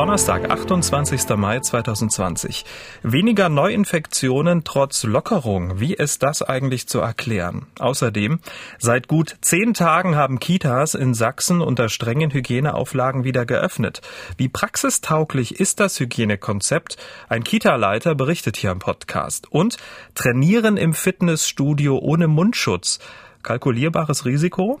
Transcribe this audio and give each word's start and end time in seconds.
Donnerstag, 0.00 0.50
28. 0.50 1.28
Mai 1.36 1.60
2020. 1.60 2.64
Weniger 3.02 3.50
Neuinfektionen 3.50 4.64
trotz 4.64 5.02
Lockerung. 5.02 5.78
Wie 5.78 5.92
ist 5.92 6.22
das 6.22 6.40
eigentlich 6.40 6.88
zu 6.88 7.00
erklären? 7.00 7.66
Außerdem, 7.78 8.40
seit 8.78 9.08
gut 9.08 9.36
zehn 9.42 9.74
Tagen 9.74 10.16
haben 10.16 10.40
Kitas 10.40 10.94
in 10.94 11.12
Sachsen 11.12 11.60
unter 11.60 11.90
strengen 11.90 12.30
Hygieneauflagen 12.30 13.24
wieder 13.24 13.44
geöffnet. 13.44 14.00
Wie 14.38 14.48
praxistauglich 14.48 15.60
ist 15.60 15.80
das 15.80 16.00
Hygienekonzept? 16.00 16.96
Ein 17.28 17.44
Kita-Leiter 17.44 18.14
berichtet 18.14 18.56
hier 18.56 18.70
im 18.70 18.78
Podcast. 18.78 19.52
Und 19.52 19.76
Trainieren 20.14 20.78
im 20.78 20.94
Fitnessstudio 20.94 21.98
ohne 21.98 22.26
Mundschutz. 22.26 23.00
Kalkulierbares 23.42 24.24
Risiko? 24.24 24.80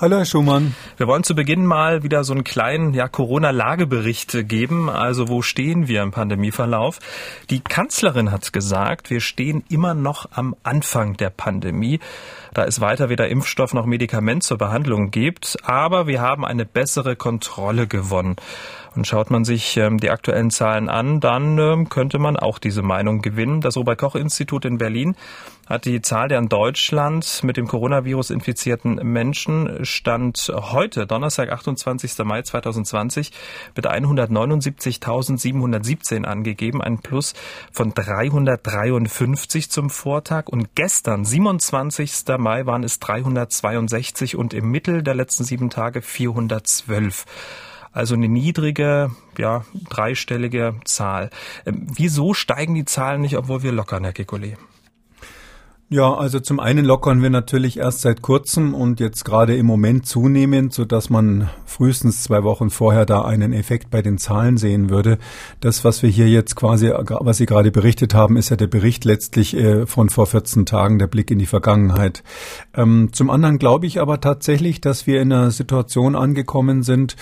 Hallo, 0.00 0.16
Herr 0.16 0.24
Schumann. 0.24 0.74
Wir 0.96 1.06
wollen 1.06 1.22
zu 1.22 1.34
Beginn 1.34 1.66
mal 1.66 2.02
wieder 2.02 2.24
so 2.24 2.32
einen 2.32 2.44
kleinen 2.44 2.94
ja, 2.94 3.08
Corona-Lagebericht 3.08 4.48
geben. 4.48 4.88
Also 4.88 5.28
wo 5.28 5.42
stehen 5.42 5.86
wir 5.86 6.02
im 6.02 6.10
Pandemieverlauf? 6.10 6.98
Die 7.50 7.60
Kanzlerin 7.60 8.32
hat 8.32 8.54
gesagt, 8.54 9.10
wir 9.10 9.20
stehen 9.20 9.62
immer 9.68 9.92
noch 9.92 10.26
am 10.32 10.56
Anfang 10.62 11.18
der 11.18 11.28
Pandemie, 11.28 12.00
da 12.54 12.64
es 12.64 12.80
weiter 12.80 13.10
weder 13.10 13.28
Impfstoff 13.28 13.74
noch 13.74 13.84
Medikament 13.84 14.42
zur 14.42 14.56
Behandlung 14.56 15.10
gibt. 15.10 15.58
Aber 15.62 16.06
wir 16.06 16.22
haben 16.22 16.46
eine 16.46 16.64
bessere 16.64 17.14
Kontrolle 17.14 17.86
gewonnen. 17.86 18.36
Und 18.96 19.06
schaut 19.06 19.30
man 19.30 19.44
sich 19.44 19.76
ähm, 19.76 19.98
die 19.98 20.10
aktuellen 20.10 20.50
Zahlen 20.50 20.88
an, 20.88 21.20
dann 21.20 21.58
ähm, 21.58 21.88
könnte 21.88 22.18
man 22.18 22.36
auch 22.36 22.58
diese 22.58 22.82
Meinung 22.82 23.22
gewinnen. 23.22 23.60
Das 23.60 23.76
Robert 23.76 23.98
Koch 23.98 24.16
Institut 24.16 24.64
in 24.64 24.78
Berlin 24.78 25.16
hat 25.66 25.84
die 25.84 26.00
Zahl 26.02 26.28
der 26.28 26.38
in 26.38 26.48
Deutschland 26.48 27.44
mit 27.44 27.56
dem 27.56 27.68
Coronavirus 27.68 28.30
infizierten 28.30 28.96
Menschen 28.96 29.84
stand 29.84 30.52
heute, 30.54 31.06
Donnerstag, 31.06 31.50
28. 31.50 32.18
Mai 32.24 32.42
2020, 32.42 33.30
mit 33.76 33.88
179.717 33.88 36.24
angegeben, 36.24 36.82
ein 36.82 36.98
Plus 36.98 37.34
von 37.70 37.94
353 37.94 39.70
zum 39.70 39.90
Vortag. 39.90 40.48
Und 40.48 40.74
gestern, 40.74 41.24
27. 41.24 42.24
Mai, 42.38 42.66
waren 42.66 42.82
es 42.84 42.98
362 42.98 44.36
und 44.36 44.52
im 44.54 44.70
Mittel 44.70 45.02
der 45.02 45.14
letzten 45.14 45.44
sieben 45.44 45.70
Tage 45.70 46.02
412. 46.02 47.24
Also 47.92 48.14
eine 48.14 48.28
niedrige, 48.28 49.10
ja, 49.36 49.64
dreistellige 49.90 50.74
Zahl. 50.84 51.30
Ähm, 51.66 51.86
wieso 51.94 52.34
steigen 52.34 52.74
die 52.74 52.86
Zahlen 52.86 53.20
nicht, 53.20 53.36
obwohl 53.36 53.62
wir 53.62 53.72
lockern, 53.72 54.04
Herr 54.04 54.14
Kekulé? 54.14 54.56
Ja, 55.92 56.14
also 56.14 56.40
zum 56.40 56.58
einen 56.58 56.86
lockern 56.86 57.20
wir 57.20 57.28
natürlich 57.28 57.78
erst 57.78 58.00
seit 58.00 58.22
kurzem 58.22 58.72
und 58.72 58.98
jetzt 58.98 59.26
gerade 59.26 59.56
im 59.56 59.66
Moment 59.66 60.06
zunehmend, 60.06 60.72
so 60.72 60.86
dass 60.86 61.10
man 61.10 61.50
frühestens 61.66 62.22
zwei 62.22 62.44
Wochen 62.44 62.70
vorher 62.70 63.04
da 63.04 63.26
einen 63.26 63.52
Effekt 63.52 63.90
bei 63.90 64.00
den 64.00 64.16
Zahlen 64.16 64.56
sehen 64.56 64.88
würde. 64.88 65.18
Das, 65.60 65.84
was 65.84 66.02
wir 66.02 66.08
hier 66.08 66.30
jetzt 66.30 66.56
quasi, 66.56 66.90
was 66.90 67.36
Sie 67.36 67.44
gerade 67.44 67.70
berichtet 67.70 68.14
haben, 68.14 68.38
ist 68.38 68.48
ja 68.48 68.56
der 68.56 68.68
Bericht 68.68 69.04
letztlich 69.04 69.54
äh, 69.54 69.84
von 69.84 70.08
vor 70.08 70.26
14 70.26 70.64
Tagen, 70.64 70.98
der 70.98 71.08
Blick 71.08 71.30
in 71.30 71.38
die 71.38 71.44
Vergangenheit. 71.44 72.22
Ähm, 72.74 73.10
zum 73.12 73.28
anderen 73.28 73.58
glaube 73.58 73.84
ich 73.84 74.00
aber 74.00 74.18
tatsächlich, 74.18 74.80
dass 74.80 75.06
wir 75.06 75.20
in 75.20 75.30
einer 75.30 75.50
Situation 75.50 76.16
angekommen 76.16 76.82
sind, 76.82 77.16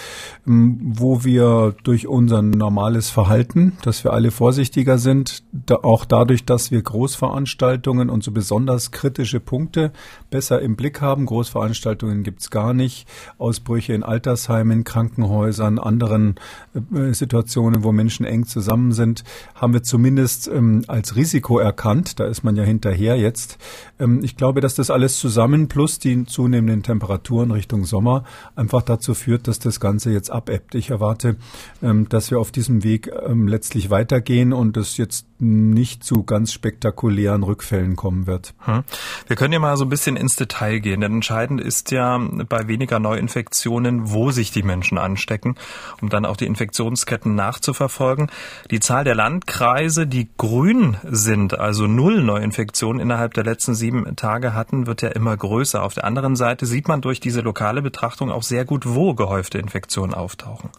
ähm, 0.47 0.78
wo 0.81 1.25
wir 1.25 1.75
durch 1.82 2.06
unser 2.06 2.41
normales 2.41 3.10
Verhalten, 3.10 3.78
dass 3.82 4.04
wir 4.04 4.12
alle 4.12 4.31
vorsichtiger 4.31 4.98
sind, 4.98 5.42
auch 5.82 6.04
dadurch, 6.04 6.44
dass 6.44 6.70
wir 6.70 6.81
Großveranstaltungen 6.81 8.08
und 8.10 8.22
so 8.22 8.31
besonders 8.31 8.59
besonders 8.60 8.91
kritische 8.91 9.41
Punkte 9.41 9.91
besser 10.28 10.60
im 10.60 10.76
Blick 10.76 11.00
haben. 11.00 11.25
Großveranstaltungen 11.25 12.22
gibt 12.22 12.43
es 12.43 12.50
gar 12.50 12.75
nicht. 12.75 13.09
Ausbrüche 13.38 13.94
in 13.94 14.03
Altersheimen, 14.03 14.84
Krankenhäusern, 14.84 15.78
anderen 15.78 16.34
äh, 16.75 17.15
Situationen, 17.15 17.84
wo 17.84 17.91
Menschen 17.91 18.26
eng 18.26 18.44
zusammen 18.44 18.93
sind, 18.93 19.25
haben 19.54 19.72
wir 19.72 19.82
zumindest 19.82 20.47
ähm, 20.49 20.84
als 20.88 21.16
Risiko 21.16 21.59
erkannt. 21.59 22.20
Da 22.20 22.26
ist 22.26 22.44
man 22.44 22.54
ja 22.54 22.62
hinterher 22.62 23.16
jetzt. 23.16 23.56
Ähm, 23.99 24.20
ich 24.22 24.37
glaube, 24.37 24.60
dass 24.60 24.75
das 24.75 24.91
alles 24.91 25.19
zusammen 25.19 25.69
plus 25.69 25.99
die 25.99 26.26
zunehmenden 26.26 26.82
Temperaturen 26.82 27.53
Richtung 27.53 27.87
Sommer 27.87 28.25
einfach 28.56 28.82
dazu 28.82 29.15
führt, 29.15 29.49
dass 29.49 29.59
das 29.59 29.81
Ganze 29.81 30.12
jetzt 30.12 30.31
abebbt. 30.31 30.75
Ich 30.75 30.91
erwarte, 30.91 31.37
ähm, 31.82 32.10
dass 32.10 32.31
wir 32.31 32.38
auf 32.38 32.53
diesem 32.53 32.84
Weg 32.84 33.10
letztlich 33.31 33.91
weitergehen 33.91 34.53
und 34.53 34.76
es 34.76 34.97
jetzt 34.97 35.26
nicht 35.38 36.04
zu 36.04 36.22
ganz 36.22 36.53
spektakulären 36.53 37.43
Rückfällen 37.43 37.97
kommen 37.97 38.26
wird. 38.26 38.39
Hm. 38.60 38.84
Wir 39.26 39.36
können 39.36 39.52
ja 39.52 39.58
mal 39.58 39.76
so 39.76 39.84
ein 39.84 39.88
bisschen 39.88 40.16
ins 40.16 40.36
Detail 40.36 40.78
gehen, 40.80 41.00
denn 41.00 41.14
entscheidend 41.14 41.60
ist 41.60 41.90
ja 41.90 42.18
bei 42.48 42.68
weniger 42.68 42.98
Neuinfektionen, 42.98 44.10
wo 44.10 44.30
sich 44.30 44.50
die 44.50 44.62
Menschen 44.62 44.98
anstecken, 44.98 45.56
um 46.00 46.08
dann 46.08 46.24
auch 46.24 46.36
die 46.36 46.46
Infektionsketten 46.46 47.34
nachzuverfolgen. 47.34 48.30
Die 48.70 48.80
Zahl 48.80 49.04
der 49.04 49.14
Landkreise, 49.14 50.06
die 50.06 50.28
grün 50.36 50.96
sind, 51.04 51.58
also 51.58 51.86
null 51.86 52.22
Neuinfektionen 52.22 53.00
innerhalb 53.00 53.34
der 53.34 53.44
letzten 53.44 53.74
sieben 53.74 54.16
Tage 54.16 54.54
hatten, 54.54 54.86
wird 54.86 55.02
ja 55.02 55.10
immer 55.10 55.36
größer. 55.36 55.82
Auf 55.82 55.94
der 55.94 56.04
anderen 56.04 56.36
Seite 56.36 56.66
sieht 56.66 56.88
man 56.88 57.00
durch 57.00 57.20
diese 57.20 57.40
lokale 57.40 57.82
Betrachtung 57.82 58.30
auch 58.30 58.42
sehr 58.42 58.64
gut, 58.64 58.84
wo 58.86 59.14
gehäufte 59.14 59.58
Infektionen 59.58 60.14
auftauchen. 60.14 60.70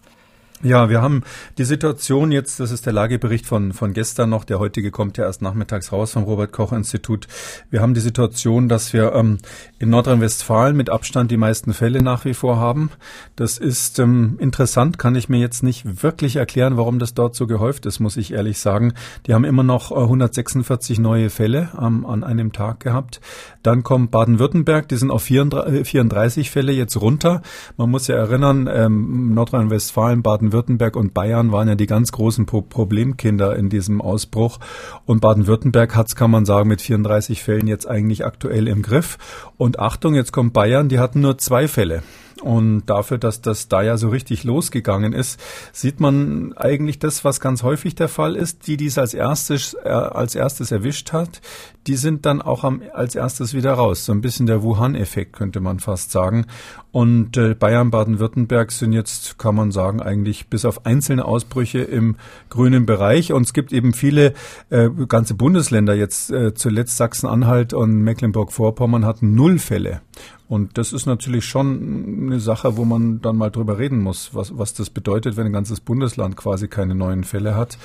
Ja, 0.64 0.90
wir 0.90 1.02
haben 1.02 1.24
die 1.58 1.64
Situation 1.64 2.32
jetzt, 2.32 2.60
das 2.60 2.70
ist 2.70 2.86
der 2.86 2.94
Lagebericht 2.94 3.48
von, 3.48 3.74
von 3.74 3.94
gestern 3.94 4.30
noch, 4.30 4.44
der 4.44 4.60
heutige 4.60 4.92
kommt 4.92 5.18
ja 5.18 5.24
erst 5.26 5.42
nachmittags 5.42 5.92
raus 5.92 6.12
vom 6.12 6.22
Robert 6.24 6.52
Koch 6.52 6.72
Institut. 6.72 7.28
Wir 7.72 7.82
haben 7.82 7.96
die 7.96 8.00
Situation, 8.00 8.70
dass 8.70 8.94
wir 8.94 9.14
ähm, 9.14 9.40
in 9.80 9.90
Nordrhein-Westfalen 9.90 10.78
mit 10.78 10.92
Abstand 10.92 11.32
die 11.32 11.38
meisten 11.38 11.74
Fälle 11.74 12.04
nach 12.04 12.26
wie 12.26 12.36
vor 12.36 12.58
haben. 12.58 12.92
Das 13.36 13.58
ist 13.58 13.98
ähm, 13.98 14.38
interessant, 14.40 15.00
kann 15.00 15.16
ich 15.16 15.30
mir 15.30 15.40
jetzt 15.40 15.64
nicht 15.64 16.04
wirklich 16.04 16.36
erklären, 16.36 16.78
warum 16.78 17.00
das 17.00 17.16
dort 17.16 17.34
so 17.36 17.48
gehäuft 17.48 17.88
ist, 17.88 18.00
muss 18.00 18.16
ich 18.16 18.32
ehrlich 18.32 18.60
sagen. 18.60 18.94
Die 19.26 19.34
haben 19.34 19.46
immer 19.46 19.64
noch 19.64 19.92
146 19.92 21.00
äh, 21.00 21.02
neue 21.02 21.32
Fälle 21.32 21.70
ähm, 21.82 22.06
an 22.06 22.24
einem 22.24 22.52
Tag 22.52 22.82
gehabt. 22.82 23.20
Dann 23.64 23.82
kommt 23.82 24.12
Baden-Württemberg, 24.12 24.88
die 24.90 24.98
sind 24.98 25.10
auf 25.10 25.24
34, 25.24 25.88
34 25.88 26.52
Fälle 26.52 26.72
jetzt 26.72 27.02
runter. 27.02 27.42
Man 27.78 27.90
muss 27.90 28.06
ja 28.06 28.16
erinnern, 28.16 28.70
ähm, 28.72 29.34
Nordrhein-Westfalen, 29.34 30.22
Baden 30.22 30.51
Baden-Württemberg 30.52 30.96
und 30.98 31.14
Bayern 31.14 31.52
waren 31.52 31.70
ja 31.70 31.76
die 31.76 31.88
ganz 31.88 32.12
großen 32.12 32.46
Pro 32.46 32.62
Problemkinder 32.62 33.56
in 33.56 33.70
diesem 33.70 34.02
Ausbruch. 34.02 34.60
Und 35.06 35.22
Baden-Württemberg 35.22 35.96
hat 35.96 36.08
es, 36.08 36.16
kann 36.16 36.30
man 36.30 36.46
sagen, 36.46 36.68
mit 36.68 36.82
34 36.82 37.42
Fällen 37.42 37.68
jetzt 37.68 37.88
eigentlich 37.88 38.26
aktuell 38.26 38.68
im 38.68 38.82
Griff. 38.82 39.18
Und 39.62 39.78
Achtung, 39.78 40.16
jetzt 40.16 40.34
kommt 40.34 40.54
Bayern, 40.54 40.90
die 40.90 40.98
hatten 40.98 41.22
nur 41.22 41.38
zwei 41.38 41.68
Fälle. 41.68 42.02
Und 42.42 42.88
dafür, 42.88 43.20
dass 43.20 43.42
das 43.42 43.68
da 43.68 43.84
ja 43.84 43.98
so 43.98 44.10
richtig 44.10 44.44
losgegangen 44.44 45.14
ist, 45.14 45.40
sieht 45.72 46.00
man 46.00 46.54
eigentlich 46.54 46.98
das, 46.98 47.24
was 47.24 47.40
ganz 47.40 47.62
häufig 47.62 47.94
der 47.94 48.08
Fall 48.08 48.36
ist. 48.36 48.66
Die, 48.66 48.78
die 48.78 48.88
es 48.88 48.98
als 48.98 49.14
erstes, 49.14 49.76
äh, 49.84 49.90
als 49.90 50.34
erstes 50.34 50.72
erwischt 50.72 51.14
hat, 51.14 51.42
die 51.88 51.96
sind 51.96 52.26
dann 52.26 52.42
auch 52.42 52.64
am, 52.64 52.82
als 52.94 53.16
erstes 53.16 53.54
wieder 53.54 53.74
raus. 53.74 54.06
So 54.06 54.12
ein 54.12 54.22
bisschen 54.22 54.48
der 54.48 54.64
Wuhan-Effekt 54.64 55.34
könnte 55.34 55.60
man 55.60 55.80
fast 55.80 56.12
sagen. 56.12 56.46
Und 56.92 57.38
äh, 57.38 57.54
Bayern, 57.54 57.92
Baden-Württemberg 57.92 58.72
sind 58.72 58.94
jetzt, 58.94 59.38
kann 59.38 59.56
man 59.56 59.72
sagen, 59.72 60.02
eigentlich 60.02 60.48
bis 60.48 60.66
auf 60.66 60.86
einzelne 60.86 61.26
Ausbrüche 61.26 61.80
im 61.80 62.18
grünen 62.50 62.86
Bereich. 62.86 63.34
Und 63.34 63.44
es 63.44 63.54
gibt 63.54 63.72
eben 63.72 63.94
viele 63.94 64.34
äh, 64.70 64.90
ganze 65.08 65.36
Bundesländer 65.36 65.94
jetzt, 65.94 66.32
äh, 66.32 66.54
zuletzt 66.54 66.98
Sachsen-Anhalt 66.98 67.74
und 67.74 68.02
Mecklenburg-Vorpommern 68.02 69.06
hatten 69.06 69.36
null 69.36 69.51
Fälle. 69.60 70.02
Und 70.48 70.78
das 70.78 70.92
ist 70.92 71.06
natürlich 71.06 71.46
schon 71.46 72.26
eine 72.26 72.40
Sache, 72.40 72.76
wo 72.76 72.84
man 72.84 73.22
dann 73.22 73.38
mal 73.38 73.50
drüber 73.50 73.78
reden 73.78 74.00
muss, 74.00 74.36
was, 74.36 74.58
was 74.58 74.74
das 74.74 74.90
bedeutet, 74.90 75.38
wenn 75.38 75.46
ein 75.46 75.54
ganzes 75.54 75.80
Bundesland 75.80 76.36
quasi 76.36 76.68
keine 76.68 76.94
neuen 76.94 77.24
Fälle 77.24 77.56
hat. 77.56 77.78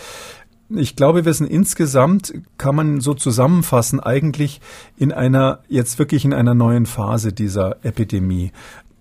Ich 0.68 0.96
glaube, 0.96 1.24
wir 1.24 1.32
sind 1.32 1.48
insgesamt, 1.48 2.34
kann 2.58 2.74
man 2.74 3.00
so 3.00 3.14
zusammenfassen, 3.14 4.00
eigentlich 4.00 4.60
in 4.96 5.12
einer, 5.12 5.60
jetzt 5.68 6.00
wirklich 6.00 6.24
in 6.24 6.32
einer 6.32 6.54
neuen 6.54 6.86
Phase 6.86 7.32
dieser 7.32 7.84
Epidemie. 7.84 8.50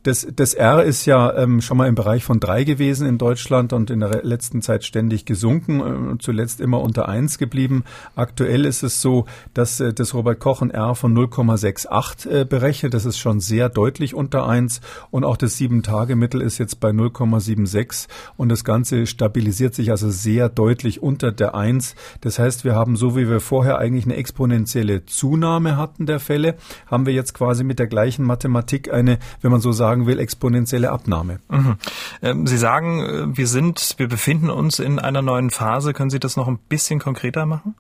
Das, 0.06 0.28
das 0.36 0.54
R 0.54 0.84
ist 0.84 1.08
ja 1.08 1.36
ähm, 1.36 1.62
schon 1.62 1.78
mal 1.78 1.88
im 1.88 1.96
Bereich 1.96 2.24
von 2.24 2.40
drei 2.40 2.64
gewesen 2.64 3.08
in 3.08 3.18
Deutschland 3.18 3.74
und 3.74 3.90
in 3.90 4.02
der 4.02 4.24
letzten 4.24 4.62
Zeit 4.62 4.84
ständig 4.84 5.26
gesunken, 5.26 5.80
äh, 6.14 6.18
zuletzt 6.20 6.62
immer 6.62 6.80
unter 6.82 7.10
eins 7.10 7.40
geblieben. 7.40 7.84
Aktuell 8.16 8.66
ist 8.66 8.84
es 8.84 9.02
so, 9.02 9.26
dass 9.56 9.80
äh, 9.80 9.94
das 9.94 10.14
Robert 10.14 10.40
Koch 10.40 10.62
ein 10.62 10.70
R 10.70 10.94
von 10.94 11.18
0,68 11.18 12.30
äh, 12.30 12.46
berechnet. 12.46 12.94
Das 12.94 13.06
ist 13.06 13.18
schon 13.18 13.40
sehr 13.40 13.68
deutlich 13.68 14.14
unter 14.14 14.48
eins 14.48 14.80
und 15.10 15.24
auch 15.24 15.38
das 15.38 15.58
Sieben-Tage-Mittel 15.58 16.40
ist 16.40 16.60
jetzt 16.60 16.80
bei 16.80 16.92
0,76 16.92 18.08
und 18.38 18.50
das 18.50 18.64
Ganze 18.64 19.08
stabilisiert 19.08 19.74
sich 19.74 19.90
also 19.90 20.12
sehr 20.12 20.50
deutlich 20.50 21.02
unter 21.02 21.32
der 21.32 21.56
eins. 21.56 21.96
Das 22.22 22.38
heißt, 22.38 22.64
wir 22.64 22.76
haben 22.76 22.96
so 22.96 23.16
wie 23.16 23.28
wir 23.28 23.40
vorher 23.40 23.80
eigentlich 23.80 24.06
eine 24.06 24.18
exponentielle 24.18 25.08
Zunahme 25.08 25.78
hatten 25.78 26.06
der 26.06 26.20
Fälle, 26.20 26.58
haben 26.86 27.08
wir 27.08 27.14
jetzt 27.14 27.34
quasi 27.34 27.64
mit 27.64 27.80
der 27.80 27.88
gleichen 27.88 28.24
Mathematik 28.24 28.94
eine, 28.94 29.18
wenn 29.42 29.50
man 29.50 29.62
so 29.62 29.72
sagen 29.96 30.06
will, 30.06 30.20
exponentielle 30.20 30.92
Abnahme. 30.92 31.40
Mhm. 31.50 31.76
Ähm, 32.22 32.48
Sie 32.48 32.58
sagen, 32.58 33.04
äh, 33.04 33.38
wir 33.38 33.48
sind, 33.48 33.96
wir 33.98 34.08
befinden 34.08 34.50
uns 34.50 34.80
in 34.80 35.00
einer 35.00 35.22
neuen 35.22 35.50
Phase. 35.50 35.94
Können 35.94 36.10
Sie 36.10 36.20
das 36.20 36.36
noch 36.36 36.48
ein 36.48 36.60
bisschen 36.70 37.00
konkreter 37.00 37.46
machen? 37.46 37.76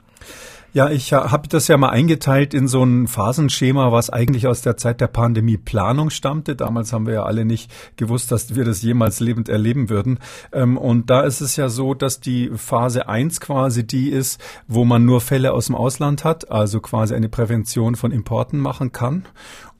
Ja, 0.73 0.89
ich 0.89 1.13
habe 1.13 1.47
das 1.47 1.69
ja 1.69 1.77
mal 1.77 1.91
eingeteilt 1.91 2.53
in 2.53 2.67
so 2.67 2.83
ein 2.83 3.07
Phasenschema, 3.07 3.93
was 3.93 4.09
eigentlich 4.09 4.45
aus 4.45 4.61
der 4.61 4.75
Zeit 4.75 4.99
der 4.99 5.07
Pandemieplanung 5.07 6.09
stammte. 6.09 6.53
Damals 6.57 6.91
haben 6.91 7.07
wir 7.07 7.13
ja 7.13 7.23
alle 7.23 7.45
nicht 7.45 7.71
gewusst, 7.95 8.29
dass 8.33 8.55
wir 8.55 8.65
das 8.65 8.81
jemals 8.81 9.21
lebend 9.21 9.47
erleben 9.47 9.89
würden. 9.89 10.19
Ähm, 10.51 10.77
und 10.77 11.09
da 11.09 11.21
ist 11.21 11.39
es 11.39 11.55
ja 11.55 11.69
so, 11.69 11.93
dass 11.93 12.19
die 12.19 12.51
Phase 12.55 13.07
1 13.07 13.39
quasi 13.39 13.87
die 13.87 14.09
ist, 14.09 14.41
wo 14.67 14.83
man 14.83 15.05
nur 15.05 15.21
Fälle 15.21 15.53
aus 15.53 15.67
dem 15.67 15.75
Ausland 15.75 16.25
hat, 16.25 16.51
also 16.51 16.81
quasi 16.81 17.15
eine 17.15 17.29
Prävention 17.29 17.95
von 17.95 18.11
Importen 18.11 18.59
machen 18.59 18.91
kann. 18.91 19.23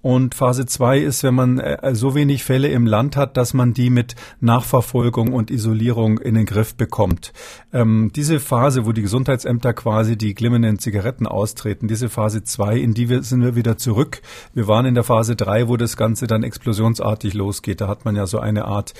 Und 0.06 0.36
Phase 0.36 0.68
2 0.68 1.00
ist, 1.00 1.24
wenn 1.24 1.34
man 1.34 1.57
äh, 1.57 1.96
so 1.96 2.13
wenig 2.13 2.44
Fälle 2.44 2.68
im 2.68 2.86
Land 2.86 3.18
hat, 3.18 3.38
dass 3.38 3.56
man 3.56 3.74
die 3.74 3.90
mit 3.90 4.16
Nachverfolgung 4.40 5.34
und 5.34 5.50
Isolierung 5.50 6.19
in 6.19 6.36
den 6.36 6.46
Griff 6.46 6.75
bekommt. 6.75 7.34
Ähm, 7.74 8.12
diese 8.16 8.40
Phase, 8.40 8.86
wo 8.86 8.92
die 8.92 9.02
Gesundheitsämter 9.02 9.74
quasi 9.74 10.16
die 10.16 10.36
glimmenden 10.36 10.78
Zigaretten 10.78 11.25
austreten, 11.25 11.88
diese 11.88 12.07
Phase 12.07 12.44
2, 12.44 12.78
in 12.78 12.94
die 12.94 13.10
wir, 13.10 13.24
sind 13.24 13.42
wir 13.42 13.56
wieder 13.56 13.80
zurück. 13.80 14.22
Wir 14.54 14.68
waren 14.68 14.86
in 14.86 14.94
der 14.94 15.04
Phase 15.04 15.36
3, 15.36 15.69
wo 15.69 15.75
das 15.75 15.98
Ganze 15.98 16.28
dann 16.28 16.44
explosionsartig 16.44 17.34
losgeht. 17.34 17.81
Da 17.81 17.88
hat 17.88 18.06
man 18.06 18.16
ja 18.16 18.28
so 18.28 18.38
eine 18.38 18.66
Art 18.66 18.94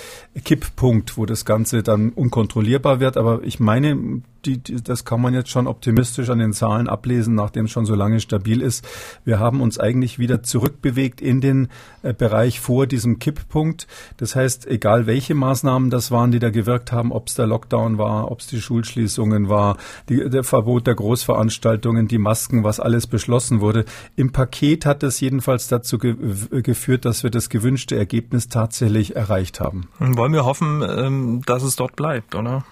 Kipppunkt, 0.44 1.20
wo 1.20 1.28
das 1.28 1.46
Ganze 1.46 1.84
dann 1.84 2.14
unkontrollierbar 2.14 3.00
wird. 3.00 3.16
Aber 3.16 3.44
ich 3.44 3.60
meine, 3.60 4.24
die, 4.46 4.58
die, 4.58 4.84
das 4.84 5.06
kann 5.06 5.22
man 5.22 5.34
jetzt 5.34 5.50
schon 5.50 5.68
optimistisch 5.68 6.30
an 6.30 6.40
den 6.40 6.54
Zahlen 6.54 6.88
ablesen, 6.88 7.36
nachdem 7.36 7.66
es 7.66 7.72
schon 7.72 7.86
so 7.86 7.96
lange 7.96 8.20
stabil 8.20 8.62
ist. 8.62 8.88
Wir 9.24 9.40
haben 9.40 9.62
uns 9.62 9.80
eigentlich 9.80 10.20
wieder 10.20 10.44
zurückbewegt 10.44 11.22
in 11.22 11.42
den 11.42 11.70
äh, 12.04 12.14
Bereich 12.14 12.60
vor 12.60 12.88
diesem 12.88 13.20
Kipppunkt. 13.20 13.88
Das 14.18 14.36
heißt, 14.36 14.68
egal 14.68 15.08
welche 15.08 15.36
Maßnahmen 15.36 15.90
das 15.90 16.12
waren, 16.12 16.32
die 16.32 16.40
da 16.40 16.50
gewirkt 16.50 16.92
haben, 16.92 17.12
ob 17.12 17.28
es 17.28 17.36
der 17.36 17.48
Lockdown 17.48 17.98
war, 17.98 18.32
ob 18.32 18.40
es 18.40 18.48
die 18.48 18.62
Schulschließungen 18.62 19.50
war, 19.50 19.78
die, 20.10 20.30
der 20.30 20.44
Verbot 20.44 20.88
der 20.88 20.96
Großveranstaltungen, 20.96 22.08
die 22.08 22.18
Masken, 22.18 22.64
was 22.64 22.80
alles 22.80 23.08
beschlossen 23.08 23.62
wurde. 23.62 23.86
Im 24.16 24.32
Paket 24.32 24.86
hat 24.86 25.04
es 25.04 25.20
jedenfalls 25.20 25.68
dazu 25.68 25.98
ge 25.98 26.16
geführt, 26.50 27.06
dass 27.06 27.24
wir 27.24 27.30
das 27.30 27.50
gewünschte 27.50 27.98
Ergebnis 27.98 28.48
tatsächlich 28.50 29.16
erreicht 29.16 29.60
haben. 29.60 29.88
Wollen 30.00 30.34
wir 30.34 30.46
hoffen, 30.46 30.84
ähm, 30.88 31.42
dass 31.46 31.64
es 31.64 31.76
dort 31.76 31.96
bleibt, 31.96 32.36
oder? 32.36 32.64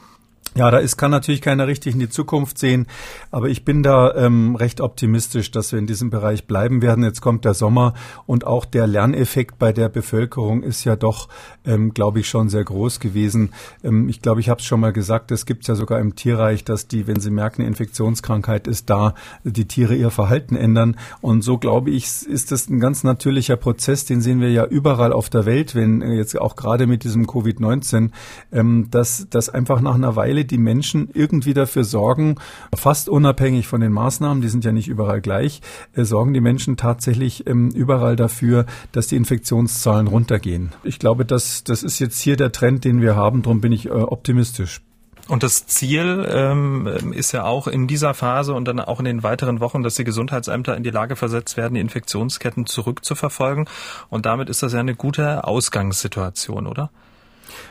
Ja, 0.56 0.70
da 0.70 0.78
ist, 0.78 0.98
kann 0.98 1.10
natürlich 1.10 1.42
keiner 1.42 1.66
richtig 1.66 1.96
in 1.96 2.00
die 2.00 2.10
Zukunft 2.10 2.60
sehen, 2.60 2.86
aber 3.32 3.50
ich 3.50 3.66
bin 3.66 3.82
da 3.82 4.14
ähm, 4.14 4.56
recht 4.56 4.82
optimistisch, 4.82 5.50
dass 5.50 5.72
wir 5.72 5.80
in 5.80 5.88
diesem 5.88 6.12
Bereich 6.12 6.46
bleiben 6.46 6.84
werden. 6.84 7.04
Jetzt 7.04 7.22
kommt 7.22 7.44
der 7.44 7.56
Sommer 7.56 7.96
und 8.28 8.46
auch 8.46 8.66
der 8.66 8.86
Lerneffekt 8.86 9.58
bei 9.58 9.74
der 9.74 9.90
Bevölkerung 9.90 10.62
ist 10.62 10.84
ja 10.84 10.96
doch, 10.96 11.28
ähm, 11.66 11.96
glaube 11.96 12.20
ich, 12.20 12.30
schon 12.30 12.50
sehr 12.50 12.64
groß 12.64 13.00
gewesen. 13.00 13.50
Ähm, 13.84 14.08
ich 14.10 14.22
glaube, 14.22 14.42
ich 14.42 14.50
habe 14.50 14.60
es 14.60 14.66
schon 14.68 14.80
mal 14.80 14.94
gesagt, 14.94 15.32
es 15.32 15.48
gibt 15.48 15.68
ja 15.68 15.74
sogar 15.74 16.00
im 16.00 16.16
Tierreich, 16.16 16.64
dass 16.64 16.88
die, 16.88 17.08
wenn 17.08 17.20
sie 17.20 17.32
merken, 17.32 17.64
eine 17.64 17.70
Infektionskrankheit 17.70 18.68
ist 18.68 18.92
da, 18.92 19.16
die 19.44 19.68
Tiere 19.68 19.96
ihr 19.96 20.12
Verhalten 20.12 20.56
ändern. 20.56 20.98
Und 21.22 21.42
so 21.42 21.58
glaube 21.58 21.90
ich, 21.90 22.28
ist 22.28 22.52
das 22.52 22.70
ein 22.70 22.80
ganz 22.80 23.04
natürlicher 23.04 23.56
Prozess, 23.58 24.06
den 24.06 24.22
sehen 24.22 24.40
wir 24.40 24.52
ja 24.52 24.66
überall 24.66 25.14
auf 25.14 25.32
der 25.32 25.48
Welt, 25.48 25.74
wenn 25.74 26.04
äh, 26.04 26.14
jetzt 26.14 26.40
auch 26.40 26.56
gerade 26.56 26.86
mit 26.86 27.04
diesem 27.04 27.26
Covid-19, 27.26 28.12
ähm, 28.52 28.90
dass 28.92 29.26
das 29.32 29.50
einfach 29.50 29.82
nach 29.82 29.96
einer 29.96 30.16
Weile 30.16 30.43
die 30.52 30.58
Menschen 30.58 31.10
irgendwie 31.14 31.54
dafür 31.54 31.84
sorgen, 31.84 32.36
fast 32.76 33.10
unabhängig 33.10 33.68
von 33.68 33.82
den 33.82 33.92
Maßnahmen, 33.92 34.42
die 34.42 34.50
sind 34.50 34.66
ja 34.66 34.72
nicht 34.72 34.88
überall 34.88 35.22
gleich, 35.22 35.62
äh, 35.96 36.04
sorgen 36.04 36.34
die 36.34 36.42
Menschen 36.42 36.78
tatsächlich 36.78 37.48
ähm, 37.48 37.70
überall 37.70 38.16
dafür, 38.16 38.66
dass 38.92 39.08
die 39.08 39.16
Infektionszahlen 39.16 40.08
runtergehen. 40.08 40.72
Ich 40.84 41.00
glaube, 41.00 41.26
das, 41.26 41.64
das 41.64 41.84
ist 41.84 42.00
jetzt 42.00 42.20
hier 42.20 42.36
der 42.36 42.52
Trend, 42.52 42.86
den 42.86 43.02
wir 43.02 43.16
haben. 43.16 43.42
Darum 43.42 43.62
bin 43.62 43.72
ich 43.72 43.88
äh, 43.88 43.90
optimistisch. 43.90 44.82
Und 45.30 45.42
das 45.42 45.66
Ziel 45.68 46.26
ähm, 46.30 47.14
ist 47.14 47.32
ja 47.32 47.46
auch 47.46 47.68
in 47.68 47.88
dieser 47.88 48.14
Phase 48.14 48.54
und 48.54 48.68
dann 48.68 48.82
auch 48.82 49.00
in 49.00 49.06
den 49.06 49.24
weiteren 49.24 49.62
Wochen, 49.62 49.82
dass 49.82 49.96
die 49.96 50.04
Gesundheitsämter 50.04 50.76
in 50.76 50.84
die 50.84 50.90
Lage 50.90 51.16
versetzt 51.16 51.56
werden, 51.56 51.76
die 51.76 51.80
Infektionsketten 51.80 52.66
zurückzuverfolgen. 52.66 53.70
Und 54.10 54.26
damit 54.26 54.50
ist 54.50 54.64
das 54.64 54.74
ja 54.74 54.82
eine 54.82 54.96
gute 54.96 55.46
Ausgangssituation, 55.46 56.68
oder? 56.68 56.90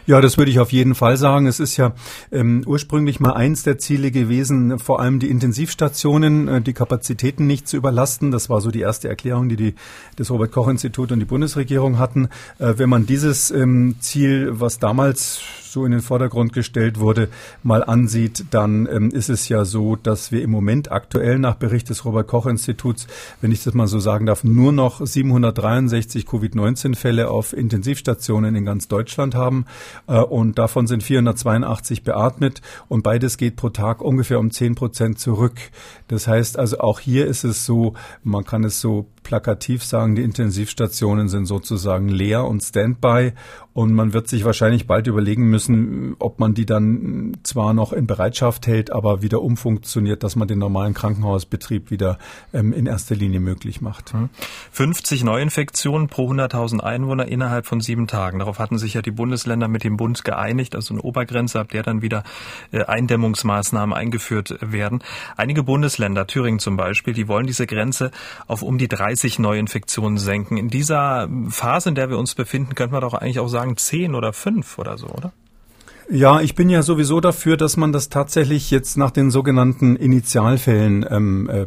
Ja, 0.07 0.21
das 0.21 0.39
würde 0.39 0.51
ich 0.51 0.59
auf 0.59 0.73
jeden 0.73 0.95
Fall 0.95 1.17
sagen. 1.17 1.47
Es 1.47 1.61
ist 1.61 1.77
ja 1.77 1.95
ähm, 2.31 2.63
ursprünglich 2.67 3.21
mal 3.21 3.33
eins 3.33 3.63
der 3.63 3.79
Ziele 3.79 4.11
gewesen, 4.11 4.79
vor 4.79 5.01
allem 5.01 5.19
die 5.19 5.31
Intensivstationen, 5.31 6.49
äh, 6.49 6.61
die 6.61 6.73
Kapazitäten 6.73 7.47
nicht 7.47 7.69
zu 7.69 7.77
überlasten. 7.77 8.31
Das 8.31 8.51
war 8.51 8.61
so 8.61 8.71
die 8.71 8.81
erste 8.81 9.09
Erklärung, 9.09 9.49
die, 9.49 9.57
die 9.57 9.75
das 10.17 10.31
Robert 10.31 10.53
Koch 10.53 10.69
Institut 10.69 11.13
und 11.13 11.21
die 11.21 11.25
Bundesregierung 11.25 11.99
hatten. 11.99 12.29
Äh, 12.59 12.75
wenn 12.77 12.89
man 12.89 13.07
dieses 13.07 13.51
ähm, 13.51 13.97
Ziel, 14.01 14.51
was 14.53 14.79
damals 14.79 15.41
so 15.73 15.87
in 15.87 15.93
den 15.93 16.03
Vordergrund 16.03 16.53
gestellt 16.53 17.01
wurde, 17.01 17.29
mal 17.63 17.83
ansieht, 17.83 18.45
dann 18.51 18.87
ähm, 18.93 19.11
ist 19.11 19.31
es 19.31 19.49
ja 19.49 19.65
so, 19.65 19.97
dass 19.97 20.31
wir 20.31 20.43
im 20.43 20.51
Moment 20.51 20.93
aktuell 20.93 21.39
nach 21.39 21.55
Bericht 21.55 21.89
des 21.89 22.05
Robert 22.05 22.29
Koch 22.29 22.45
Instituts, 22.47 23.07
wenn 23.41 23.53
ich 23.53 23.65
das 23.65 23.73
mal 23.73 23.87
so 23.87 23.99
sagen 23.99 24.27
darf, 24.27 24.45
nur 24.45 24.73
noch 24.73 25.05
763 25.05 26.27
Covid-19-Fälle 26.27 27.29
auf 27.29 27.55
Intensivstationen 27.55 28.55
in 28.55 28.67
ganz 28.67 28.87
Deutschland 28.89 29.35
haben 29.35 29.65
äh, 30.07 30.19
und 30.19 30.59
davon 30.59 30.87
sind 30.87 31.03
482 31.03 32.03
beatmet 32.03 32.61
und 32.89 33.03
beides 33.03 33.39
geht 33.39 33.57
pro 33.57 33.71
Tag 33.71 34.03
ungefähr 34.03 34.39
um 34.39 34.51
10 34.51 34.75
Prozent 34.75 35.19
zurück. 35.19 35.57
Das 36.09 36.29
heißt 36.29 36.59
also 36.59 36.81
auch 36.81 37.01
hier 37.01 37.27
ist 37.27 37.45
es 37.45 37.65
so, 37.65 37.95
man 38.23 38.45
kann 38.45 38.65
es 38.65 38.81
so 38.81 39.07
plakativ 39.23 39.85
sagen, 39.85 40.17
die 40.17 40.23
Intensivstationen 40.23 41.29
sind 41.29 41.47
sozusagen 41.47 42.09
leer 42.09 42.45
und 42.45 42.61
Standby 42.61 43.33
und 43.73 43.95
man 43.95 44.13
wird 44.13 44.29
sich 44.29 44.45
wahrscheinlich 44.45 44.87
bald 44.87 45.07
überlegen 45.07 45.49
müssen, 45.49 45.62
ob 46.19 46.39
man 46.39 46.55
die 46.55 46.67
dann 46.67 47.37
zwar 47.43 47.75
noch 47.75 47.93
in 47.93 48.07
Bereitschaft 48.07 48.67
hält, 48.67 48.93
aber 48.93 49.23
wieder 49.23 49.43
umfunktioniert, 49.43 50.23
dass 50.23 50.37
man 50.37 50.47
den 50.47 50.59
normalen 50.59 50.95
Krankenhausbetrieb 50.95 51.91
wieder 51.91 52.19
ähm, 52.53 52.73
in 52.73 52.87
erster 52.87 53.15
Linie 53.15 53.41
möglich 53.41 53.81
macht. 53.81 54.13
50 54.73 55.21
hm. 55.21 55.27
Neuinfektionen 55.27 56.09
pro 56.09 56.31
100.000 56.31 56.81
Einwohner 56.81 57.27
innerhalb 57.27 57.67
von 57.67 57.81
sieben 57.81 58.07
Tagen. 58.07 58.39
Darauf 58.39 58.59
hatten 58.59 58.79
sich 58.79 58.95
ja 58.95 59.03
die 59.03 59.11
Bundesländer 59.11 59.69
mit 59.69 59.85
dem 59.85 59.97
Bund 59.97 60.25
geeinigt, 60.25 60.75
also 60.75 60.95
eine 60.95 61.03
Obergrenze, 61.03 61.59
ab 61.61 61.71
der 61.71 61.83
dann 61.83 62.03
wieder 62.03 62.23
äh, 62.71 62.85
Eindämmungsmaßnahmen 62.85 63.95
eingeführt 63.95 64.59
werden. 64.61 65.03
Einige 65.37 65.63
Bundesländer, 65.63 66.27
Thüringen 66.27 66.61
zum 66.61 66.77
Beispiel, 66.77 67.15
die 67.15 67.27
wollen 67.27 67.47
diese 67.47 67.67
Grenze 67.67 68.11
auf 68.47 68.63
um 68.63 68.79
die 68.79 68.89
30 68.89 69.39
Neuinfektionen 69.39 70.19
senken. 70.19 70.57
In 70.57 70.69
dieser 70.69 71.29
Phase, 71.49 71.89
in 71.89 71.95
der 71.95 72.11
wir 72.11 72.19
uns 72.19 72.35
befinden, 72.35 72.75
könnte 72.75 72.93
man 72.93 73.01
doch 73.01 73.15
eigentlich 73.15 73.41
auch 73.41 73.49
sagen, 73.49 73.63
sagen 73.63 73.77
zehn 73.77 74.15
oder 74.15 74.33
fünf 74.33 74.79
oder 74.79 74.99
so, 74.99 75.07
oder? 75.07 75.33
Ja, 76.11 76.41
ich 76.41 76.55
bin 76.55 76.69
ja 76.69 76.83
sowieso 76.83 77.21
dafür, 77.21 77.57
dass 77.57 77.77
man 77.77 77.93
das 77.93 78.09
tatsächlich 78.09 78.71
jetzt 78.71 78.97
nach 78.97 79.11
den 79.11 79.31
sogenannten 79.31 79.97
Initialfällen 79.97 81.07
ähm, 81.09 81.49
äh, 81.49 81.67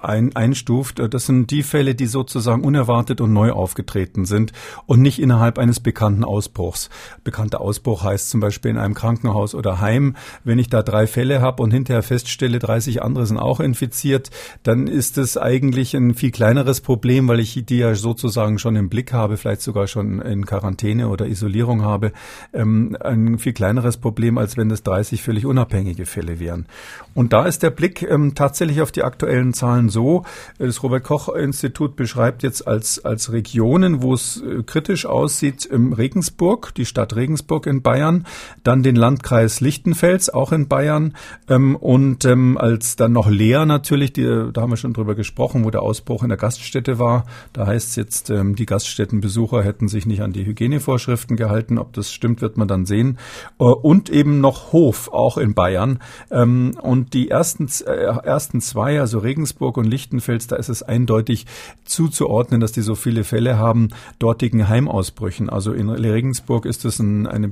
ein, 0.00 0.34
einstuft. 0.34 1.02
Das 1.12 1.26
sind 1.26 1.50
die 1.50 1.62
Fälle, 1.62 1.94
die 1.94 2.06
sozusagen 2.06 2.62
unerwartet 2.62 3.20
und 3.20 3.32
neu 3.32 3.50
aufgetreten 3.50 4.24
sind 4.24 4.52
und 4.86 5.02
nicht 5.02 5.20
innerhalb 5.20 5.58
eines 5.58 5.80
bekannten 5.80 6.24
Ausbruchs. 6.24 6.88
Bekannter 7.24 7.60
Ausbruch 7.60 8.04
heißt 8.04 8.30
zum 8.30 8.40
Beispiel 8.40 8.70
in 8.70 8.78
einem 8.78 8.94
Krankenhaus 8.94 9.54
oder 9.54 9.80
Heim, 9.80 10.16
wenn 10.44 10.58
ich 10.58 10.68
da 10.68 10.82
drei 10.82 11.06
Fälle 11.06 11.40
habe 11.40 11.62
und 11.62 11.72
hinterher 11.72 12.02
feststelle, 12.02 12.60
30 12.60 13.02
andere 13.02 13.26
sind 13.26 13.38
auch 13.38 13.60
infiziert, 13.60 14.30
dann 14.62 14.86
ist 14.86 15.18
es 15.18 15.36
eigentlich 15.36 15.94
ein 15.94 16.14
viel 16.14 16.30
kleineres 16.30 16.80
Problem, 16.80 17.28
weil 17.28 17.40
ich 17.40 17.64
die 17.66 17.78
ja 17.78 17.94
sozusagen 17.94 18.58
schon 18.58 18.76
im 18.76 18.88
Blick 18.88 19.12
habe, 19.12 19.36
vielleicht 19.36 19.62
sogar 19.62 19.88
schon 19.88 20.20
in 20.20 20.46
Quarantäne 20.46 21.08
oder 21.08 21.26
Isolierung 21.26 21.82
habe. 21.82 22.12
Ähm, 22.52 22.96
ein 23.00 23.38
viel 23.48 23.54
kleineres 23.54 23.96
Problem, 23.96 24.36
als 24.36 24.58
wenn 24.58 24.70
es 24.70 24.82
30 24.82 25.22
völlig 25.22 25.46
unabhängige 25.46 26.04
Fälle 26.04 26.38
wären. 26.38 26.66
Und 27.14 27.32
da 27.32 27.46
ist 27.46 27.62
der 27.62 27.70
Blick 27.70 28.02
ähm, 28.02 28.34
tatsächlich 28.34 28.82
auf 28.82 28.92
die 28.92 29.04
aktuellen 29.04 29.54
Zahlen 29.54 29.88
so. 29.88 30.24
Das 30.58 30.82
Robert 30.82 31.04
Koch 31.04 31.30
Institut 31.34 31.96
beschreibt 31.96 32.42
jetzt 32.42 32.68
als, 32.68 33.02
als 33.02 33.32
Regionen, 33.32 34.02
wo 34.02 34.12
es 34.12 34.42
äh, 34.42 34.62
kritisch 34.64 35.06
aussieht, 35.06 35.64
im 35.64 35.94
Regensburg, 35.94 36.74
die 36.74 36.84
Stadt 36.84 37.16
Regensburg 37.16 37.66
in 37.66 37.80
Bayern, 37.80 38.26
dann 38.64 38.82
den 38.82 38.96
Landkreis 38.96 39.60
Lichtenfels, 39.60 40.28
auch 40.28 40.52
in 40.52 40.68
Bayern, 40.68 41.14
ähm, 41.48 41.74
und 41.74 42.26
ähm, 42.26 42.58
als 42.58 42.96
dann 42.96 43.12
noch 43.12 43.30
Leer 43.30 43.64
natürlich, 43.64 44.12
die, 44.12 44.50
da 44.52 44.60
haben 44.60 44.70
wir 44.70 44.76
schon 44.76 44.92
drüber 44.92 45.14
gesprochen, 45.14 45.64
wo 45.64 45.70
der 45.70 45.80
Ausbruch 45.80 46.22
in 46.22 46.28
der 46.28 46.36
Gaststätte 46.36 46.98
war. 46.98 47.24
Da 47.54 47.66
heißt 47.66 47.88
es 47.88 47.96
jetzt, 47.96 48.28
ähm, 48.28 48.56
die 48.56 48.66
Gaststättenbesucher 48.66 49.62
hätten 49.62 49.88
sich 49.88 50.04
nicht 50.04 50.20
an 50.20 50.34
die 50.34 50.44
Hygienevorschriften 50.44 51.36
gehalten. 51.36 51.78
Ob 51.78 51.94
das 51.94 52.12
stimmt, 52.12 52.42
wird 52.42 52.58
man 52.58 52.68
dann 52.68 52.84
sehen. 52.84 53.16
Äh, 53.58 53.64
und 53.64 54.10
eben 54.10 54.40
noch 54.40 54.72
Hof, 54.72 55.08
auch 55.12 55.38
in 55.38 55.54
Bayern. 55.54 56.00
Ähm, 56.30 56.76
und 56.80 57.14
die 57.14 57.30
ersten, 57.30 57.68
äh, 57.86 57.90
ersten 57.90 58.60
zwei, 58.60 59.00
also 59.00 59.18
Regensburg 59.18 59.76
und 59.76 59.84
Lichtenfels, 59.84 60.46
da 60.46 60.56
ist 60.56 60.68
es 60.68 60.82
eindeutig 60.82 61.46
zuzuordnen, 61.84 62.60
dass 62.60 62.72
die 62.72 62.82
so 62.82 62.94
viele 62.94 63.24
Fälle 63.24 63.58
haben, 63.58 63.88
dortigen 64.18 64.68
Heimausbrüchen. 64.68 65.50
Also 65.50 65.72
in 65.72 65.88
Regensburg 65.88 66.66
ist 66.66 66.84
es 66.84 66.98
ein, 66.98 67.26
eine, 67.26 67.50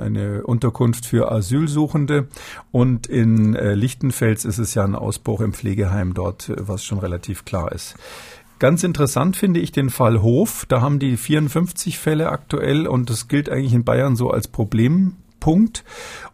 eine 0.00 0.42
Unterkunft 0.44 1.06
für 1.06 1.30
Asylsuchende 1.30 2.28
und 2.70 3.06
in 3.06 3.54
äh, 3.54 3.74
Lichtenfels 3.74 4.44
ist 4.44 4.58
es 4.58 4.74
ja 4.74 4.84
ein 4.84 4.94
Ausbruch 4.94 5.40
im 5.40 5.52
Pflegeheim 5.52 6.14
dort, 6.14 6.52
was 6.56 6.84
schon 6.84 6.98
relativ 6.98 7.44
klar 7.44 7.72
ist. 7.72 7.94
Ganz 8.62 8.84
interessant 8.84 9.36
finde 9.36 9.58
ich 9.58 9.72
den 9.72 9.90
Fall 9.90 10.22
Hof. 10.22 10.66
Da 10.68 10.80
haben 10.80 11.00
die 11.00 11.16
54 11.16 11.98
Fälle 11.98 12.28
aktuell 12.28 12.86
und 12.86 13.10
das 13.10 13.26
gilt 13.26 13.48
eigentlich 13.48 13.72
in 13.72 13.82
Bayern 13.82 14.14
so 14.14 14.30
als 14.30 14.46
Problem 14.46 15.16
Punkt. 15.40 15.82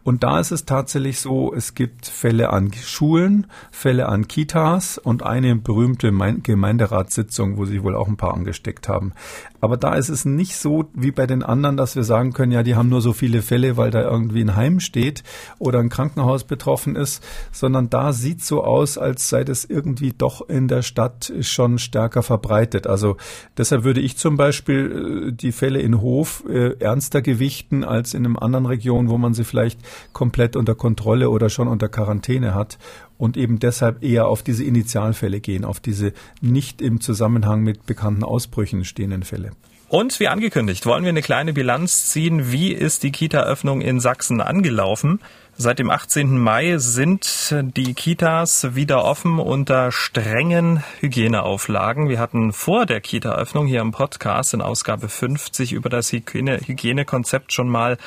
Und 0.03 0.21
da 0.23 0.39
ist 0.39 0.51
es 0.51 0.65
tatsächlich 0.65 1.19
so, 1.19 1.51
es 1.55 1.73
gibt 1.73 2.05
Fälle 2.05 2.51
an 2.51 2.71
Schulen, 2.71 3.47
Fälle 3.71 4.07
an 4.07 4.27
Kitas 4.27 4.99
und 4.99 5.23
eine 5.23 5.55
berühmte 5.55 6.11
Gemeinderatssitzung, 6.11 7.57
wo 7.57 7.65
sich 7.65 7.81
wohl 7.81 7.95
auch 7.95 8.07
ein 8.07 8.17
paar 8.17 8.35
angesteckt 8.35 8.87
haben. 8.87 9.13
Aber 9.61 9.77
da 9.77 9.95
ist 9.95 10.09
es 10.09 10.25
nicht 10.25 10.55
so 10.55 10.85
wie 10.93 11.11
bei 11.11 11.27
den 11.27 11.43
anderen, 11.43 11.77
dass 11.77 11.95
wir 11.95 12.03
sagen 12.03 12.33
können, 12.33 12.51
ja, 12.51 12.63
die 12.63 12.75
haben 12.75 12.89
nur 12.89 13.01
so 13.01 13.13
viele 13.13 13.41
Fälle, 13.41 13.77
weil 13.77 13.91
da 13.91 14.01
irgendwie 14.01 14.41
ein 14.41 14.55
Heim 14.55 14.79
steht 14.79 15.23
oder 15.57 15.79
ein 15.79 15.89
Krankenhaus 15.89 16.43
betroffen 16.45 16.95
ist, 16.95 17.23
sondern 17.51 17.89
da 17.89 18.13
sieht 18.13 18.43
so 18.43 18.63
aus, 18.63 18.97
als 18.97 19.29
sei 19.29 19.43
das 19.43 19.65
irgendwie 19.65 20.13
doch 20.17 20.47
in 20.47 20.67
der 20.67 20.81
Stadt 20.81 21.31
schon 21.41 21.77
stärker 21.77 22.23
verbreitet. 22.23 22.87
Also 22.87 23.17
deshalb 23.57 23.83
würde 23.83 24.01
ich 24.01 24.17
zum 24.17 24.37
Beispiel 24.37 25.27
äh, 25.29 25.31
die 25.33 25.51
Fälle 25.51 25.79
in 25.79 26.01
Hof 26.01 26.43
äh, 26.49 26.77
ernster 26.79 27.21
gewichten 27.21 27.83
als 27.83 28.13
in 28.13 28.25
einem 28.25 28.37
anderen 28.37 28.65
Region 28.65 29.09
wo 29.09 29.17
man 29.17 29.33
sie 29.33 29.43
vielleicht 29.43 29.79
komplett 30.13 30.55
unter 30.55 30.75
Kontrolle 30.75 31.29
oder 31.29 31.49
schon 31.49 31.67
unter 31.67 31.89
Quarantäne 31.89 32.53
hat 32.53 32.77
und 33.19 33.37
eben 33.37 33.59
deshalb 33.59 34.03
eher 34.03 34.27
auf 34.27 34.41
diese 34.41 34.63
Initialfälle 34.63 35.41
gehen, 35.41 35.65
auf 35.65 35.79
diese 35.79 36.13
nicht 36.41 36.81
im 36.81 37.01
Zusammenhang 37.01 37.61
mit 37.61 37.85
bekannten 37.85 38.23
Ausbrüchen 38.23 38.85
stehenden 38.85 39.21
Fälle. 39.21 39.51
Und 39.89 40.19
wie 40.19 40.27
angekündigt, 40.27 40.85
wollen 40.85 41.03
wir 41.03 41.09
eine 41.09 41.21
kleine 41.21 41.51
Bilanz 41.51 42.11
ziehen. 42.11 42.51
Wie 42.51 42.71
ist 42.71 43.03
die 43.03 43.11
Kita-Öffnung 43.11 43.81
in 43.81 43.99
Sachsen 43.99 44.39
angelaufen? 44.39 45.19
Seit 45.61 45.79
dem 45.79 45.89
18. 45.89 46.37
Mai 46.37 46.77
sind 46.77 47.53
die 47.75 47.93
Kitas 47.93 48.75
wieder 48.75 49.03
offen 49.03 49.39
unter 49.39 49.91
strengen 49.91 50.85
Hygieneauflagen. 51.01 52.07
Wir 52.07 52.17
hatten 52.17 52.53
vor 52.53 52.85
der 52.85 53.01
Kita-Öffnung 53.01 53.67
hier 53.67 53.81
im 53.81 53.91
Podcast 53.91 54.53
in 54.53 54.61
Ausgabe 54.61 55.09
50 55.09 55.73
über 55.73 55.89
das 55.89 56.13
Hygiene 56.13 56.61
Hygienekonzept 56.65 57.51
schon 57.51 57.67
mal 57.67 57.97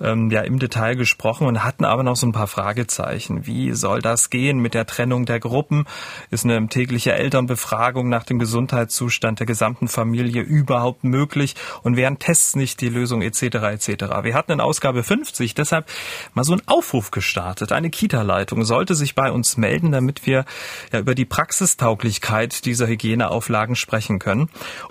ähm, 0.00 0.30
ja, 0.30 0.42
im 0.42 0.60
Detail 0.60 0.94
gesprochen 0.94 1.48
und 1.48 1.64
hatten 1.64 1.84
aber 1.84 2.04
noch 2.04 2.14
so 2.14 2.24
ein 2.24 2.30
paar 2.30 2.46
Fragezeichen. 2.46 3.48
Wie 3.48 3.72
soll 3.72 4.00
das 4.00 4.30
gehen 4.30 4.60
mit 4.60 4.72
der 4.72 4.86
Trennung 4.86 5.26
der 5.26 5.40
Gruppen? 5.40 5.86
Ist 6.30 6.44
eine 6.44 6.68
tägliche 6.68 7.14
Elternbefragung 7.14 8.08
nach 8.08 8.22
dem 8.22 8.38
Gesundheitszustand 8.38 9.40
der 9.40 9.48
gesamten 9.48 9.88
Familie 9.88 10.42
überhaupt 10.42 11.02
möglich? 11.02 11.56
Und 11.82 11.96
wären 11.96 12.20
Tests 12.20 12.54
nicht 12.54 12.80
die 12.80 12.90
Lösung 12.90 13.22
etc. 13.22 13.42
etc. 13.42 13.88
Wir 14.22 14.34
hatten 14.34 14.52
in 14.52 14.60
Ausgabe 14.60 15.02
50 15.02 15.56
deshalb 15.56 15.86
mal 16.34 16.44
so 16.44 16.52
ein 16.52 16.62
Auf 16.66 16.91
Aufruf 16.92 17.10
gestartet. 17.10 17.72
Eine 17.72 17.88
Kita-Leitung 17.88 18.64
sollte 18.64 18.94
sich 18.94 19.14
bei 19.14 19.32
uns 19.32 19.56
melden, 19.56 19.92
damit 19.92 20.26
wir 20.26 20.44
ja, 20.92 20.98
über 20.98 21.14
die 21.14 21.24
Praxistauglichkeit 21.24 22.66
dieser 22.66 22.86
Hygieneauflagen 22.86 23.76
sprechen 23.76 24.18
können. 24.18 24.50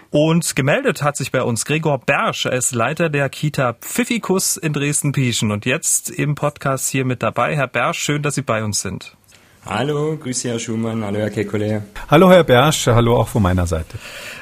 Und 0.10 0.56
gemeldet 0.56 1.04
hat 1.04 1.16
sich 1.16 1.32
bei 1.32 1.44
uns 1.44 1.64
Gregor 1.64 2.00
Bersch. 2.00 2.48
Er 2.48 2.54
ist 2.54 2.74
Leiter 2.74 3.10
der 3.10 3.30
Kita 3.30 3.74
Pfiffikus 3.74 4.58
in 4.58 4.74
Dresden-Pieschen 4.74 5.52
und 5.52 5.68
jetzt 5.68 6.10
im 6.10 6.34
Podcast 6.34 6.90
hier 6.90 7.06
mit 7.06 7.22
dabei. 7.22 7.56
Herr 7.56 7.68
Bersch, 7.68 8.00
schön, 8.00 8.24
dass 8.24 8.34
Sie 8.34 8.42
bei 8.42 8.64
uns 8.64 8.82
sind. 8.82 9.16
Hallo, 9.64 10.18
grüße 10.18 10.50
Herr 10.50 10.58
Schumann, 10.58 11.06
hallo 11.06 11.20
Herr 11.20 11.30
Kekole. 11.30 11.84
Hallo 12.10 12.32
Herr 12.32 12.44
Bersch, 12.44 12.88
hallo 12.88 13.16
auch 13.16 13.28
von 13.28 13.44
meiner 13.44 13.68
Seite. 13.68 14.00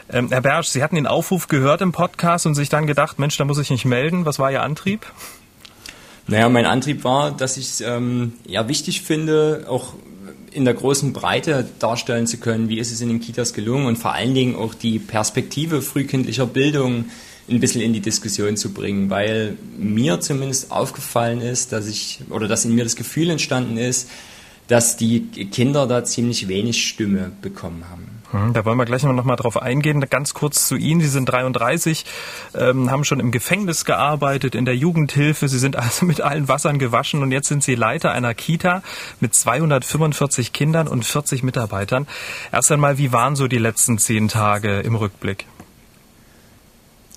Ähm, 0.10 0.30
Herr 0.32 0.40
Bersch, 0.40 0.70
Sie 0.70 0.82
hatten 0.82 0.96
den 0.96 1.08
Aufruf 1.08 1.50
gehört 1.50 1.82
im 1.82 1.92
Podcast 1.92 2.46
und 2.46 2.56
sich 2.56 2.70
dann 2.70 2.88
gedacht, 2.88 3.20
Mensch, 3.20 3.36
da 3.36 3.44
muss 3.44 3.58
ich 3.58 3.70
mich 3.70 3.84
melden. 3.84 4.26
Was 4.26 4.40
war 4.40 4.50
Ihr 4.50 4.64
Antrieb? 4.64 5.06
Naja, 6.30 6.48
mein 6.48 6.66
Antrieb 6.66 7.04
war, 7.04 7.32
dass 7.32 7.58
ich 7.58 7.66
es 7.66 7.82
ähm, 7.82 8.34
ja 8.48 8.68
wichtig 8.68 9.02
finde, 9.02 9.66
auch 9.68 9.94
in 10.52 10.64
der 10.64 10.76
großen 10.76 11.12
Breite 11.12 11.68
darstellen 11.80 12.28
zu 12.28 12.38
können, 12.38 12.70
wie 12.70 12.80
ist 12.80 12.92
es 12.92 13.02
in 13.02 13.10
den 13.10 13.20
Kitas 13.20 13.54
gelungen 13.54 13.88
und 13.88 13.98
vor 13.98 14.14
allen 14.14 14.34
Dingen 14.34 14.56
auch 14.56 14.74
die 14.74 15.00
Perspektive 15.00 15.82
frühkindlicher 15.82 16.46
Bildung 16.46 17.06
ein 17.50 17.60
bisschen 17.60 17.82
in 17.82 17.94
die 17.94 18.00
Diskussion 18.00 18.58
zu 18.58 18.74
bringen, 18.74 19.10
weil 19.10 19.58
mir 19.78 20.20
zumindest 20.20 20.72
aufgefallen 20.72 21.42
ist, 21.42 21.72
dass 21.72 21.88
ich 21.88 22.20
oder 22.30 22.48
dass 22.48 22.64
in 22.64 22.76
mir 22.76 22.84
das 22.84 22.96
Gefühl 22.96 23.32
entstanden 23.32 23.78
ist, 23.78 24.08
dass 24.68 24.98
die 24.98 25.22
Kinder 25.52 25.88
da 25.88 26.04
ziemlich 26.04 26.48
wenig 26.48 26.88
Stimme 26.88 27.32
bekommen 27.42 27.86
haben. 27.90 28.19
Hm, 28.32 28.54
da 28.54 28.64
wollen 28.64 28.78
wir 28.78 28.86
gleich 28.86 29.04
noch 29.04 29.24
mal 29.24 29.36
drauf 29.36 29.62
eingehen. 29.62 30.06
Ganz 30.10 30.34
kurz 30.34 30.68
zu 30.68 30.76
Ihnen. 30.76 31.02
Sie 31.02 31.08
sind 31.08 31.26
33, 31.26 32.06
ähm, 32.56 32.92
haben 32.92 33.04
schon 33.04 33.20
im 33.20 33.32
Gefängnis 33.32 33.86
gearbeitet, 33.86 34.54
in 34.54 34.66
der 34.66 34.76
Jugendhilfe. 34.76 35.48
Sie 35.48 35.58
sind 35.58 35.76
also 35.76 36.06
mit 36.06 36.22
allen 36.22 36.48
Wassern 36.48 36.78
gewaschen 36.78 37.24
und 37.24 37.32
jetzt 37.32 37.48
sind 37.48 37.64
Sie 37.64 37.76
Leiter 37.76 38.12
einer 38.12 38.34
Kita 38.34 38.84
mit 39.20 39.34
245 39.34 40.54
Kindern 40.54 40.88
und 40.88 41.06
40 41.06 41.42
Mitarbeitern. 41.44 42.08
Erst 42.52 42.72
einmal, 42.72 42.98
wie 42.98 43.12
waren 43.12 43.36
so 43.36 43.48
die 43.48 43.58
letzten 43.58 43.98
zehn 43.98 44.28
Tage 44.28 44.82
im 44.82 44.96
Rückblick? 44.96 45.46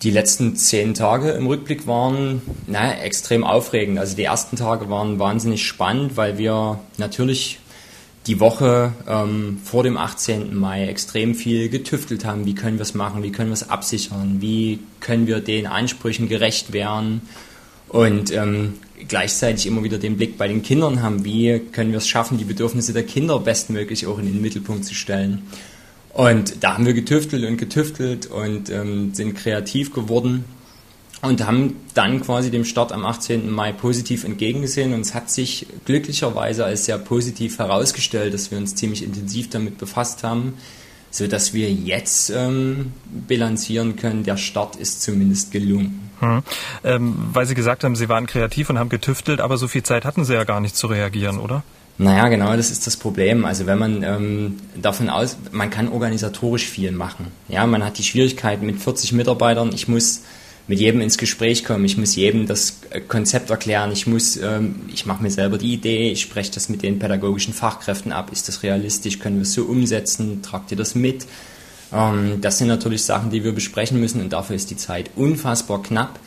Die 0.03 0.11
letzten 0.11 0.57
zehn 0.57 0.95
Tage 0.95 1.31
im 1.31 1.47
Rückblick 1.47 1.87
waren 1.87 2.43
na, 2.67 2.99
extrem 3.01 3.45
aufregend. 3.45 4.01
Also 4.01 4.17
die 4.17 4.25
ersten 4.25 4.57
Tage 4.57 4.91
waren 4.91 5.21
wahnsinnig 5.21 5.65
spannend, 5.65 6.17
weil 6.17 6.39
wir 6.39 6.81
natürlich 6.97 7.61
die 8.27 8.39
Woche 8.39 8.93
ähm, 9.09 9.59
vor 9.65 9.83
dem 9.83 9.97
18. 9.97 10.55
Mai 10.55 10.87
extrem 10.87 11.35
viel 11.35 11.69
getüftelt 11.69 12.25
haben. 12.25 12.47
Wie 12.47 12.55
können 12.55 12.79
wir 12.79 12.83
es 12.83 12.95
machen? 12.95 13.23
Wie 13.23 13.33
können 13.33 13.51
wir 13.51 13.55
es 13.55 13.69
absichern? 13.69 14.37
Wie 14.41 14.79
können 15.01 15.27
wir 15.27 15.41
den 15.41 15.67
Ansprüchen 15.67 16.29
gerecht 16.29 16.73
werden? 16.73 17.23
Und 17.89 18.33
ähm, 18.33 18.75
gleichzeitig 19.09 19.67
immer 19.67 19.83
wieder 19.83 19.99
den 19.99 20.17
Blick 20.17 20.39
bei 20.39 20.47
den 20.47 20.63
Kindern 20.63 21.03
haben. 21.03 21.25
Wie 21.25 21.59
können 21.73 21.91
wir 21.91 21.99
es 21.99 22.09
schaffen, 22.09 22.39
die 22.39 22.45
Bedürfnisse 22.45 22.93
der 22.93 23.03
Kinder 23.03 23.39
bestmöglich 23.41 24.07
auch 24.07 24.19
in 24.19 24.27
den 24.27 24.41
Mittelpunkt 24.41 24.85
zu 24.85 24.95
stellen? 24.95 25.43
Und 26.15 26.63
da 26.63 26.75
haben 26.75 26.87
wir 26.87 26.95
getüftelt 26.95 27.45
und 27.45 27.57
getüftelt 27.57 28.27
und 28.27 28.71
ähm, 28.71 29.15
sind 29.15 29.35
kreativ 29.35 29.93
geworden 29.93 30.45
und 31.23 31.47
haben 31.47 31.77
dann 31.95 32.21
quasi 32.21 32.51
dem 32.51 32.65
Start 32.65 32.93
am 32.93 33.07
18. 33.07 33.49
Mai 33.49 33.73
positiv 33.73 34.25
entgegengesehen 34.25 34.93
und 34.93 35.01
es 35.01 35.15
hat 35.15 35.31
sich 35.31 35.67
glücklicherweise 35.85 36.65
als 36.65 36.85
sehr 36.85 36.99
positiv 36.99 37.59
herausgestellt, 37.59 38.35
dass 38.35 38.51
wir 38.51 38.59
uns 38.59 38.75
ziemlich 38.75 39.05
intensiv 39.05 39.49
damit 39.49 39.79
befasst 39.79 40.25
haben, 40.25 40.55
so 41.11 41.27
dass 41.29 41.55
wir 41.55 41.73
jetzt 41.73 42.31
ähm, 42.31 42.93
bilanzieren 43.29 43.97
können, 43.97 44.25
der 44.25 44.37
Start 44.37 44.77
ist 44.77 45.03
zumindest 45.03 45.53
gelungen. 45.53 46.11
Hm. 46.19 46.43
Ähm, 46.85 47.15
weil 47.33 47.47
Sie 47.47 47.55
gesagt 47.55 47.85
haben, 47.85 47.95
Sie 47.95 48.09
waren 48.09 48.27
kreativ 48.27 48.69
und 48.71 48.79
haben 48.79 48.89
getüftelt, 48.89 49.41
aber 49.41 49.59
so 49.59 49.69
viel 49.69 49.85
Zeit 49.85 50.05
hatten 50.05 50.25
Sie 50.25 50.35
ja 50.35 50.45
gar 50.45 50.61
nicht 50.61 50.77
zu 50.77 50.89
reagieren, 50.89 51.39
oder? 51.39 51.63
Naja, 51.99 52.29
genau, 52.29 52.57
das 52.57 52.71
ist 52.71 52.87
das 52.87 52.97
Problem. 52.97 53.45
Also 53.45 53.67
wenn 53.67 53.79
man 53.79 54.03
ähm, 54.03 54.57
davon 54.81 55.09
aus, 55.09 55.37
man 55.53 55.71
kann 55.71 55.89
organisatorisch 55.89 56.67
viel 56.67 56.91
machen. 56.91 57.29
Ja, 57.49 57.67
man 57.67 57.85
hat 57.85 57.99
die 57.99 58.03
Schwierigkeit 58.03 58.63
mit 58.63 58.81
40 58.81 59.13
Mitarbeitern, 59.13 59.71
ich 59.73 59.87
muss 59.87 60.23
mit 60.69 60.79
jedem 60.79 61.01
ins 61.01 61.19
Gespräch 61.19 61.65
kommen, 61.65 61.85
ich 61.85 61.97
muss 61.97 62.15
jedem 62.15 62.47
das 62.47 62.79
äh, 62.91 63.01
Konzept 63.01 63.51
erklären, 63.51 63.93
ich 63.93 64.07
muss, 64.07 64.37
ähm, 64.37 64.77
ich 64.93 65.07
mache 65.07 65.23
mir 65.23 65.31
selber 65.31 65.59
die 65.59 65.73
Idee, 65.73 66.11
ich 66.11 66.23
spreche 66.23 66.53
das 66.53 66.69
mit 66.69 66.83
den 66.83 66.99
pädagogischen 66.99 67.53
Fachkräften 67.53 68.13
ab, 68.13 68.31
ist 68.33 68.49
das 68.49 68.63
realistisch, 68.63 69.19
können 69.19 69.37
wir 69.37 69.43
es 69.43 69.53
so 69.53 69.65
umsetzen, 69.65 70.43
tragt 70.43 70.71
ihr 70.71 70.77
das 70.77 70.95
mit? 70.95 71.27
Ähm, 71.93 72.41
das 72.41 72.59
sind 72.59 72.69
natürlich 72.69 73.05
Sachen, 73.05 73.31
die 73.31 73.45
wir 73.45 73.53
besprechen 73.53 74.01
müssen 74.01 74.21
und 74.21 74.33
dafür 74.33 74.57
ist 74.57 74.71
die 74.71 74.77
Zeit 74.77 75.11
unfassbar 75.17 75.83
knapp. 75.83 76.19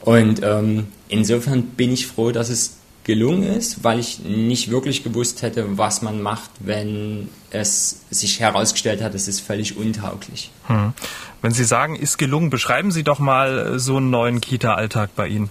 Und 0.00 0.40
ähm, 0.42 0.88
insofern 1.08 1.62
bin 1.62 1.92
ich 1.92 2.08
froh, 2.08 2.32
dass 2.32 2.48
es 2.48 2.72
gelungen 3.04 3.42
ist, 3.42 3.82
weil 3.82 3.98
ich 3.98 4.20
nicht 4.20 4.70
wirklich 4.70 5.02
gewusst 5.02 5.42
hätte, 5.42 5.76
was 5.76 6.02
man 6.02 6.22
macht, 6.22 6.50
wenn 6.60 7.28
es 7.50 8.02
sich 8.10 8.40
herausgestellt 8.40 9.02
hat, 9.02 9.14
es 9.14 9.28
ist 9.28 9.40
völlig 9.40 9.76
untauglich. 9.76 10.50
Hm. 10.66 10.92
Wenn 11.40 11.52
Sie 11.52 11.64
sagen, 11.64 11.96
ist 11.96 12.18
gelungen, 12.18 12.50
beschreiben 12.50 12.92
Sie 12.92 13.02
doch 13.02 13.18
mal 13.18 13.78
so 13.78 13.96
einen 13.96 14.10
neuen 14.10 14.40
Kita-Alltag 14.40 15.10
bei 15.16 15.28
Ihnen. 15.28 15.50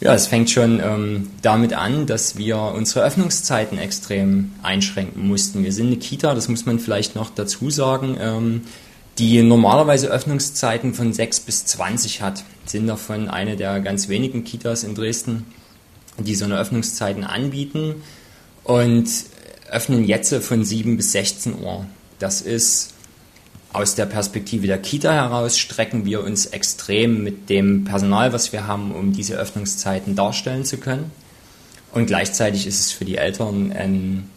Ja, 0.00 0.14
es 0.14 0.26
fängt 0.26 0.50
schon 0.50 0.80
ähm, 0.80 1.30
damit 1.42 1.74
an, 1.74 2.06
dass 2.06 2.36
wir 2.36 2.58
unsere 2.58 3.04
Öffnungszeiten 3.04 3.78
extrem 3.78 4.50
einschränken 4.62 5.26
mussten. 5.28 5.62
Wir 5.62 5.72
sind 5.72 5.86
eine 5.86 5.96
Kita, 5.96 6.34
das 6.34 6.48
muss 6.48 6.66
man 6.66 6.80
vielleicht 6.80 7.14
noch 7.14 7.30
dazu 7.30 7.70
sagen, 7.70 8.16
ähm, 8.20 8.62
die 9.18 9.40
normalerweise 9.42 10.08
Öffnungszeiten 10.08 10.92
von 10.94 11.12
6 11.12 11.40
bis 11.40 11.66
20 11.66 12.20
hat. 12.20 12.42
Sind 12.66 12.88
davon 12.88 13.28
eine 13.28 13.56
der 13.56 13.78
ganz 13.80 14.08
wenigen 14.08 14.42
Kitas 14.42 14.82
in 14.82 14.96
Dresden, 14.96 15.46
die 16.18 16.34
so 16.34 16.44
eine 16.44 16.58
Öffnungszeiten 16.58 17.24
anbieten 17.24 18.02
und 18.64 19.08
öffnen 19.70 20.04
jetzt 20.04 20.34
von 20.34 20.64
7 20.64 20.96
bis 20.96 21.12
16 21.12 21.62
Uhr. 21.62 21.86
Das 22.18 22.42
ist 22.42 22.92
aus 23.72 23.94
der 23.94 24.06
Perspektive 24.06 24.66
der 24.66 24.78
Kita 24.78 25.12
heraus 25.12 25.58
strecken 25.58 26.04
wir 26.04 26.22
uns 26.22 26.46
extrem 26.46 27.24
mit 27.24 27.48
dem 27.48 27.84
Personal, 27.84 28.32
was 28.32 28.52
wir 28.52 28.66
haben, 28.66 28.92
um 28.92 29.12
diese 29.12 29.34
Öffnungszeiten 29.34 30.14
darstellen 30.14 30.64
zu 30.64 30.76
können. 30.76 31.10
Und 31.92 32.06
gleichzeitig 32.06 32.66
ist 32.66 32.80
es 32.80 32.92
für 32.92 33.04
die 33.04 33.16
Eltern 33.16 33.72
ein, 33.72 34.30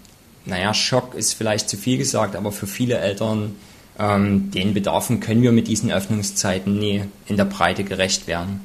naja, 0.45 0.73
Schock 0.73 1.15
ist 1.15 1.33
vielleicht 1.33 1.69
zu 1.69 1.77
viel 1.77 1.97
gesagt, 1.97 2.35
aber 2.35 2.51
für 2.51 2.67
viele 2.67 2.97
Eltern, 2.97 3.55
ähm, 3.99 4.51
den 4.51 4.73
Bedarfen 4.73 5.19
können 5.19 5.41
wir 5.41 5.51
mit 5.51 5.67
diesen 5.67 5.91
Öffnungszeiten 5.91 6.77
nie 6.77 7.03
in 7.27 7.37
der 7.37 7.45
Breite 7.45 7.83
gerecht 7.83 8.27
werden. 8.27 8.61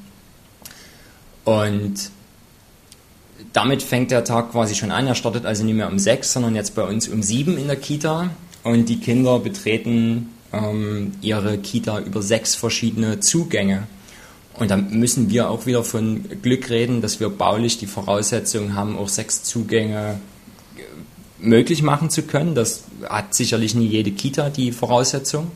Und 1.44 2.10
damit 3.52 3.82
fängt 3.82 4.10
der 4.10 4.24
Tag 4.24 4.52
quasi 4.52 4.74
schon 4.74 4.90
an. 4.90 5.06
Er 5.06 5.14
startet 5.14 5.44
also 5.44 5.64
nicht 5.64 5.74
mehr 5.74 5.90
um 5.90 5.98
sechs, 5.98 6.32
sondern 6.32 6.54
jetzt 6.54 6.74
bei 6.74 6.84
uns 6.84 7.08
um 7.08 7.22
sieben 7.22 7.58
in 7.58 7.66
der 7.66 7.76
Kita. 7.76 8.30
Und 8.62 8.88
die 8.88 9.00
Kinder 9.00 9.38
betreten 9.38 10.30
ähm, 10.52 11.12
ihre 11.20 11.58
Kita 11.58 12.00
über 12.00 12.22
sechs 12.22 12.54
verschiedene 12.54 13.20
Zugänge. 13.20 13.86
Und 14.54 14.70
dann 14.70 14.90
müssen 14.90 15.30
wir 15.30 15.50
auch 15.50 15.66
wieder 15.66 15.82
von 15.84 16.24
Glück 16.42 16.70
reden, 16.70 17.00
dass 17.00 17.18
wir 17.18 17.30
baulich 17.30 17.78
die 17.78 17.86
Voraussetzungen 17.86 18.74
haben, 18.74 18.98
auch 18.98 19.08
sechs 19.08 19.42
Zugänge 19.42 20.20
äh, 20.76 20.82
möglich 21.44 21.82
machen 21.82 22.10
zu 22.10 22.22
können. 22.22 22.54
Das 22.54 22.84
hat 23.08 23.34
sicherlich 23.34 23.74
nie 23.74 23.86
jede 23.86 24.10
Kita 24.10 24.50
die 24.50 24.72
Voraussetzung. 24.72 25.50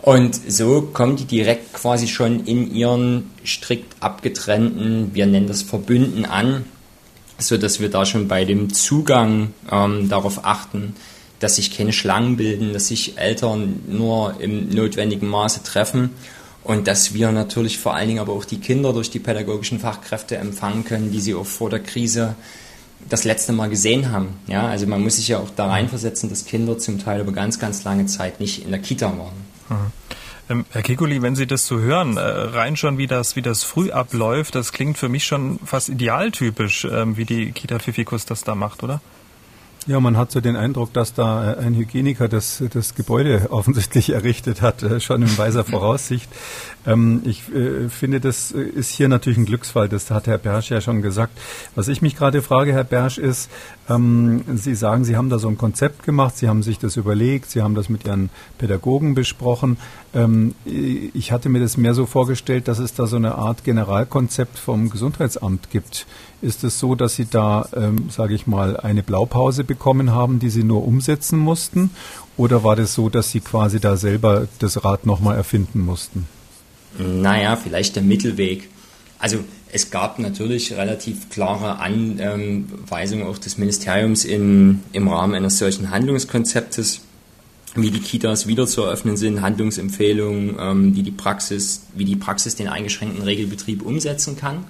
Und 0.00 0.38
so 0.48 0.82
kommen 0.82 1.16
die 1.16 1.24
direkt 1.24 1.72
quasi 1.72 2.08
schon 2.08 2.44
in 2.44 2.72
ihren 2.74 3.30
strikt 3.44 3.96
abgetrennten, 4.00 5.14
wir 5.14 5.24
nennen 5.24 5.46
das 5.46 5.62
Verbünden 5.62 6.26
an, 6.26 6.66
so 7.38 7.56
dass 7.56 7.80
wir 7.80 7.90
da 7.90 8.06
schon 8.06 8.28
bei 8.28 8.44
dem 8.44 8.72
Zugang 8.72 9.52
ähm, 9.70 10.08
darauf 10.08 10.44
achten, 10.44 10.94
dass 11.40 11.56
sich 11.56 11.76
keine 11.76 11.92
Schlangen 11.92 12.36
bilden, 12.36 12.72
dass 12.72 12.88
sich 12.88 13.18
Eltern 13.18 13.80
nur 13.88 14.40
im 14.40 14.70
notwendigen 14.70 15.28
Maße 15.28 15.62
treffen 15.62 16.10
und 16.62 16.88
dass 16.88 17.12
wir 17.12 17.32
natürlich 17.32 17.78
vor 17.78 17.94
allen 17.94 18.08
Dingen 18.08 18.20
aber 18.20 18.32
auch 18.32 18.44
die 18.44 18.58
Kinder 18.58 18.92
durch 18.92 19.10
die 19.10 19.18
pädagogischen 19.18 19.78
Fachkräfte 19.78 20.36
empfangen 20.36 20.84
können, 20.84 21.12
die 21.12 21.20
sie 21.20 21.34
auch 21.34 21.46
vor 21.46 21.70
der 21.70 21.80
Krise 21.80 22.34
das 23.08 23.24
letzte 23.24 23.52
Mal 23.52 23.68
gesehen 23.68 24.10
haben. 24.10 24.28
Ja, 24.46 24.66
also 24.66 24.86
man 24.86 25.02
muss 25.02 25.16
sich 25.16 25.28
ja 25.28 25.38
auch 25.38 25.50
da 25.54 25.66
reinversetzen, 25.66 26.30
dass 26.30 26.46
Kinder 26.46 26.78
zum 26.78 26.98
Teil 26.98 27.20
über 27.20 27.32
ganz, 27.32 27.58
ganz 27.58 27.84
lange 27.84 28.06
Zeit 28.06 28.40
nicht 28.40 28.64
in 28.64 28.70
der 28.70 28.80
Kita 28.80 29.06
waren. 29.06 29.34
Mhm. 29.68 29.92
Ähm, 30.50 30.66
Herr 30.70 30.82
Kikuli, 30.82 31.22
wenn 31.22 31.36
Sie 31.36 31.46
das 31.46 31.66
so 31.66 31.78
hören, 31.78 32.16
äh, 32.16 32.20
rein 32.20 32.76
schon 32.76 32.98
wie 32.98 33.06
das, 33.06 33.34
wie 33.34 33.42
das 33.42 33.64
früh 33.64 33.90
abläuft, 33.90 34.54
das 34.54 34.72
klingt 34.72 34.98
für 34.98 35.08
mich 35.08 35.24
schon 35.24 35.58
fast 35.64 35.88
idealtypisch, 35.88 36.86
ähm, 36.90 37.16
wie 37.16 37.24
die 37.24 37.52
Kita 37.52 37.78
Fifikus 37.78 38.26
das 38.26 38.44
da 38.44 38.54
macht, 38.54 38.82
oder? 38.82 39.00
Ja, 39.86 40.00
man 40.00 40.16
hat 40.16 40.30
so 40.30 40.40
den 40.40 40.56
Eindruck, 40.56 40.94
dass 40.94 41.12
da 41.12 41.52
äh, 41.52 41.58
ein 41.58 41.74
Hygieniker 41.74 42.28
das, 42.28 42.62
das 42.72 42.94
Gebäude 42.94 43.46
offensichtlich 43.50 44.10
errichtet 44.10 44.62
hat, 44.62 44.82
äh, 44.82 45.00
schon 45.00 45.22
in 45.22 45.38
weiser 45.38 45.64
Voraussicht. 45.64 46.28
Ähm, 46.86 47.22
ich 47.24 47.52
äh, 47.52 47.88
finde, 47.88 48.20
das 48.20 48.50
ist 48.50 48.90
hier 48.90 49.08
natürlich 49.08 49.38
ein 49.38 49.46
Glücksfall, 49.46 49.88
das 49.88 50.10
hat 50.10 50.26
Herr 50.26 50.38
Bersch 50.38 50.70
ja 50.70 50.80
schon 50.80 51.02
gesagt. 51.02 51.38
Was 51.74 51.88
ich 51.88 52.02
mich 52.02 52.16
gerade 52.16 52.42
frage, 52.42 52.72
Herr 52.72 52.84
Bersch, 52.84 53.18
ist, 53.18 53.50
ähm, 53.88 54.44
Sie 54.54 54.74
sagen, 54.74 55.04
Sie 55.04 55.16
haben 55.16 55.30
da 55.30 55.38
so 55.38 55.48
ein 55.48 55.58
Konzept 55.58 56.04
gemacht, 56.04 56.36
Sie 56.36 56.48
haben 56.48 56.62
sich 56.62 56.78
das 56.78 56.96
überlegt, 56.96 57.50
Sie 57.50 57.62
haben 57.62 57.74
das 57.74 57.88
mit 57.88 58.04
Ihren 58.04 58.30
Pädagogen 58.58 59.14
besprochen. 59.14 59.78
Ähm, 60.14 60.54
ich 60.64 61.32
hatte 61.32 61.48
mir 61.48 61.60
das 61.60 61.76
mehr 61.76 61.94
so 61.94 62.06
vorgestellt, 62.06 62.68
dass 62.68 62.78
es 62.78 62.94
da 62.94 63.06
so 63.06 63.16
eine 63.16 63.34
Art 63.36 63.64
Generalkonzept 63.64 64.58
vom 64.58 64.90
Gesundheitsamt 64.90 65.70
gibt. 65.70 66.06
Ist 66.42 66.62
es 66.64 66.78
so, 66.78 66.94
dass 66.94 67.14
Sie 67.14 67.26
da, 67.26 67.68
ähm, 67.74 68.10
sage 68.10 68.34
ich 68.34 68.46
mal, 68.46 68.76
eine 68.76 69.02
Blaupause 69.02 69.64
bekommen 69.64 70.12
haben, 70.12 70.38
die 70.38 70.50
Sie 70.50 70.64
nur 70.64 70.86
umsetzen 70.86 71.38
mussten? 71.38 71.90
Oder 72.36 72.64
war 72.64 72.76
das 72.76 72.94
so, 72.94 73.08
dass 73.08 73.30
Sie 73.30 73.40
quasi 73.40 73.80
da 73.80 73.96
selber 73.96 74.46
das 74.58 74.84
Rad 74.84 75.06
nochmal 75.06 75.36
erfinden 75.36 75.80
mussten? 75.80 76.26
Naja, 76.98 77.56
vielleicht 77.56 77.96
der 77.96 78.02
Mittelweg. 78.02 78.68
Also 79.18 79.38
es 79.72 79.90
gab 79.90 80.18
natürlich 80.18 80.72
relativ 80.72 81.30
klare 81.30 81.78
Anweisungen 81.80 83.26
auch 83.26 83.38
des 83.38 83.58
Ministeriums 83.58 84.24
in, 84.24 84.82
im 84.92 85.08
Rahmen 85.08 85.34
eines 85.34 85.58
solchen 85.58 85.90
Handlungskonzeptes, 85.90 87.00
wie 87.74 87.90
die 87.90 87.98
Kitas 87.98 88.46
wieder 88.46 88.68
zu 88.68 88.82
eröffnen 88.82 89.16
sind, 89.16 89.42
Handlungsempfehlungen, 89.42 90.56
ähm, 90.60 90.94
wie 90.94 91.02
die 91.02 91.10
Praxis, 91.10 91.86
wie 91.94 92.04
die 92.04 92.14
Praxis 92.14 92.54
den 92.54 92.68
eingeschränkten 92.68 93.24
Regelbetrieb 93.24 93.82
umsetzen 93.82 94.36
kann. 94.36 94.64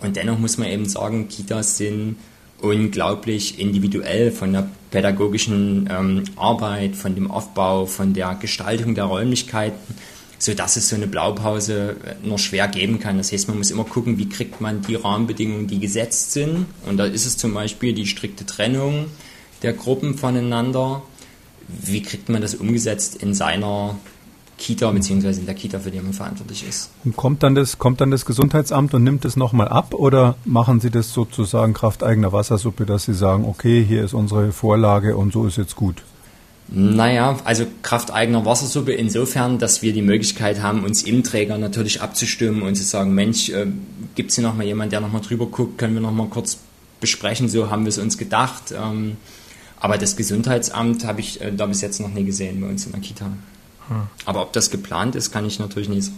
Und 0.00 0.16
dennoch 0.16 0.38
muss 0.38 0.56
man 0.56 0.68
eben 0.68 0.88
sagen, 0.88 1.28
Kitas 1.28 1.76
sind 1.76 2.16
unglaublich 2.62 3.58
individuell 3.58 4.30
von 4.30 4.52
der 4.52 4.68
pädagogischen 4.90 5.88
ähm, 5.90 6.24
Arbeit, 6.36 6.96
von 6.96 7.14
dem 7.14 7.30
Aufbau, 7.30 7.86
von 7.86 8.14
der 8.14 8.34
Gestaltung 8.36 8.94
der 8.94 9.04
Räumlichkeiten, 9.04 9.94
so 10.42 10.54
dass 10.54 10.74
es 10.74 10.88
so 10.88 10.96
eine 10.96 11.06
Blaupause 11.06 11.94
äh, 12.04 12.26
nur 12.26 12.36
schwer 12.36 12.66
geben 12.66 12.98
kann. 12.98 13.16
Das 13.16 13.30
heißt, 13.30 13.46
man 13.46 13.58
muss 13.58 13.70
immer 13.70 13.84
gucken, 13.84 14.18
wie 14.18 14.28
kriegt 14.28 14.60
man 14.60 14.82
die 14.82 14.96
Rahmenbedingungen, 14.96 15.68
die 15.68 15.78
gesetzt 15.78 16.32
sind. 16.32 16.66
Und 16.84 16.96
da 16.96 17.04
ist 17.04 17.26
es 17.26 17.36
zum 17.36 17.54
Beispiel 17.54 17.92
die 17.92 18.06
strikte 18.06 18.44
Trennung 18.44 19.06
der 19.62 19.72
Gruppen 19.72 20.18
voneinander. 20.18 21.02
Wie 21.68 22.02
kriegt 22.02 22.28
man 22.28 22.42
das 22.42 22.56
umgesetzt 22.56 23.22
in 23.22 23.34
seiner 23.34 23.96
Kita 24.58 24.90
beziehungsweise 24.90 25.38
in 25.38 25.46
der 25.46 25.54
Kita, 25.54 25.78
für 25.78 25.92
die 25.92 26.00
man 26.00 26.12
verantwortlich 26.12 26.68
ist. 26.68 26.90
Und 27.04 27.16
kommt 27.16 27.44
dann 27.44 27.54
das, 27.54 27.78
kommt 27.78 28.00
dann 28.00 28.10
das 28.10 28.26
Gesundheitsamt 28.26 28.94
und 28.94 29.04
nimmt 29.04 29.24
es 29.24 29.36
nochmal 29.36 29.68
ab 29.68 29.94
oder 29.94 30.34
machen 30.44 30.80
Sie 30.80 30.90
das 30.90 31.12
sozusagen 31.12 31.72
Kraft 31.72 32.02
eigener 32.02 32.32
Wassersuppe, 32.32 32.84
dass 32.84 33.04
Sie 33.04 33.14
sagen, 33.14 33.44
okay, 33.44 33.84
hier 33.84 34.04
ist 34.04 34.12
unsere 34.12 34.52
Vorlage 34.52 35.16
und 35.16 35.32
so 35.32 35.46
ist 35.46 35.56
jetzt 35.56 35.76
gut? 35.76 36.02
Naja, 36.68 37.38
also 37.44 37.66
Kraft 37.82 38.12
eigener 38.12 38.46
Wassersuppe 38.46 38.92
insofern, 38.92 39.58
dass 39.58 39.82
wir 39.82 39.92
die 39.92 40.00
Möglichkeit 40.02 40.62
haben, 40.62 40.84
uns 40.84 41.02
im 41.02 41.22
Träger 41.22 41.58
natürlich 41.58 42.00
abzustimmen 42.00 42.62
und 42.62 42.76
zu 42.76 42.82
sagen, 42.82 43.14
Mensch, 43.14 43.50
äh, 43.50 43.66
gibt 44.14 44.30
es 44.30 44.36
hier 44.36 44.44
nochmal 44.44 44.66
jemand, 44.66 44.92
der 44.92 45.00
nochmal 45.00 45.20
drüber 45.20 45.46
guckt, 45.46 45.76
können 45.76 45.94
wir 45.94 46.00
nochmal 46.00 46.28
kurz 46.28 46.58
besprechen, 47.00 47.48
so 47.48 47.70
haben 47.70 47.84
wir 47.84 47.90
es 47.90 47.98
uns 47.98 48.16
gedacht. 48.16 48.72
Ähm, 48.74 49.16
aber 49.78 49.98
das 49.98 50.16
Gesundheitsamt 50.16 51.04
habe 51.04 51.20
ich 51.20 51.40
äh, 51.40 51.52
da 51.52 51.66
bis 51.66 51.82
jetzt 51.82 52.00
noch 52.00 52.08
nie 52.08 52.24
gesehen 52.24 52.60
bei 52.60 52.68
uns 52.68 52.86
in 52.86 52.92
der 52.92 53.00
Kita. 53.00 53.26
Hm. 53.88 54.02
Aber 54.24 54.42
ob 54.42 54.52
das 54.52 54.70
geplant 54.70 55.16
ist, 55.16 55.32
kann 55.32 55.44
ich 55.44 55.58
natürlich 55.58 55.88
nie 55.88 56.00
sagen. 56.00 56.16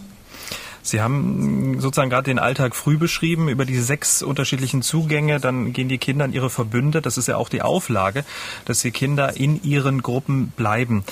Sie 0.85 1.01
haben 1.01 1.81
sozusagen 1.81 2.11
gerade 2.11 2.25
den 2.25 2.38
Alltag 2.38 2.77
früh 2.77 2.99
beschrieben, 2.99 3.49
über 3.49 3.64
diese 3.64 3.83
sechs 3.83 4.23
unterschiedlichen 4.23 4.83
Zugänge, 4.83 5.40
dann 5.40 5.73
gehen 5.73 5.88
die 5.88 5.97
Kinder 5.97 6.27
in 6.27 6.35
ihre 6.35 6.51
Verbünde, 6.51 7.01
das 7.01 7.16
ist 7.16 7.27
ja 7.27 7.38
auch 7.38 7.49
die 7.49 7.62
Auflage, 7.62 8.23
dass 8.66 8.83
die 8.83 8.90
Kinder 8.90 9.35
in 9.35 9.62
ihren 9.64 10.03
Gruppen 10.03 10.49
bleiben. 10.49 11.03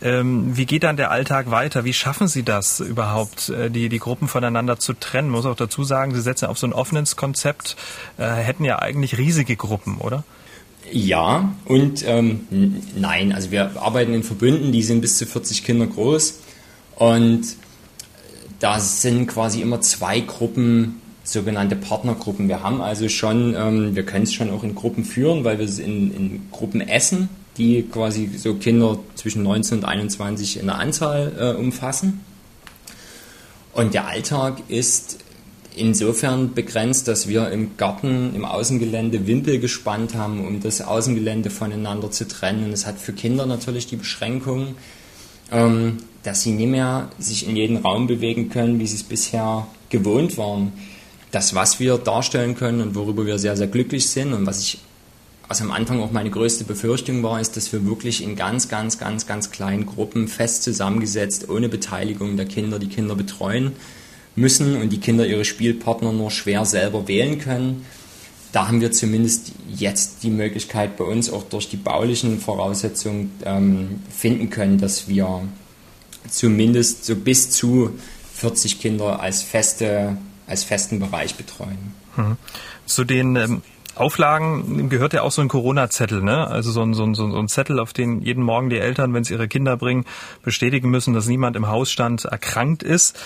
Ähm, 0.00 0.56
wie 0.56 0.64
geht 0.64 0.82
dann 0.82 0.96
der 0.96 1.10
Alltag 1.10 1.50
weiter? 1.50 1.84
Wie 1.84 1.92
schaffen 1.92 2.26
Sie 2.26 2.42
das 2.42 2.80
überhaupt, 2.80 3.50
äh, 3.50 3.70
die, 3.70 3.90
die 3.90 3.98
Gruppen 3.98 4.28
voneinander 4.28 4.78
zu 4.78 4.94
trennen? 4.94 5.28
Man 5.28 5.40
muss 5.40 5.46
auch 5.46 5.56
dazu 5.56 5.84
sagen, 5.84 6.14
Sie 6.14 6.22
setzen 6.22 6.46
auf 6.46 6.58
so 6.58 6.66
ein 6.66 6.72
offenes 6.72 7.16
Konzept, 7.16 7.76
äh, 8.16 8.24
hätten 8.24 8.64
ja 8.64 8.78
eigentlich 8.78 9.18
riesige 9.18 9.56
Gruppen, 9.56 9.98
oder? 9.98 10.24
Ja 10.90 11.52
und 11.66 12.02
ähm, 12.06 12.80
nein. 12.96 13.32
Also 13.34 13.50
wir 13.50 13.82
arbeiten 13.82 14.14
in 14.14 14.22
Verbünden, 14.22 14.72
die 14.72 14.82
sind 14.82 15.02
bis 15.02 15.18
zu 15.18 15.26
40 15.26 15.64
Kinder 15.64 15.86
groß 15.86 16.38
und 16.96 17.44
da 18.60 18.80
sind 18.80 19.26
quasi 19.26 19.60
immer 19.60 19.80
zwei 19.80 20.20
Gruppen, 20.20 21.00
sogenannte 21.24 21.76
Partnergruppen. 21.76 22.48
Wir 22.48 22.62
haben 22.62 22.80
also 22.80 23.08
schon, 23.08 23.54
ähm, 23.54 23.94
wir 23.94 24.04
können 24.04 24.24
es 24.24 24.32
schon 24.32 24.50
auch 24.50 24.64
in 24.64 24.74
Gruppen 24.74 25.04
führen, 25.04 25.44
weil 25.44 25.58
wir 25.58 25.66
es 25.66 25.78
in, 25.78 26.14
in 26.14 26.42
Gruppen 26.50 26.80
essen, 26.80 27.28
die 27.56 27.82
quasi 27.82 28.30
so 28.36 28.54
Kinder 28.54 28.98
zwischen 29.14 29.42
19 29.42 29.78
und 29.78 29.84
21 29.84 30.58
in 30.58 30.66
der 30.66 30.76
Anzahl 30.76 31.32
äh, 31.38 31.58
umfassen. 31.58 32.20
Und 33.72 33.94
der 33.94 34.08
Alltag 34.08 34.62
ist 34.68 35.18
insofern 35.76 36.54
begrenzt, 36.54 37.08
dass 37.08 37.28
wir 37.28 37.50
im 37.50 37.76
Garten, 37.76 38.34
im 38.34 38.44
Außengelände 38.44 39.26
Wimpel 39.26 39.60
gespannt 39.60 40.14
haben, 40.14 40.44
um 40.44 40.60
das 40.60 40.80
Außengelände 40.80 41.50
voneinander 41.50 42.10
zu 42.10 42.26
trennen. 42.26 42.72
Es 42.72 42.86
hat 42.86 42.98
für 42.98 43.12
Kinder 43.12 43.46
natürlich 43.46 43.86
die 43.86 43.96
Beschränkung, 43.96 44.74
ähm, 45.52 45.98
dass 46.28 46.42
sie 46.42 46.50
nicht 46.50 46.68
mehr 46.68 47.08
sich 47.18 47.48
in 47.48 47.56
jeden 47.56 47.78
Raum 47.78 48.06
bewegen 48.06 48.50
können, 48.50 48.78
wie 48.78 48.86
sie 48.86 48.96
es 48.96 49.02
bisher 49.02 49.66
gewohnt 49.88 50.36
waren. 50.36 50.72
Das, 51.30 51.54
was 51.54 51.80
wir 51.80 51.96
darstellen 51.96 52.54
können 52.54 52.82
und 52.82 52.94
worüber 52.94 53.24
wir 53.24 53.38
sehr, 53.38 53.56
sehr 53.56 53.66
glücklich 53.66 54.10
sind 54.10 54.34
und 54.34 54.46
was 54.46 54.60
ich 54.60 54.78
also 55.48 55.64
am 55.64 55.70
Anfang 55.70 56.02
auch 56.02 56.12
meine 56.12 56.28
größte 56.28 56.64
Befürchtung 56.64 57.22
war, 57.22 57.40
ist, 57.40 57.56
dass 57.56 57.72
wir 57.72 57.86
wirklich 57.86 58.22
in 58.22 58.36
ganz, 58.36 58.68
ganz, 58.68 58.98
ganz, 58.98 59.26
ganz 59.26 59.50
kleinen 59.50 59.86
Gruppen 59.86 60.28
fest 60.28 60.62
zusammengesetzt, 60.64 61.48
ohne 61.48 61.70
Beteiligung 61.70 62.36
der 62.36 62.44
Kinder, 62.44 62.78
die 62.78 62.88
Kinder 62.88 63.14
betreuen 63.14 63.72
müssen 64.36 64.76
und 64.76 64.90
die 64.90 65.00
Kinder 65.00 65.26
ihre 65.26 65.46
Spielpartner 65.46 66.12
nur 66.12 66.30
schwer 66.30 66.66
selber 66.66 67.08
wählen 67.08 67.38
können. 67.38 67.86
Da 68.52 68.68
haben 68.68 68.82
wir 68.82 68.92
zumindest 68.92 69.52
jetzt 69.74 70.22
die 70.22 70.30
Möglichkeit 70.30 70.98
bei 70.98 71.04
uns 71.04 71.32
auch 71.32 71.44
durch 71.44 71.70
die 71.70 71.78
baulichen 71.78 72.38
Voraussetzungen 72.38 73.32
ähm, 73.46 74.00
finden 74.14 74.50
können, 74.50 74.76
dass 74.76 75.08
wir 75.08 75.48
zumindest 76.28 77.04
so 77.04 77.16
bis 77.16 77.50
zu 77.50 77.98
40 78.34 78.80
Kinder 78.80 79.20
als, 79.20 79.42
feste, 79.42 80.16
als 80.46 80.64
festen 80.64 81.00
Bereich 81.00 81.34
betreuen. 81.34 81.94
Mhm. 82.16 82.36
Zu 82.86 83.04
den 83.04 83.36
ähm, 83.36 83.62
Auflagen 83.98 84.88
gehört 84.88 85.12
ja 85.12 85.22
auch 85.22 85.32
so 85.32 85.42
ein 85.42 85.48
Corona-Zettel, 85.48 86.22
ne? 86.22 86.46
Also 86.46 86.70
so 86.70 86.82
ein, 86.82 86.94
so, 86.94 87.04
ein, 87.04 87.14
so 87.14 87.24
ein 87.24 87.48
Zettel, 87.48 87.80
auf 87.80 87.92
den 87.92 88.22
jeden 88.22 88.44
Morgen 88.44 88.70
die 88.70 88.78
Eltern, 88.78 89.12
wenn 89.12 89.24
sie 89.24 89.34
ihre 89.34 89.48
Kinder 89.48 89.76
bringen, 89.76 90.04
bestätigen 90.42 90.88
müssen, 90.88 91.14
dass 91.14 91.26
niemand 91.26 91.56
im 91.56 91.66
Hausstand 91.66 92.24
erkrankt 92.24 92.82
ist. 92.82 93.18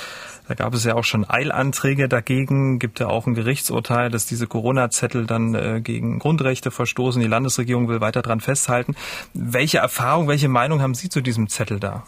Da 0.49 0.55
gab 0.55 0.75
es 0.75 0.85
ja 0.85 0.95
auch 0.95 1.05
schon 1.05 1.29
Eilanträge 1.29 2.09
dagegen, 2.09 2.79
gibt 2.79 3.01
ja 3.01 3.09
auch 3.09 3.27
ein 3.27 3.35
Gerichtsurteil, 3.35 4.11
dass 4.11 4.27
diese 4.27 4.47
Corona-Zettel 4.47 5.27
dann 5.27 5.55
äh, 5.55 5.81
gegen 5.83 6.19
Grundrechte 6.19 6.71
verstoßen. 6.71 7.21
Die 7.21 7.29
Landesregierung 7.29 7.89
will 7.89 8.01
weiter 8.01 8.23
dran 8.23 8.41
festhalten. 8.41 8.97
Welche 9.35 9.79
Erfahrung, 9.79 10.27
welche 10.27 10.49
Meinung 10.49 10.81
haben 10.81 10.95
Sie 10.95 11.11
zu 11.11 11.21
diesem 11.21 11.49
Zettel 11.49 11.81
da? 11.81 12.05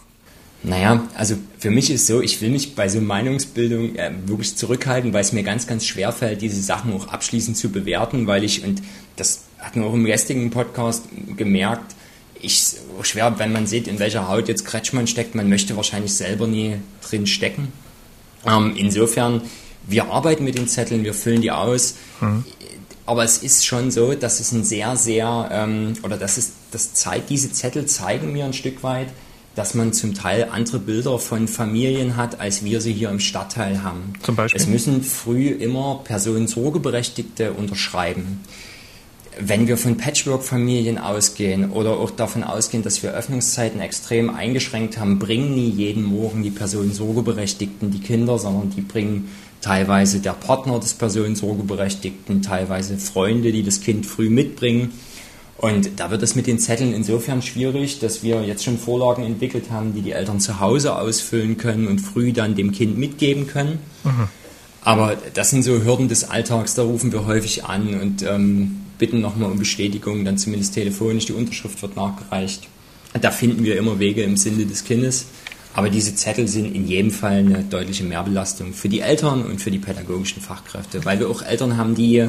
Naja, 0.64 1.06
also 1.14 1.36
für 1.58 1.70
mich 1.70 1.90
ist 1.90 2.06
so, 2.06 2.22
ich 2.22 2.40
will 2.40 2.50
mich 2.50 2.74
bei 2.74 2.88
so 2.88 3.00
Meinungsbildung 3.00 3.96
äh, 3.96 4.10
wirklich 4.24 4.56
zurückhalten, 4.56 5.12
weil 5.12 5.20
es 5.20 5.32
mir 5.32 5.42
ganz, 5.42 5.66
ganz 5.66 5.86
schwer 5.86 6.10
fällt, 6.10 6.40
diese 6.40 6.60
Sachen 6.62 6.94
auch 6.94 7.08
abschließend 7.08 7.56
zu 7.56 7.70
bewerten, 7.70 8.26
weil 8.26 8.44
ich, 8.44 8.64
und 8.64 8.82
das 9.16 9.42
hatten 9.58 9.80
wir 9.80 9.88
auch 9.88 9.94
im 9.94 10.04
gestrigen 10.04 10.50
Podcast 10.50 11.04
gemerkt, 11.36 11.94
ich 12.40 12.76
schwer, 13.02 13.38
wenn 13.38 13.52
man 13.52 13.66
sieht, 13.66 13.88
in 13.88 13.98
welcher 13.98 14.28
Haut 14.28 14.48
jetzt 14.48 14.64
Kretschmann 14.64 15.06
steckt, 15.06 15.34
man 15.34 15.48
möchte 15.48 15.76
wahrscheinlich 15.76 16.14
selber 16.14 16.46
nie 16.46 16.76
drin 17.06 17.26
stecken. 17.26 17.72
Ähm, 18.46 18.74
insofern, 18.76 19.42
wir 19.86 20.10
arbeiten 20.10 20.44
mit 20.44 20.56
den 20.56 20.68
Zetteln, 20.68 21.04
wir 21.04 21.14
füllen 21.14 21.42
die 21.42 21.50
aus. 21.50 21.96
Mhm. 22.20 22.44
Aber 23.06 23.22
es 23.22 23.38
ist 23.38 23.66
schon 23.66 23.90
so, 23.90 24.14
dass 24.14 24.40
es 24.40 24.52
ein 24.52 24.64
sehr, 24.64 24.96
sehr, 24.96 25.48
ähm, 25.52 25.94
oder 26.02 26.16
das 26.16 26.38
ist, 26.38 26.52
das 26.70 26.94
zeigt, 26.94 27.28
diese 27.28 27.52
Zettel 27.52 27.84
zeigen 27.86 28.32
mir 28.32 28.46
ein 28.46 28.54
Stück 28.54 28.82
weit, 28.82 29.08
dass 29.54 29.74
man 29.74 29.92
zum 29.92 30.14
Teil 30.14 30.48
andere 30.50 30.78
Bilder 30.78 31.18
von 31.18 31.46
Familien 31.48 32.16
hat, 32.16 32.40
als 32.40 32.64
wir 32.64 32.80
sie 32.80 32.92
hier 32.92 33.10
im 33.10 33.20
Stadtteil 33.20 33.82
haben. 33.82 34.14
Zum 34.22 34.36
Beispiel? 34.36 34.60
Es 34.60 34.66
müssen 34.66 35.02
früh 35.02 35.48
immer 35.48 36.00
Personensorgeberechtigte 36.04 37.52
unterschreiben. 37.52 38.40
Wenn 39.38 39.66
wir 39.66 39.76
von 39.76 39.96
Patchwork-Familien 39.96 40.96
ausgehen 40.96 41.72
oder 41.72 41.98
auch 41.98 42.12
davon 42.12 42.44
ausgehen, 42.44 42.84
dass 42.84 43.02
wir 43.02 43.12
Öffnungszeiten 43.12 43.80
extrem 43.80 44.30
eingeschränkt 44.30 44.98
haben, 44.98 45.18
bringen 45.18 45.54
nie 45.54 45.70
jeden 45.70 46.04
Morgen 46.04 46.44
die 46.44 46.50
Personensorgeberechtigten 46.50 47.90
die 47.90 48.00
Kinder, 48.00 48.38
sondern 48.38 48.70
die 48.70 48.80
bringen 48.80 49.28
teilweise 49.60 50.20
der 50.20 50.34
Partner 50.34 50.78
des 50.78 50.94
Personensorgeberechtigten, 50.94 52.42
teilweise 52.42 52.96
Freunde, 52.96 53.50
die 53.50 53.64
das 53.64 53.80
Kind 53.80 54.06
früh 54.06 54.28
mitbringen. 54.28 54.92
Und 55.56 56.00
da 56.00 56.10
wird 56.10 56.22
es 56.22 56.34
mit 56.34 56.46
den 56.46 56.58
Zetteln 56.58 56.92
insofern 56.92 57.40
schwierig, 57.40 58.00
dass 58.00 58.22
wir 58.22 58.42
jetzt 58.42 58.64
schon 58.64 58.76
Vorlagen 58.76 59.22
entwickelt 59.22 59.70
haben, 59.70 59.94
die 59.94 60.02
die 60.02 60.12
Eltern 60.12 60.40
zu 60.40 60.60
Hause 60.60 60.96
ausfüllen 60.96 61.56
können 61.56 61.86
und 61.86 62.00
früh 62.00 62.32
dann 62.32 62.54
dem 62.54 62.72
Kind 62.72 62.98
mitgeben 62.98 63.46
können. 63.46 63.78
Mhm. 64.02 64.28
Aber 64.82 65.16
das 65.32 65.50
sind 65.50 65.62
so 65.62 65.82
Hürden 65.82 66.08
des 66.08 66.28
Alltags, 66.28 66.74
da 66.74 66.82
rufen 66.82 67.12
wir 67.12 67.24
häufig 67.24 67.64
an 67.64 67.98
und 68.00 68.22
ähm, 68.22 68.80
bitten 68.98 69.20
nochmal 69.20 69.50
um 69.50 69.58
Bestätigung, 69.58 70.24
dann 70.24 70.36
zumindest 70.36 70.74
telefonisch, 70.74 71.26
die 71.26 71.32
Unterschrift 71.32 71.80
wird 71.80 71.96
nachgereicht. 71.96 72.68
Da 73.20 73.30
finden 73.30 73.64
wir 73.64 73.78
immer 73.78 73.98
Wege 73.98 74.22
im 74.22 74.36
Sinne 74.36 74.66
des 74.66 74.84
Kindes. 74.84 75.26
Aber 75.74 75.90
diese 75.90 76.14
Zettel 76.14 76.46
sind 76.46 76.72
in 76.74 76.86
jedem 76.86 77.10
Fall 77.10 77.38
eine 77.38 77.64
deutliche 77.64 78.04
Mehrbelastung 78.04 78.72
für 78.74 78.88
die 78.88 79.00
Eltern 79.00 79.44
und 79.44 79.60
für 79.60 79.72
die 79.72 79.78
pädagogischen 79.78 80.40
Fachkräfte, 80.40 81.04
weil 81.04 81.18
wir 81.18 81.28
auch 81.28 81.42
Eltern 81.42 81.76
haben, 81.76 81.96
die 81.96 82.28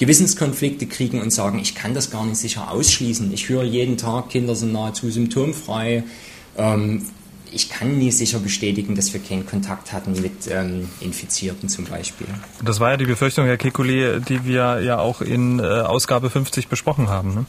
Gewissenskonflikte 0.00 0.86
kriegen 0.86 1.20
und 1.20 1.30
sagen, 1.30 1.58
ich 1.58 1.74
kann 1.74 1.92
das 1.92 2.10
gar 2.10 2.24
nicht 2.24 2.38
sicher 2.38 2.70
ausschließen. 2.70 3.30
Ich 3.34 3.50
höre 3.50 3.64
jeden 3.64 3.98
Tag, 3.98 4.30
Kinder 4.30 4.54
sind 4.54 4.72
nahezu 4.72 5.10
symptomfrei. 5.10 6.04
Ähm, 6.56 7.02
ich 7.52 7.68
kann 7.68 7.98
nie 7.98 8.10
sicher 8.10 8.38
bestätigen, 8.38 8.94
dass 8.94 9.12
wir 9.12 9.20
keinen 9.20 9.44
Kontakt 9.44 9.92
hatten 9.92 10.12
mit 10.22 10.48
ähm, 10.50 10.88
Infizierten 11.00 11.68
zum 11.68 11.84
Beispiel. 11.84 12.28
Das 12.64 12.80
war 12.80 12.92
ja 12.92 12.96
die 12.96 13.04
Befürchtung, 13.04 13.44
Herr 13.44 13.56
Kekulé, 13.56 14.20
die 14.20 14.46
wir 14.46 14.80
ja 14.80 14.98
auch 14.98 15.20
in 15.20 15.58
äh, 15.58 15.64
Ausgabe 15.64 16.30
50 16.30 16.68
besprochen 16.68 17.10
haben. 17.10 17.34
Ne? 17.34 17.44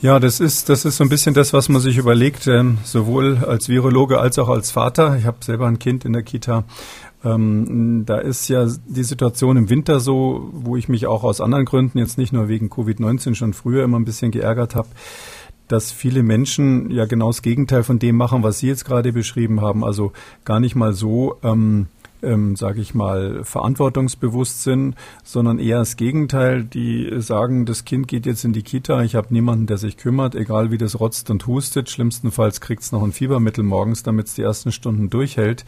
Ja, 0.00 0.18
das 0.18 0.40
ist, 0.40 0.70
das 0.70 0.86
ist 0.86 0.96
so 0.96 1.04
ein 1.04 1.10
bisschen 1.10 1.34
das, 1.34 1.52
was 1.52 1.68
man 1.68 1.82
sich 1.82 1.98
überlegt, 1.98 2.46
ähm, 2.46 2.78
sowohl 2.84 3.44
als 3.46 3.68
Virologe 3.68 4.18
als 4.18 4.38
auch 4.38 4.48
als 4.48 4.70
Vater. 4.70 5.18
Ich 5.18 5.26
habe 5.26 5.44
selber 5.44 5.66
ein 5.66 5.78
Kind 5.78 6.06
in 6.06 6.14
der 6.14 6.22
Kita 6.22 6.64
ähm, 7.24 8.04
da 8.06 8.18
ist 8.18 8.48
ja 8.48 8.66
die 8.86 9.04
Situation 9.04 9.56
im 9.56 9.70
Winter 9.70 10.00
so, 10.00 10.50
wo 10.52 10.76
ich 10.76 10.88
mich 10.88 11.06
auch 11.06 11.24
aus 11.24 11.40
anderen 11.40 11.64
Gründen, 11.64 11.98
jetzt 11.98 12.18
nicht 12.18 12.32
nur 12.32 12.48
wegen 12.48 12.68
Covid-19 12.68 13.34
schon 13.34 13.52
früher 13.52 13.84
immer 13.84 13.98
ein 13.98 14.04
bisschen 14.04 14.30
geärgert 14.30 14.74
habe, 14.74 14.88
dass 15.68 15.92
viele 15.92 16.22
Menschen 16.22 16.90
ja 16.90 17.06
genau 17.06 17.28
das 17.28 17.42
Gegenteil 17.42 17.82
von 17.82 17.98
dem 17.98 18.16
machen, 18.16 18.42
was 18.42 18.58
Sie 18.58 18.66
jetzt 18.66 18.84
gerade 18.84 19.12
beschrieben 19.12 19.60
haben. 19.60 19.84
Also 19.84 20.12
gar 20.44 20.60
nicht 20.60 20.74
mal 20.74 20.92
so 20.92 21.36
ähm, 21.42 21.86
ähm, 22.22 22.56
sage 22.56 22.80
ich 22.80 22.94
mal, 22.94 23.44
verantwortungsbewusst 23.44 24.62
sind, 24.62 24.94
sondern 25.24 25.58
eher 25.58 25.78
das 25.78 25.96
Gegenteil. 25.96 26.64
Die 26.64 27.10
sagen, 27.18 27.66
das 27.66 27.84
Kind 27.84 28.08
geht 28.08 28.26
jetzt 28.26 28.44
in 28.44 28.52
die 28.52 28.62
Kita, 28.62 29.02
ich 29.02 29.14
habe 29.14 29.28
niemanden, 29.30 29.66
der 29.66 29.78
sich 29.78 29.96
kümmert, 29.96 30.34
egal 30.34 30.70
wie 30.70 30.78
das 30.78 30.98
rotzt 31.00 31.30
und 31.30 31.46
hustet. 31.46 31.90
Schlimmstenfalls 31.90 32.60
kriegt 32.60 32.82
es 32.82 32.92
noch 32.92 33.02
ein 33.02 33.12
Fiebermittel 33.12 33.64
morgens, 33.64 34.02
damit 34.02 34.26
es 34.28 34.34
die 34.34 34.42
ersten 34.42 34.72
Stunden 34.72 35.10
durchhält. 35.10 35.64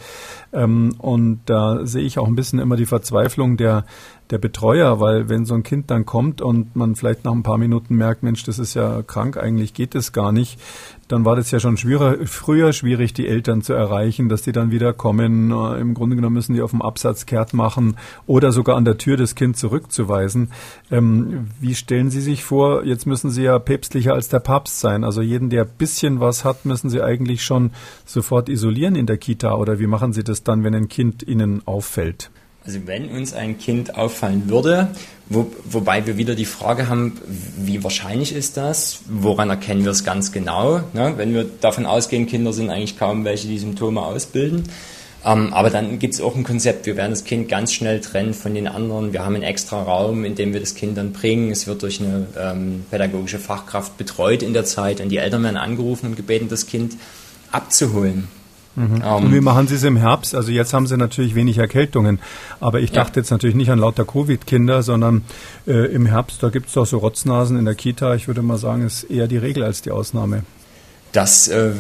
Ähm, 0.53 0.95
und 0.99 1.40
da 1.47 1.87
sehe 1.87 2.03
ich 2.05 2.19
auch 2.19 2.27
ein 2.27 2.37
bisschen 2.37 2.59
immer 2.59 2.77
die 2.77 2.87
Verzweiflung 2.87 3.57
der 3.57 3.85
der 4.31 4.39
Betreuer, 4.39 5.01
weil 5.01 5.29
wenn 5.29 5.45
so 5.45 5.55
ein 5.55 5.63
Kind 5.63 5.91
dann 5.91 6.07
kommt 6.07 6.41
und 6.41 6.75
man 6.77 6.97
vielleicht 6.97 7.25
nach 7.25 7.33
ein 7.33 7.43
paar 7.43 7.59
Minuten 7.59 7.95
merkt, 7.95 8.23
Mensch, 8.23 8.43
das 8.45 8.59
ist 8.59 8.75
ja 8.75 9.03
krank, 9.03 9.37
eigentlich 9.37 9.75
geht 9.75 9.95
es 9.95 10.13
gar 10.13 10.33
nicht, 10.33 10.59
dann 11.09 11.25
war 11.25 11.37
das 11.37 11.51
ja 11.51 11.61
schon 11.61 11.77
schwieriger, 11.77 12.27
früher 12.27 12.73
schwierig, 12.73 13.13
die 13.13 13.29
Eltern 13.29 13.61
zu 13.61 13.75
erreichen, 13.75 14.31
dass 14.31 14.43
die 14.43 14.53
dann 14.53 14.71
wieder 14.71 14.95
kommen. 14.95 15.51
Äh, 15.51 15.81
Im 15.81 15.93
Grunde 15.93 16.17
genommen 16.17 16.35
müssen 16.35 16.55
die 16.55 16.63
auf 16.63 16.71
dem 16.71 16.81
Absatz 16.81 17.27
kehrt 17.27 17.53
machen 17.53 17.97
oder 18.27 18.53
sogar 18.53 18.77
an 18.77 18.87
der 18.87 18.97
Tür 18.97 19.17
das 19.17 19.35
Kind 19.35 19.59
zurückzuweisen. 19.59 20.51
Ähm, 20.91 21.49
wie 21.61 21.75
stellen 21.75 22.11
Sie 22.11 22.23
sich 22.23 22.45
vor, 22.45 22.85
jetzt 22.85 23.07
müssen 23.07 23.31
Sie 23.31 23.43
ja 23.43 23.59
päpstlicher 23.59 24.15
als 24.15 24.29
der 24.29 24.41
Papst 24.41 24.81
sein. 24.81 25.05
Also 25.05 25.21
jeden, 25.21 25.51
der 25.51 25.65
bisschen 25.65 26.21
was 26.21 26.45
hat, 26.45 26.65
müssen 26.65 26.89
Sie 26.89 27.03
eigentlich 27.03 27.45
schon 27.45 27.73
sofort 28.07 28.49
isolieren 28.49 28.97
in 28.97 29.07
der 29.07 29.19
Kita 29.19 29.55
oder 29.55 29.79
wie 29.79 29.87
machen 29.87 30.13
Sie 30.15 30.25
das 30.25 30.43
dann, 30.43 30.65
wenn 30.65 30.75
ein 30.75 30.89
Kind 30.89 31.23
Ihnen 31.23 31.63
auffällt? 31.67 32.31
Also 32.66 32.87
wenn 32.87 33.11
uns 33.11 33.35
ein 33.35 33.59
Kind 33.59 33.96
auffallen 33.96 34.48
würde, 34.48 34.88
wo, 35.29 35.50
wobei 35.64 36.07
wir 36.07 36.16
wieder 36.16 36.35
die 36.35 36.46
Frage 36.46 36.88
haben, 36.88 37.20
wie 37.59 37.85
wahrscheinlich 37.85 38.35
ist 38.35 38.57
das? 38.57 39.00
Woran 39.07 39.50
erkennen 39.50 39.85
wir 39.85 39.90
es 39.90 40.03
ganz 40.03 40.33
genau? 40.33 40.81
Ne? 40.94 41.14
Wenn 41.16 41.35
wir 41.35 41.44
davon 41.44 41.85
ausgehen, 41.85 42.27
Kinder 42.27 42.55
sind 42.55 42.70
eigentlich 42.70 42.98
kaum 42.98 43.24
welche, 43.24 43.48
die 43.48 43.59
Symptome 43.59 44.00
ausbilden. 44.00 44.64
Ähm, 45.27 45.53
aber 45.53 45.68
dann 45.70 45.98
gibt 45.98 46.14
es 46.14 46.20
auch 46.20 46.37
ein 46.37 46.44
Konzept, 46.44 46.87
wir 46.87 46.96
werden 46.96 47.11
das 47.11 47.24
Kind 47.24 47.48
ganz 47.48 47.72
schnell 47.72 48.00
trennen 48.00 48.35
von 48.35 48.55
den 48.55 48.66
anderen. 48.66 49.12
Wir 49.12 49.24
haben 49.24 49.35
einen 49.35 49.44
extra 49.44 49.83
Raum, 49.83 50.24
in 50.24 50.35
dem 50.35 50.53
wir 50.53 50.61
das 50.61 50.74
Kind 50.74 50.96
dann 50.96 51.12
bringen. 51.12 51.50
Es 51.50 51.66
wird 51.66 51.83
durch 51.83 52.00
eine 52.00 52.27
ähm, 52.38 52.85
pädagogische 52.90 53.38
Fachkraft 53.38 53.96
betreut 53.98 54.42
in 54.42 54.53
der 54.53 54.64
Zeit 54.64 55.00
und 55.00 55.11
die 55.11 55.18
Eltern 55.18 55.42
werden 55.42 55.57
angerufen 55.57 56.07
und 56.07 56.16
gebeten, 56.16 56.48
das 56.48 56.66
Kind 56.66 56.96
abzuholen. 57.53 58.29
Mhm. 58.77 59.03
Um, 59.03 59.25
und 59.25 59.35
wie 59.35 59.41
machen 59.41 59.69
Sie 59.69 59.77
es 59.77 59.85
im 59.85 59.97
Herbst? 59.97 60.35
Also 60.35 60.51
jetzt 60.51 60.73
haben 60.73 60.87
Sie 60.87 60.97
natürlich 60.97 61.35
wenig 61.35 61.59
Erkältungen, 61.59 62.19
aber 62.61 62.81
ich 62.81 62.91
dachte 62.93 63.21
jetzt 63.21 63.31
natürlich 63.31 63.57
nicht 63.57 63.71
an 63.71 63.79
lauter 63.79 64.05
Covid-Kinder, 64.05 64.83
sondern 64.83 65.25
äh, 65.67 65.93
im 65.93 66.07
Herbst, 66.07 66.43
da 66.43 66.49
gibt 66.49 66.69
es 66.69 66.75
doch 66.75 66.87
so 66.87 66.99
Rotznasen 66.99 67.59
in 67.59 67.65
der 67.65 67.75
Kita. 67.75 68.15
Ich 68.15 68.27
würde 68.27 68.43
mal 68.43 68.59
sagen, 68.59 68.85
ist 68.85 69.05
eher 69.05 69.29
die 69.29 69.39
Regel 69.39 69.63
als 69.63 69.83
die 69.83 69.91
Ausnahme. 69.91 70.43
Das 71.13 71.47
äh, 71.49 71.73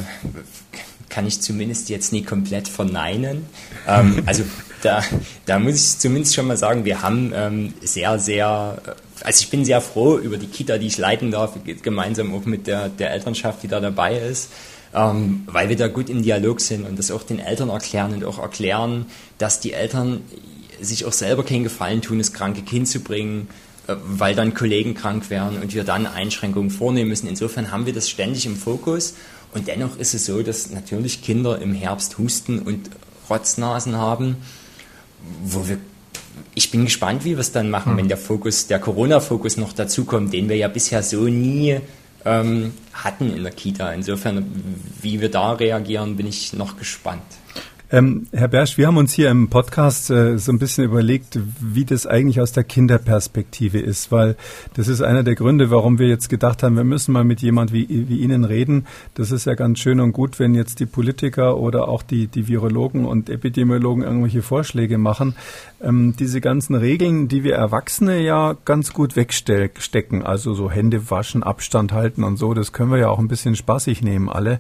kann 1.08 1.26
ich 1.26 1.40
zumindest 1.40 1.88
jetzt 1.88 2.12
nie 2.12 2.22
komplett 2.22 2.68
verneinen. 2.68 3.46
ähm, 3.88 4.22
also 4.26 4.44
da, 4.82 5.02
da 5.46 5.58
muss 5.58 5.74
ich 5.74 5.98
zumindest 5.98 6.34
schon 6.34 6.46
mal 6.46 6.56
sagen, 6.56 6.84
wir 6.84 7.02
haben 7.02 7.32
ähm, 7.34 7.74
sehr, 7.80 8.18
sehr, 8.18 8.76
also 9.22 9.40
ich 9.42 9.50
bin 9.50 9.64
sehr 9.64 9.80
froh 9.80 10.18
über 10.18 10.36
die 10.36 10.46
Kita, 10.46 10.78
die 10.78 10.86
ich 10.86 10.98
leiten 10.98 11.30
darf, 11.30 11.54
gemeinsam 11.82 12.34
auch 12.34 12.44
mit 12.44 12.66
der, 12.66 12.90
der 12.90 13.12
Elternschaft, 13.12 13.62
die 13.62 13.68
da 13.68 13.80
dabei 13.80 14.18
ist 14.18 14.50
ähm, 14.94 15.42
weil 15.46 15.68
wir 15.68 15.76
da 15.76 15.88
gut 15.88 16.08
im 16.08 16.22
Dialog 16.22 16.60
sind 16.60 16.86
und 16.86 16.98
das 16.98 17.10
auch 17.10 17.22
den 17.22 17.40
Eltern 17.40 17.68
erklären 17.68 18.14
und 18.14 18.24
auch 18.24 18.38
erklären, 18.38 19.06
dass 19.38 19.60
die 19.60 19.72
Eltern 19.72 20.22
sich 20.80 21.04
auch 21.04 21.12
selber 21.12 21.44
keinen 21.44 21.64
Gefallen 21.64 22.02
tun, 22.02 22.18
das 22.18 22.32
kranke 22.32 22.62
Kind 22.62 22.88
zu 22.88 23.00
bringen, 23.00 23.48
äh, 23.86 23.96
weil 24.04 24.34
dann 24.34 24.54
Kollegen 24.54 24.94
krank 24.94 25.30
werden 25.30 25.60
und 25.60 25.74
wir 25.74 25.84
dann 25.84 26.06
Einschränkungen 26.06 26.70
vornehmen 26.70 27.08
müssen. 27.08 27.26
Insofern 27.26 27.70
haben 27.70 27.86
wir 27.86 27.92
das 27.92 28.08
ständig 28.08 28.46
im 28.46 28.56
Fokus 28.56 29.14
und 29.52 29.66
dennoch 29.66 29.98
ist 29.98 30.14
es 30.14 30.26
so, 30.26 30.42
dass 30.42 30.70
natürlich 30.70 31.22
Kinder 31.22 31.60
im 31.60 31.74
Herbst 31.74 32.18
Husten 32.18 32.60
und 32.60 32.90
Rotznasen 33.28 33.96
haben, 33.96 34.36
wo 35.42 35.68
wir 35.68 35.78
ich 36.56 36.70
bin 36.70 36.84
gespannt, 36.84 37.24
wie 37.24 37.30
wir 37.30 37.38
es 37.38 37.52
dann 37.52 37.70
machen, 37.70 37.92
hm. 37.92 37.98
wenn 37.98 38.08
der 38.08 38.16
Fokus, 38.16 38.66
der 38.66 38.78
Corona-Fokus 38.78 39.56
noch 39.56 39.72
dazukommt, 39.72 40.32
den 40.32 40.48
wir 40.48 40.56
ja 40.56 40.68
bisher 40.68 41.02
so 41.02 41.24
nie 41.24 41.80
ähm, 42.24 42.72
hatten 42.92 43.34
in 43.34 43.42
der 43.42 43.52
Kita. 43.52 43.92
Insofern, 43.92 44.46
wie 45.00 45.20
wir 45.20 45.30
da 45.30 45.52
reagieren, 45.52 46.16
bin 46.16 46.26
ich 46.26 46.52
noch 46.52 46.76
gespannt. 46.76 47.22
Ähm, 47.94 48.26
Herr 48.32 48.48
Bersch, 48.48 48.76
wir 48.76 48.88
haben 48.88 48.96
uns 48.96 49.12
hier 49.12 49.30
im 49.30 49.50
Podcast 49.50 50.10
äh, 50.10 50.36
so 50.36 50.50
ein 50.50 50.58
bisschen 50.58 50.82
überlegt, 50.82 51.38
wie 51.60 51.84
das 51.84 52.08
eigentlich 52.08 52.40
aus 52.40 52.50
der 52.50 52.64
Kinderperspektive 52.64 53.78
ist, 53.78 54.10
weil 54.10 54.34
das 54.74 54.88
ist 54.88 55.00
einer 55.00 55.22
der 55.22 55.36
Gründe, 55.36 55.70
warum 55.70 56.00
wir 56.00 56.08
jetzt 56.08 56.28
gedacht 56.28 56.64
haben, 56.64 56.74
wir 56.74 56.82
müssen 56.82 57.12
mal 57.12 57.22
mit 57.22 57.40
jemand 57.40 57.72
wie, 57.72 57.86
wie 57.88 58.18
Ihnen 58.18 58.42
reden. 58.42 58.88
Das 59.14 59.30
ist 59.30 59.44
ja 59.46 59.54
ganz 59.54 59.78
schön 59.78 60.00
und 60.00 60.10
gut, 60.10 60.40
wenn 60.40 60.56
jetzt 60.56 60.80
die 60.80 60.86
Politiker 60.86 61.56
oder 61.56 61.86
auch 61.86 62.02
die, 62.02 62.26
die 62.26 62.48
Virologen 62.48 63.04
und 63.04 63.30
Epidemiologen 63.30 64.02
irgendwelche 64.02 64.42
Vorschläge 64.42 64.98
machen. 64.98 65.36
Ähm, 65.80 66.16
diese 66.18 66.40
ganzen 66.40 66.74
Regeln, 66.74 67.28
die 67.28 67.44
wir 67.44 67.54
Erwachsene 67.54 68.20
ja 68.22 68.56
ganz 68.64 68.92
gut 68.92 69.14
wegstecken, 69.14 70.24
also 70.24 70.52
so 70.54 70.68
Hände 70.68 71.12
waschen, 71.12 71.44
Abstand 71.44 71.92
halten 71.92 72.24
und 72.24 72.38
so, 72.38 72.54
das 72.54 72.72
können 72.72 72.90
wir 72.90 72.98
ja 72.98 73.08
auch 73.08 73.20
ein 73.20 73.28
bisschen 73.28 73.54
spaßig 73.54 74.02
nehmen 74.02 74.28
alle. 74.28 74.58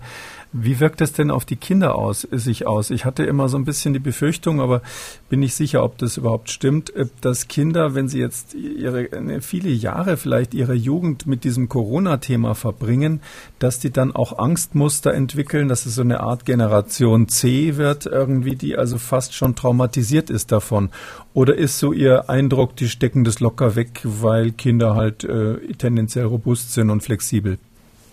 Wie 0.56 0.78
wirkt 0.78 1.00
es 1.00 1.12
denn 1.12 1.32
auf 1.32 1.44
die 1.44 1.56
Kinder 1.56 1.96
aus, 1.96 2.28
sich 2.30 2.64
aus? 2.64 2.90
Ich 2.90 3.04
hatte 3.04 3.24
immer 3.24 3.48
so 3.48 3.56
ein 3.58 3.64
bisschen 3.64 3.92
die 3.92 3.98
Befürchtung, 3.98 4.60
aber 4.60 4.82
bin 5.28 5.40
nicht 5.40 5.54
sicher, 5.54 5.82
ob 5.82 5.98
das 5.98 6.16
überhaupt 6.16 6.48
stimmt, 6.48 6.94
äh, 6.94 7.06
dass 7.20 7.48
Kinder, 7.48 7.96
wenn 7.96 8.08
sie 8.08 8.20
jetzt 8.20 8.54
ihre 8.54 9.08
ne, 9.20 9.40
viele 9.40 9.70
Jahre 9.70 10.16
vielleicht 10.16 10.54
ihre 10.54 10.74
Jugend 10.74 11.26
mit 11.26 11.42
diesem 11.42 11.68
Corona-Thema 11.68 12.54
verbringen, 12.54 13.20
dass 13.58 13.80
die 13.80 13.90
dann 13.90 14.14
auch 14.14 14.38
Angstmuster 14.38 15.12
entwickeln, 15.12 15.66
dass 15.66 15.86
es 15.86 15.96
so 15.96 16.02
eine 16.02 16.20
Art 16.20 16.44
Generation 16.44 17.26
C 17.26 17.76
wird, 17.76 18.06
irgendwie, 18.06 18.54
die 18.54 18.78
also 18.78 18.98
fast 18.98 19.34
schon 19.34 19.56
traumatisiert 19.56 20.30
ist 20.30 20.52
davon. 20.52 20.90
Oder 21.32 21.56
ist 21.56 21.80
so 21.80 21.92
Ihr 21.92 22.30
Eindruck, 22.30 22.76
die 22.76 22.88
stecken 22.88 23.24
das 23.24 23.40
locker 23.40 23.74
weg, 23.74 24.02
weil 24.04 24.52
Kinder 24.52 24.94
halt 24.94 25.24
äh, 25.24 25.56
tendenziell 25.78 26.26
robust 26.26 26.74
sind 26.74 26.90
und 26.90 27.02
flexibel? 27.02 27.58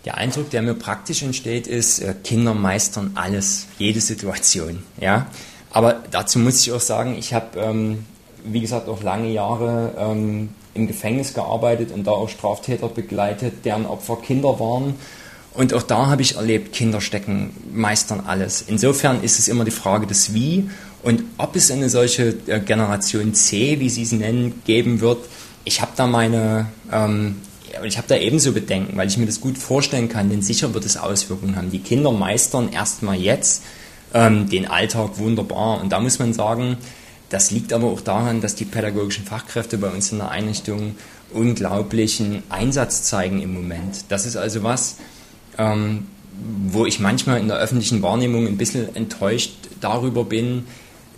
Der 0.05 0.17
Eindruck, 0.17 0.49
der 0.49 0.61
mir 0.63 0.73
praktisch 0.73 1.21
entsteht, 1.21 1.67
ist, 1.67 1.99
äh, 1.99 2.15
Kinder 2.23 2.53
meistern 2.53 3.11
alles, 3.15 3.67
jede 3.77 4.01
Situation. 4.01 4.81
Ja? 4.99 5.27
Aber 5.71 6.01
dazu 6.09 6.39
muss 6.39 6.61
ich 6.61 6.71
auch 6.71 6.81
sagen, 6.81 7.15
ich 7.17 7.33
habe, 7.33 7.59
ähm, 7.59 8.05
wie 8.43 8.61
gesagt, 8.61 8.89
auch 8.89 9.03
lange 9.03 9.31
Jahre 9.31 9.93
ähm, 9.97 10.49
im 10.73 10.87
Gefängnis 10.87 11.33
gearbeitet 11.33 11.91
und 11.91 12.05
da 12.07 12.11
auch 12.11 12.29
Straftäter 12.29 12.87
begleitet, 12.89 13.65
deren 13.65 13.85
Opfer 13.85 14.17
Kinder 14.17 14.59
waren. 14.59 14.95
Und 15.53 15.73
auch 15.73 15.83
da 15.83 16.07
habe 16.07 16.21
ich 16.21 16.37
erlebt, 16.37 16.73
Kinder 16.73 17.01
stecken, 17.01 17.53
meistern 17.73 18.21
alles. 18.25 18.63
Insofern 18.65 19.21
ist 19.21 19.37
es 19.37 19.49
immer 19.49 19.65
die 19.65 19.71
Frage 19.71 20.07
des 20.07 20.33
Wie 20.33 20.69
und 21.03 21.23
ob 21.37 21.55
es 21.55 21.69
eine 21.71 21.89
solche 21.89 22.35
äh, 22.47 22.59
Generation 22.59 23.33
C, 23.33 23.79
wie 23.79 23.89
Sie 23.89 24.03
es 24.03 24.13
nennen, 24.13 24.61
geben 24.65 25.01
wird. 25.01 25.25
Ich 25.63 25.81
habe 25.81 25.91
da 25.95 26.07
meine 26.07 26.67
ähm, 26.91 27.35
und 27.79 27.87
ich 27.87 27.97
habe 27.97 28.07
da 28.07 28.15
ebenso 28.15 28.51
Bedenken, 28.53 28.97
weil 28.97 29.07
ich 29.07 29.17
mir 29.17 29.25
das 29.25 29.41
gut 29.41 29.57
vorstellen 29.57 30.09
kann, 30.09 30.29
denn 30.29 30.41
sicher 30.41 30.73
wird 30.73 30.85
es 30.85 30.97
Auswirkungen 30.97 31.55
haben. 31.55 31.71
Die 31.71 31.79
Kinder 31.79 32.11
meistern 32.11 32.71
erstmal 32.71 33.17
jetzt 33.17 33.63
ähm, 34.13 34.49
den 34.49 34.67
Alltag 34.67 35.17
wunderbar. 35.17 35.81
Und 35.81 35.91
da 35.91 35.99
muss 35.99 36.19
man 36.19 36.33
sagen, 36.33 36.77
das 37.29 37.51
liegt 37.51 37.71
aber 37.71 37.87
auch 37.87 38.01
daran, 38.01 38.41
dass 38.41 38.55
die 38.55 38.65
pädagogischen 38.65 39.25
Fachkräfte 39.25 39.77
bei 39.77 39.89
uns 39.89 40.11
in 40.11 40.17
der 40.17 40.31
Einrichtung 40.31 40.95
unglaublichen 41.31 42.43
Einsatz 42.49 43.03
zeigen 43.03 43.41
im 43.41 43.53
Moment. 43.53 44.05
Das 44.09 44.25
ist 44.25 44.35
also 44.35 44.63
was, 44.63 44.97
ähm, 45.57 46.07
wo 46.67 46.85
ich 46.85 46.99
manchmal 46.99 47.39
in 47.39 47.47
der 47.47 47.57
öffentlichen 47.57 48.01
Wahrnehmung 48.01 48.47
ein 48.47 48.57
bisschen 48.57 48.93
enttäuscht 48.95 49.53
darüber 49.79 50.25
bin, 50.25 50.65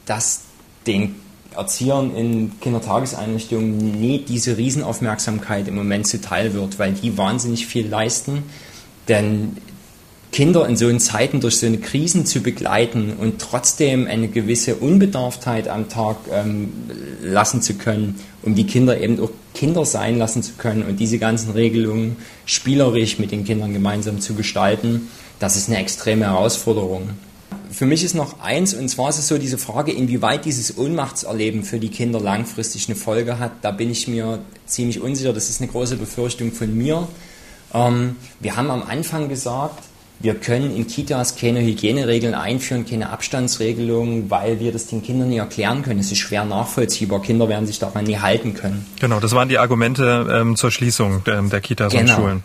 dass 0.06 0.42
den 0.86 1.16
Erziehern 1.56 2.16
in 2.16 2.60
Kindertageseinrichtungen 2.60 4.00
nie 4.00 4.20
diese 4.20 4.58
Riesenaufmerksamkeit 4.58 5.68
im 5.68 5.76
Moment 5.76 6.08
zuteil 6.08 6.54
wird, 6.54 6.80
weil 6.80 6.94
die 6.94 7.18
wahnsinnig 7.18 7.68
viel 7.68 7.88
leisten. 7.88 8.44
Denn 9.08 9.58
Kinder 10.32 10.68
in 10.68 10.76
so 10.76 10.92
Zeiten 10.98 11.42
durch 11.42 11.58
so 11.58 11.68
eine 11.68 11.78
Krisen 11.78 12.26
zu 12.26 12.42
begleiten 12.42 13.13
und 13.20 13.39
trotzdem 13.39 14.08
eine 14.08 14.28
gewisse 14.28 14.76
Unbedarftheit 14.76 15.68
am 15.68 15.89
Tag 15.89 16.18
ähm, 16.32 16.74
lassen 17.22 17.62
zu 17.62 17.76
können, 17.76 18.20
um 18.42 18.56
die 18.56 18.66
Kinder 18.66 19.00
eben 19.00 19.20
auch 19.20 19.30
Kinder 19.54 19.86
sein 19.86 20.18
lassen 20.18 20.42
zu 20.42 20.54
können 20.54 20.84
und 20.84 21.00
diese 21.00 21.20
ganzen 21.20 21.52
Regelungen 21.52 22.16
spielerisch 22.46 23.20
mit 23.20 23.32
den 23.32 23.46
Kindern 23.46 23.74
gemeinsam 23.74 24.22
zu 24.22 24.34
gestalten, 24.34 25.08
das 25.39 25.56
ist 25.56 25.70
eine 25.70 25.78
extreme 25.78 26.26
Herausforderung 26.26 27.10
für 27.74 27.86
mich 27.86 28.04
ist 28.04 28.14
noch 28.14 28.40
eins, 28.40 28.74
und 28.74 28.88
zwar 28.88 29.10
ist 29.10 29.18
es 29.18 29.28
so 29.28 29.38
diese 29.38 29.58
Frage, 29.58 29.92
inwieweit 29.92 30.46
dieses 30.46 30.78
Ohnmachtserleben 30.78 31.64
für 31.64 31.80
die 31.80 31.90
Kinder 31.90 32.20
langfristig 32.20 32.88
eine 32.88 32.96
Folge 32.96 33.40
hat. 33.40 33.52
Da 33.62 33.72
bin 33.72 33.90
ich 33.90 34.08
mir 34.08 34.40
ziemlich 34.66 35.02
unsicher. 35.02 35.34
Das 35.34 35.50
ist 35.50 35.62
eine 35.62 35.72
große 35.72 35.98
Befürchtung 35.98 36.52
von 36.52 36.76
mir. 36.78 37.08
Ähm, 37.74 38.16
wir 38.40 38.56
haben 38.56 38.70
am 38.70 38.84
Anfang 38.84 39.28
gesagt, 39.28 39.84
wir 40.20 40.36
können 40.36 40.76
in 40.76 40.88
Kitas 40.88 41.36
keine 41.36 41.62
Hygieneregeln 41.62 42.34
einführen, 42.34 42.86
keine 42.86 43.10
Abstandsregelungen, 43.10 44.30
weil 44.30 44.60
wir 44.60 44.72
das 44.72 44.88
den 44.88 45.02
Kindern 45.02 45.30
nicht 45.30 45.40
erklären 45.40 45.82
können. 45.82 46.00
Es 46.00 46.12
ist 46.12 46.20
schwer 46.20 46.46
nachvollziehbar. 46.46 47.22
Kinder 47.22 47.50
werden 47.50 47.66
sich 47.66 47.80
daran 47.80 48.06
nie 48.06 48.18
halten 48.18 48.54
können. 48.54 48.86
Genau, 49.02 49.20
das 49.20 49.34
waren 49.34 49.50
die 49.50 49.58
Argumente 49.58 50.28
ähm, 50.32 50.56
zur 50.56 50.72
Schließung 50.72 51.24
der, 51.26 51.42
der 51.42 51.60
Kitas 51.60 51.92
genau. 51.92 52.02
und 52.02 52.22
Schulen. 52.22 52.44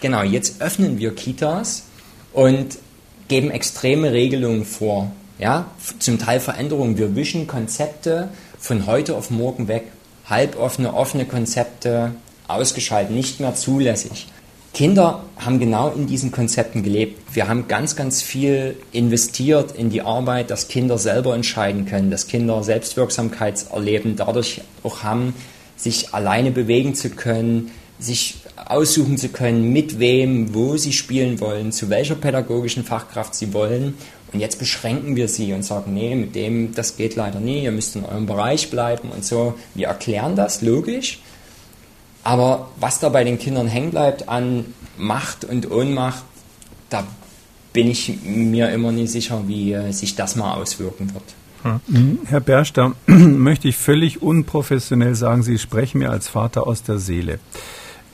Genau, 0.00 0.22
jetzt 0.22 0.62
öffnen 0.62 0.98
wir 0.98 1.14
Kitas 1.14 1.84
und 2.32 2.78
geben 3.28 3.50
extreme 3.50 4.12
Regelungen 4.12 4.64
vor. 4.64 5.10
Ja, 5.38 5.66
zum 5.98 6.18
Teil 6.18 6.40
Veränderungen. 6.40 6.98
Wir 6.98 7.16
wischen 7.16 7.46
Konzepte 7.46 8.28
von 8.58 8.86
heute 8.86 9.16
auf 9.16 9.30
morgen 9.30 9.66
weg. 9.66 9.84
Halboffene, 10.26 10.94
offene 10.94 11.24
Konzepte 11.24 12.12
ausgeschaltet, 12.46 13.12
nicht 13.12 13.40
mehr 13.40 13.54
zulässig. 13.54 14.28
Kinder 14.74 15.24
haben 15.36 15.58
genau 15.58 15.90
in 15.90 16.06
diesen 16.06 16.30
Konzepten 16.30 16.82
gelebt. 16.82 17.34
Wir 17.34 17.46
haben 17.46 17.68
ganz, 17.68 17.94
ganz 17.94 18.22
viel 18.22 18.76
investiert 18.92 19.72
in 19.72 19.90
die 19.90 20.00
Arbeit, 20.00 20.50
dass 20.50 20.68
Kinder 20.68 20.96
selber 20.96 21.34
entscheiden 21.34 21.84
können, 21.84 22.10
dass 22.10 22.26
Kinder 22.26 22.62
Selbstwirksamkeitserleben 22.62 24.16
dadurch 24.16 24.62
auch 24.82 25.02
haben, 25.02 25.34
sich 25.76 26.14
alleine 26.14 26.52
bewegen 26.52 26.94
zu 26.94 27.10
können, 27.10 27.70
sich 27.98 28.36
aussuchen 28.66 29.18
zu 29.18 29.28
können, 29.28 29.72
mit 29.72 29.98
wem, 29.98 30.54
wo 30.54 30.76
sie 30.76 30.92
spielen 30.92 31.40
wollen, 31.40 31.72
zu 31.72 31.88
welcher 31.90 32.14
pädagogischen 32.14 32.84
Fachkraft 32.84 33.34
sie 33.34 33.52
wollen. 33.52 33.94
Und 34.32 34.40
jetzt 34.40 34.58
beschränken 34.58 35.16
wir 35.16 35.28
sie 35.28 35.52
und 35.52 35.62
sagen, 35.62 35.92
nee, 35.94 36.14
mit 36.14 36.34
dem, 36.34 36.74
das 36.74 36.96
geht 36.96 37.16
leider 37.16 37.40
nie, 37.40 37.64
ihr 37.64 37.72
müsst 37.72 37.96
in 37.96 38.04
eurem 38.04 38.26
Bereich 38.26 38.70
bleiben 38.70 39.10
und 39.10 39.24
so. 39.24 39.54
Wir 39.74 39.88
erklären 39.88 40.36
das 40.36 40.62
logisch. 40.62 41.20
Aber 42.24 42.70
was 42.78 43.00
da 43.00 43.08
bei 43.08 43.24
den 43.24 43.38
Kindern 43.38 43.66
hängen 43.66 43.90
bleibt 43.90 44.28
an 44.28 44.64
Macht 44.96 45.44
und 45.44 45.70
Ohnmacht, 45.70 46.22
da 46.88 47.04
bin 47.72 47.90
ich 47.90 48.18
mir 48.24 48.70
immer 48.70 48.92
nicht 48.92 49.10
sicher, 49.10 49.44
wie 49.46 49.72
äh, 49.72 49.92
sich 49.92 50.14
das 50.14 50.36
mal 50.36 50.54
auswirken 50.54 51.12
wird. 51.14 51.24
Hm. 51.62 52.18
Herr 52.26 52.40
Bersch, 52.40 52.72
da 52.72 52.92
möchte 53.06 53.68
ich 53.68 53.76
völlig 53.76 54.20
unprofessionell 54.20 55.14
sagen, 55.14 55.42
Sie 55.42 55.58
sprechen 55.58 55.98
mir 55.98 56.10
als 56.10 56.28
Vater 56.28 56.66
aus 56.66 56.82
der 56.82 56.98
Seele. 56.98 57.38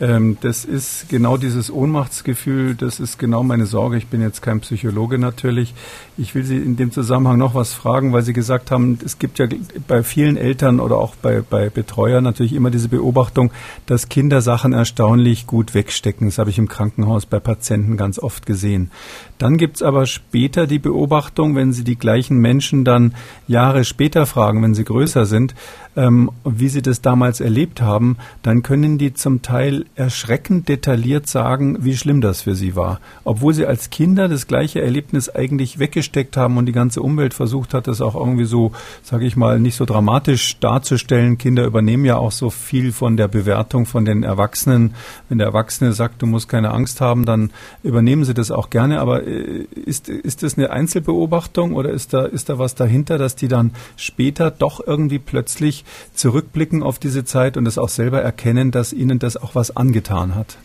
Ähm, 0.01 0.37
das 0.41 0.65
ist 0.65 1.09
genau 1.09 1.37
dieses 1.37 1.71
Ohnmachtsgefühl, 1.71 2.75
das 2.75 3.01
ist 3.01 3.19
genau 3.19 3.43
meine 3.43 3.67
Sorge. 3.67 3.97
Ich 3.97 4.07
bin 4.07 4.21
jetzt 4.21 4.43
kein 4.43 4.61
Psychologe 4.61 5.19
natürlich. 5.19 5.75
Ich 6.17 6.35
will 6.35 6.45
Sie 6.45 6.57
in 6.57 6.77
dem 6.77 6.93
Zusammenhang 6.93 7.39
noch 7.39 7.55
was 7.55 7.75
fragen, 7.75 8.13
weil 8.13 8.23
Sie 8.23 8.33
gesagt 8.33 8.71
haben, 8.71 8.99
es 9.05 9.19
gibt 9.19 9.39
ja 9.39 9.47
bei 9.87 10.03
vielen 10.03 10.37
Eltern 10.37 10.81
oder 10.81 10.97
auch 10.97 11.17
bei, 11.17 11.41
bei 11.41 11.69
Betreuern 11.69 12.25
natürlich 12.25 12.53
immer 12.53 12.71
diese 12.71 12.89
Beobachtung, 12.89 13.51
dass 13.87 14.09
Kinder 14.09 14.41
Sachen 14.41 14.73
erstaunlich 14.73 15.47
gut 15.47 15.75
wegstecken. 15.75 16.29
Das 16.29 16.39
habe 16.39 16.51
ich 16.51 16.59
im 16.59 16.69
Krankenhaus 16.69 17.27
bei 17.27 17.41
Patienten 17.41 17.97
ganz 17.97 18.19
oft 18.19 18.47
gesehen. 18.47 18.91
Dann 19.39 19.57
gibt's 19.57 19.83
aber 19.83 20.07
später 20.07 20.67
die 20.67 20.79
Beobachtung, 20.79 21.55
wenn 21.55 21.73
Sie 21.73 21.85
die 21.85 21.97
gleichen 21.97 22.39
Menschen 22.39 22.85
dann 22.85 23.15
Jahre 23.47 23.85
später 23.85 24.27
fragen, 24.27 24.63
wenn 24.63 24.75
sie 24.75 24.85
größer 24.85 25.27
sind, 25.27 25.55
ähm, 25.97 26.31
wie 26.45 26.69
sie 26.69 26.83
das 26.83 27.01
damals 27.01 27.41
erlebt 27.41 27.81
haben, 27.81 28.17
dann 28.43 28.63
können 28.63 28.99
die 28.99 29.15
zum 29.15 29.43
Teil 29.43 29.85
erschreckend 29.95 30.69
detailliert 30.69 31.27
sagen, 31.27 31.79
wie 31.81 31.97
schlimm 31.97 32.21
das 32.21 32.43
für 32.43 32.55
sie 32.55 32.77
war. 32.77 33.01
Obwohl 33.25 33.55
sie 33.55 33.67
als 33.67 33.91
Kinder 33.91 34.29
das 34.29 34.47
gleiche 34.47 34.81
Erlebnis 34.81 35.29
eigentlich 35.29 35.79
weggesteckt 35.79 36.37
haben 36.37 36.57
und 36.57 36.67
die 36.67 36.73
ganze 36.73 37.03
Umwelt 37.03 37.35
versucht 37.35 37.75
hat, 37.75 37.87
das 37.89 38.01
auch 38.01 38.15
irgendwie 38.15 38.45
so, 38.45 38.73
sage 39.03 39.27
ich 39.27 39.37
mal, 39.37 39.59
nicht 39.59 39.77
so 39.77 39.85
dramatisch 39.85 40.59
darzustellen. 40.61 41.39
Kinder 41.39 41.65
übernehmen 41.65 42.05
ja 42.05 42.17
auch 42.17 42.33
so 42.33 42.51
viel 42.51 42.93
von 42.93 43.17
der 43.17 43.29
Bewertung 43.29 43.87
von 43.87 44.05
den 44.05 44.23
Erwachsenen. 44.23 44.95
Wenn 45.29 45.39
der 45.39 45.49
Erwachsene 45.49 45.93
sagt, 45.93 46.23
du 46.23 46.27
musst 46.27 46.49
keine 46.49 46.73
Angst 46.73 47.01
haben, 47.01 47.25
dann 47.25 47.51
übernehmen 47.83 48.25
sie 48.25 48.35
das 48.35 48.51
auch 48.51 48.71
gerne. 48.71 49.01
Aber 49.01 49.27
äh, 49.27 49.67
ist, 49.85 50.09
ist 50.09 50.43
das 50.43 50.57
eine 50.57 50.71
Einzelbeobachtung 50.71 51.75
oder 51.75 51.91
ist 51.91 52.13
da, 52.15 52.25
ist 52.25 52.49
da 52.49 52.59
was 52.59 52.75
dahinter, 52.75 53.19
dass 53.19 53.37
die 53.37 53.49
dann 53.49 53.73
später 53.97 54.51
doch 54.51 54.87
irgendwie 54.87 55.19
plötzlich 55.19 55.85
zurückblicken 56.15 56.83
auf 56.83 56.99
diese 56.99 57.25
Zeit 57.25 57.57
und 57.57 57.67
es 57.67 57.79
auch 57.79 57.89
selber 57.89 58.23
erkennen, 58.23 58.71
dass 58.71 58.93
ihnen 58.93 59.19
das 59.19 59.37
auch 59.37 59.55
was 59.55 59.77
angetan 59.77 60.35
hat? 60.35 60.59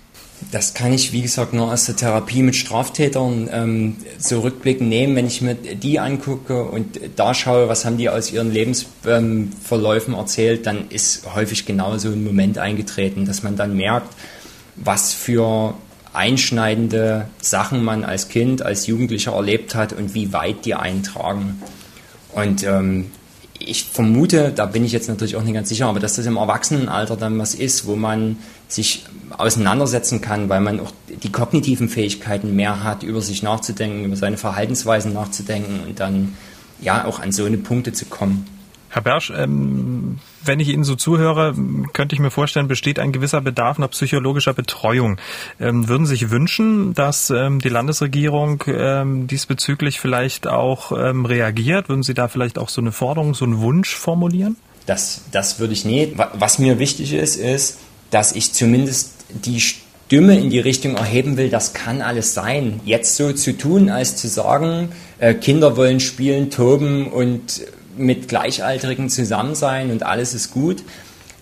Das 0.52 0.74
kann 0.74 0.94
ich, 0.94 1.14
wie 1.14 1.22
gesagt, 1.22 1.54
nur 1.54 1.72
aus 1.72 1.86
der 1.86 1.96
Therapie 1.96 2.44
mit 2.44 2.56
Straftätern 2.56 3.50
ähm, 3.52 3.96
so 4.18 4.50
nehmen, 4.80 5.16
wenn 5.16 5.28
ich 5.28 5.42
mir 5.42 5.56
die 5.56 6.00
angucke 6.00 6.64
und 6.64 7.00
da 7.16 7.34
schaue, 7.34 7.70
was 7.70 7.86
haben 7.86 7.98
die 7.98 8.10
aus 8.10 8.32
ihren 8.32 8.52
Lebensverläufen 8.52 10.14
ähm, 10.14 10.20
erzählt, 10.20 10.66
dann 10.66 10.90
ist 10.90 11.34
häufig 11.34 11.66
genau 11.66 11.98
so 11.98 12.10
ein 12.10 12.24
Moment 12.24 12.58
eingetreten, 12.58 13.26
dass 13.26 13.44
man 13.44 13.56
dann 13.56 13.76
merkt, 13.76 14.14
was 14.76 15.14
für 15.14 15.76
einschneidende 16.14 17.28
Sachen 17.42 17.84
man 17.84 18.04
als 18.04 18.30
Kind, 18.30 18.62
als 18.62 18.88
Jugendlicher 18.88 19.34
erlebt 19.34 19.76
hat 19.76 19.94
und 19.94 20.14
wie 20.14 20.34
weit 20.34 20.66
die 20.66 20.76
eintragen. 20.76 21.62
Und 22.34 22.64
ähm, 22.64 23.12
ich 23.66 23.86
vermute, 23.86 24.52
da 24.52 24.66
bin 24.66 24.84
ich 24.84 24.92
jetzt 24.92 25.10
natürlich 25.10 25.36
auch 25.36 25.44
nicht 25.44 25.54
ganz 25.54 25.70
sicher, 25.70 25.88
aber 25.88 26.00
dass 26.00 26.16
das 26.16 26.26
im 26.26 26.38
Erwachsenenalter 26.38 27.16
dann 27.16 27.38
was 27.40 27.56
ist, 27.56 27.86
wo 27.86 27.96
man 27.96 28.38
sich 28.68 29.06
auseinandersetzen 29.38 30.22
kann, 30.22 30.50
weil 30.50 30.62
man 30.62 30.80
auch 30.80 30.92
die 31.24 31.32
kognitiven 31.32 31.90
Fähigkeiten 31.90 32.56
mehr 32.56 32.84
hat, 32.84 33.04
über 33.04 33.22
sich 33.22 33.44
nachzudenken, 33.44 34.06
über 34.06 34.16
seine 34.16 34.38
Verhaltensweisen 34.38 35.14
nachzudenken 35.14 35.82
und 35.88 36.00
dann 36.00 36.36
ja 36.82 37.06
auch 37.06 37.20
an 37.20 37.32
so 37.32 37.46
eine 37.46 37.58
Punkte 37.58 37.94
zu 37.94 38.06
kommen. 38.06 38.46
Herr 38.94 39.02
Bersch, 39.02 39.34
ähm, 39.36 40.20
wenn 40.46 40.60
ich 40.60 40.70
Ihnen 40.70 40.84
so 40.84 40.96
zuhöre, 40.96 41.56
könnte 41.94 42.14
ich 42.14 42.20
mir 42.20 42.30
vorstellen, 42.30 42.68
besteht 42.68 43.00
ein 43.00 43.12
gewisser 43.12 43.42
Bedarf 43.42 43.80
nach 43.80 43.90
psychologischer 43.90 44.54
Betreuung. 44.54 45.18
Ähm, 45.60 45.90
würden 45.90 46.06
Sie 46.06 46.12
sich 46.12 46.30
wünschen, 46.30 46.94
dass 46.94 47.32
ähm, 47.32 47.58
die 47.58 47.70
Landesregierung 47.70 48.64
ähm, 48.68 49.26
diesbezüglich 49.26 50.00
vielleicht 50.00 50.46
auch 50.46 50.92
ähm, 50.92 51.26
reagiert? 51.26 51.90
Würden 51.90 52.04
Sie 52.04 52.14
da 52.14 52.28
vielleicht 52.28 52.60
auch 52.60 52.70
so 52.70 52.82
eine 52.82 52.92
Forderung, 52.92 53.34
so 53.34 53.46
einen 53.46 53.62
Wunsch 53.62 53.96
formulieren? 53.96 54.58
Das, 54.86 55.24
das 55.32 55.60
würde 55.60 55.74
ich 55.74 55.86
nicht. 55.86 56.14
Was 56.34 56.60
mir 56.60 56.78
wichtig 56.78 57.14
ist, 57.14 57.38
ist, 57.38 57.80
dass 58.12 58.34
ich 58.34 58.54
zumindest 58.54 59.26
die 59.30 59.60
Stimme 59.60 60.40
in 60.40 60.52
die 60.52 60.60
Richtung 60.60 60.98
erheben 60.98 61.36
will, 61.38 61.50
das 61.50 61.74
kann 61.74 62.04
alles 62.04 62.36
sein. 62.36 62.80
Jetzt 62.86 63.16
so 63.16 63.34
zu 63.34 63.58
tun, 63.58 63.90
als 63.90 64.18
zu 64.18 64.28
sagen, 64.28 64.90
äh, 65.18 65.34
Kinder 65.34 65.78
wollen 65.78 66.00
spielen, 66.00 66.52
toben 66.52 67.08
und 67.08 67.64
mit 67.98 68.28
Gleichaltrigen 68.28 69.10
zusammen 69.10 69.56
sein 69.56 69.92
und 69.92 70.04
alles 70.04 70.34
ist 70.34 70.52
gut, 70.52 70.84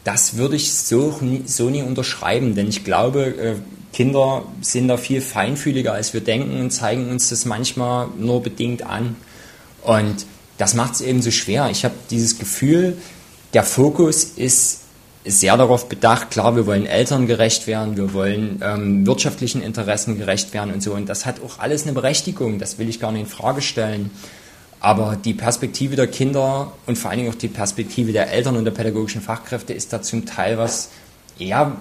das 0.04 0.38
würde 0.38 0.56
ich 0.56 0.74
so, 0.74 1.20
so 1.46 1.70
nie 1.70 1.84
unterschreiben, 1.84 2.56
denn 2.56 2.68
ich 2.68 2.84
glaube, 2.84 3.22
äh, 3.22 3.56
Kinder 3.94 4.44
sind 4.62 4.88
da 4.88 4.98
viel 4.98 5.22
feinfühliger, 5.22 5.94
als 5.94 6.14
wir 6.14 6.22
denken 6.22 6.60
und 6.60 6.72
zeigen 6.72 7.10
uns 7.10 7.30
das 7.30 7.46
manchmal 7.46 8.08
nur 8.18 8.42
bedingt 8.42 8.84
an. 8.84 9.18
Und 9.84 10.26
das 10.58 10.76
macht 10.76 10.96
es 10.96 11.02
eben 11.02 11.22
so 11.22 11.32
schwer. 11.32 11.70
Ich 11.70 11.84
habe 11.84 11.96
dieses 12.10 12.40
Gefühl, 12.40 12.98
der 13.54 13.64
Fokus 13.64 14.24
ist 14.24 14.82
sehr 15.26 15.56
darauf 15.58 15.88
bedacht, 15.90 16.32
klar, 16.32 16.56
wir 16.56 16.66
wollen 16.66 16.86
Eltern 16.86 17.28
gerecht 17.28 17.68
werden, 17.68 17.98
wir 17.98 18.14
wollen 18.14 18.62
ähm, 18.64 19.06
wirtschaftlichen 19.06 19.62
Interessen 19.62 20.18
gerecht 20.18 20.54
werden 20.54 20.74
und 20.74 20.82
so. 20.82 20.94
Und 20.94 21.10
das 21.10 21.26
hat 21.26 21.42
auch 21.44 21.60
alles 21.60 21.84
eine 21.84 21.94
Berechtigung, 21.94 22.60
das 22.60 22.80
will 22.80 22.90
ich 22.90 23.00
gar 23.00 23.12
nicht 23.12 23.22
in 23.22 23.28
Frage 23.28 23.62
stellen. 23.62 24.10
Aber 24.82 25.15
die 25.15 25.36
Perspektive 25.36 25.96
der 25.96 26.08
Kinder 26.08 26.74
und 26.88 26.98
vor 26.98 27.12
allen 27.12 27.20
Dingen 27.20 27.32
auch 27.32 27.38
die 27.38 27.48
Perspektive 27.48 28.12
der 28.12 28.32
Eltern 28.32 28.58
und 28.58 28.65
der 28.65 28.72
pädagogischen 28.72 29.22
Fachkräfte 29.22 29.74
ist 29.74 29.94
da 29.94 30.02
zum 30.02 30.26
Teil 30.26 30.58
was, 30.58 30.89
ja, 31.38 31.78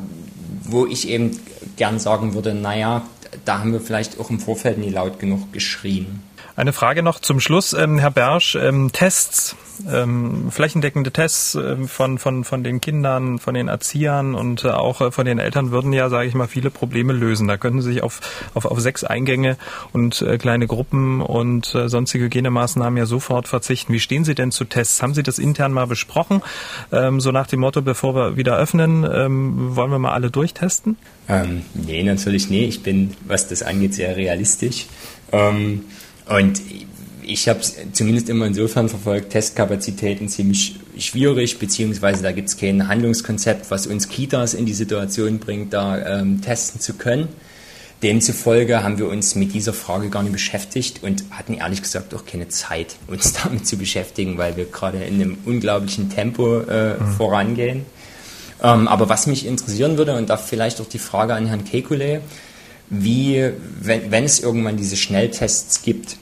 wo 0.65 0.87
ich 0.87 1.09
eben 1.09 1.41
gern 1.77 1.99
sagen 1.99 2.35
würde, 2.35 2.55
naja, 2.55 3.03
da 3.47 3.61
haben 3.61 3.73
wir 3.73 3.81
vielleicht 3.81 4.21
auch 4.21 4.29
im 4.29 4.39
Vorfeld 4.39 4.77
nie 4.77 4.91
laut 4.91 5.19
genug 5.19 5.51
geschrien. 5.53 6.23
Eine 6.61 6.75
Frage 6.75 7.03
noch 7.03 7.21
zum 7.21 7.41
Schluss, 7.41 7.73
ähm, 7.73 7.99
Herr 7.99 8.11
Bersch. 8.11 8.55
Ähm, 8.55 8.93
Tests, 8.93 9.57
ähm, 9.91 10.51
flächendeckende 10.51 11.11
Tests 11.11 11.55
ähm, 11.55 11.89
von, 11.89 12.19
von, 12.19 12.45
von 12.45 12.63
den 12.63 12.83
Kindern, 12.83 13.39
von 13.39 13.55
den 13.55 13.69
Erziehern 13.69 14.35
und 14.35 14.65
äh, 14.67 14.69
auch 14.69 15.01
äh, 15.01 15.11
von 15.11 15.25
den 15.25 15.39
Eltern 15.39 15.71
würden 15.71 15.95
ja, 15.95 16.11
sage 16.11 16.29
ich 16.29 16.35
mal, 16.35 16.49
viele 16.49 16.69
Probleme 16.69 17.15
lösen. 17.15 17.49
Da 17.49 17.57
könnten 17.57 17.81
Sie 17.81 17.95
sich 17.95 18.03
auf, 18.03 18.21
auf, 18.53 18.67
auf 18.67 18.79
sechs 18.79 19.05
Eingänge 19.05 19.57
und 19.95 20.21
äh, 20.21 20.37
kleine 20.37 20.67
Gruppen 20.67 21.23
und 21.23 21.75
äh, 21.75 21.89
sonstige 21.89 22.27
Hygienemaßnahmen 22.27 22.99
ja 22.99 23.07
sofort 23.07 23.49
verzichten. 23.49 23.95
Wie 23.95 24.01
stehen 24.01 24.25
Sie 24.25 24.35
denn 24.35 24.53
zu 24.53 24.67
Tests? 24.67 25.01
Haben 25.01 25.15
Sie 25.15 25.23
das 25.23 25.39
intern 25.39 25.73
mal 25.73 25.87
besprochen? 25.87 26.43
Ähm, 26.93 27.21
so 27.23 27.33
nach 27.33 27.47
dem 27.47 27.61
Motto, 27.61 27.81
bevor 27.81 28.15
wir 28.15 28.37
wieder 28.37 28.59
öffnen, 28.59 29.09
ähm, 29.11 29.77
wollen 29.77 29.91
wir 29.91 29.99
mal 29.99 30.13
alle 30.13 30.31
durchtesten? 30.31 30.99
Ähm, 31.27 31.63
nee, 31.73 32.03
natürlich 32.03 32.51
nee. 32.51 32.67
Ich 32.67 32.83
bin, 32.83 33.17
was 33.27 33.49
das 33.49 33.63
angeht, 33.63 33.95
sehr 33.95 34.15
realistisch. 34.15 34.89
Ähm, 35.33 35.85
und 36.31 36.61
ich 37.23 37.49
habe 37.49 37.61
es 37.61 37.77
zumindest 37.93 38.29
immer 38.29 38.47
insofern 38.47 38.89
verfolgt, 38.89 39.31
Testkapazitäten 39.31 40.29
ziemlich 40.29 40.77
schwierig, 40.99 41.59
beziehungsweise 41.59 42.23
da 42.23 42.33
gibt 42.33 42.49
es 42.49 42.57
kein 42.57 42.89
Handlungskonzept, 42.89 43.71
was 43.71 43.87
uns 43.87 44.09
Kitas 44.09 44.55
in 44.55 44.67
die 44.67 44.73
Situation 44.73 45.39
bringt, 45.39 45.73
da 45.73 46.21
ähm, 46.21 46.41
testen 46.41 46.81
zu 46.81 46.95
können. 46.95 47.29
Demzufolge 48.03 48.83
haben 48.83 48.99
wir 48.99 49.09
uns 49.09 49.35
mit 49.35 49.53
dieser 49.53 49.75
Frage 49.75 50.09
gar 50.09 50.23
nicht 50.23 50.33
beschäftigt 50.33 51.03
und 51.03 51.25
hatten 51.31 51.55
ehrlich 51.55 51.83
gesagt 51.83 52.15
auch 52.15 52.25
keine 52.25 52.49
Zeit, 52.49 52.97
uns 53.07 53.33
damit 53.45 53.67
zu 53.67 53.77
beschäftigen, 53.77 54.39
weil 54.39 54.57
wir 54.57 54.65
gerade 54.65 55.05
in 55.05 55.15
einem 55.15 55.39
unglaublichen 55.45 56.11
Tempo 56.11 56.61
äh, 56.61 56.95
mhm. 56.95 57.13
vorangehen. 57.13 57.87
Ähm, 58.63 58.89
aber 58.89 59.09
was 59.09 59.27
mich 59.27 59.47
interessieren 59.47 59.99
würde, 59.99 60.17
und 60.17 60.31
da 60.31 60.37
vielleicht 60.37 60.81
auch 60.81 60.89
die 60.89 60.99
Frage 60.99 61.35
an 61.35 61.47
Herrn 61.47 61.65
Kekulé, 61.65 62.21
wie, 62.91 63.51
wenn, 63.81 64.25
es 64.25 64.41
irgendwann 64.41 64.77
diese 64.77 64.97
Schnelltests 64.97 65.83
gibt, 65.83 66.17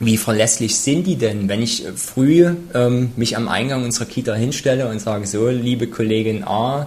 wie 0.00 0.16
verlässlich 0.16 0.76
sind 0.76 1.06
die 1.06 1.16
denn, 1.16 1.48
wenn 1.50 1.60
ich 1.60 1.84
früh 1.94 2.54
ähm, 2.72 3.12
mich 3.16 3.36
am 3.36 3.48
Eingang 3.48 3.84
unserer 3.84 4.06
Kita 4.06 4.34
hinstelle 4.34 4.88
und 4.88 4.98
sage, 4.98 5.26
so, 5.26 5.48
liebe 5.50 5.88
Kollegin 5.88 6.42
A, 6.42 6.86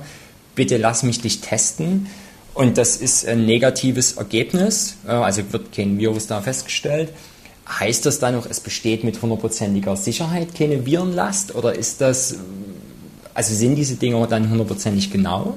bitte 0.56 0.78
lass 0.78 1.04
mich 1.04 1.22
dich 1.22 1.42
testen. 1.42 2.08
Und 2.56 2.80
das 2.80 2.98
ist 2.98 3.28
ein 3.28 3.46
negatives 3.46 4.14
Ergebnis, 4.14 4.98
äh, 5.08 5.12
also 5.12 5.44
wird 5.52 5.72
kein 5.72 6.00
Virus 6.00 6.26
da 6.26 6.42
festgestellt. 6.42 7.10
Heißt 7.70 8.06
das 8.08 8.18
dann 8.18 8.36
auch, 8.36 8.48
es 8.48 8.60
besteht 8.60 9.04
mit 9.04 9.22
hundertprozentiger 9.22 9.96
Sicherheit 9.96 10.56
keine 10.56 10.86
Virenlast? 10.86 11.54
Oder 11.54 11.76
ist 11.76 12.02
das, 12.02 12.36
also 13.36 13.54
sind 13.54 13.76
diese 13.76 13.96
Dinge 13.96 14.26
dann 14.28 14.50
hundertprozentig 14.50 15.12
genau? 15.12 15.56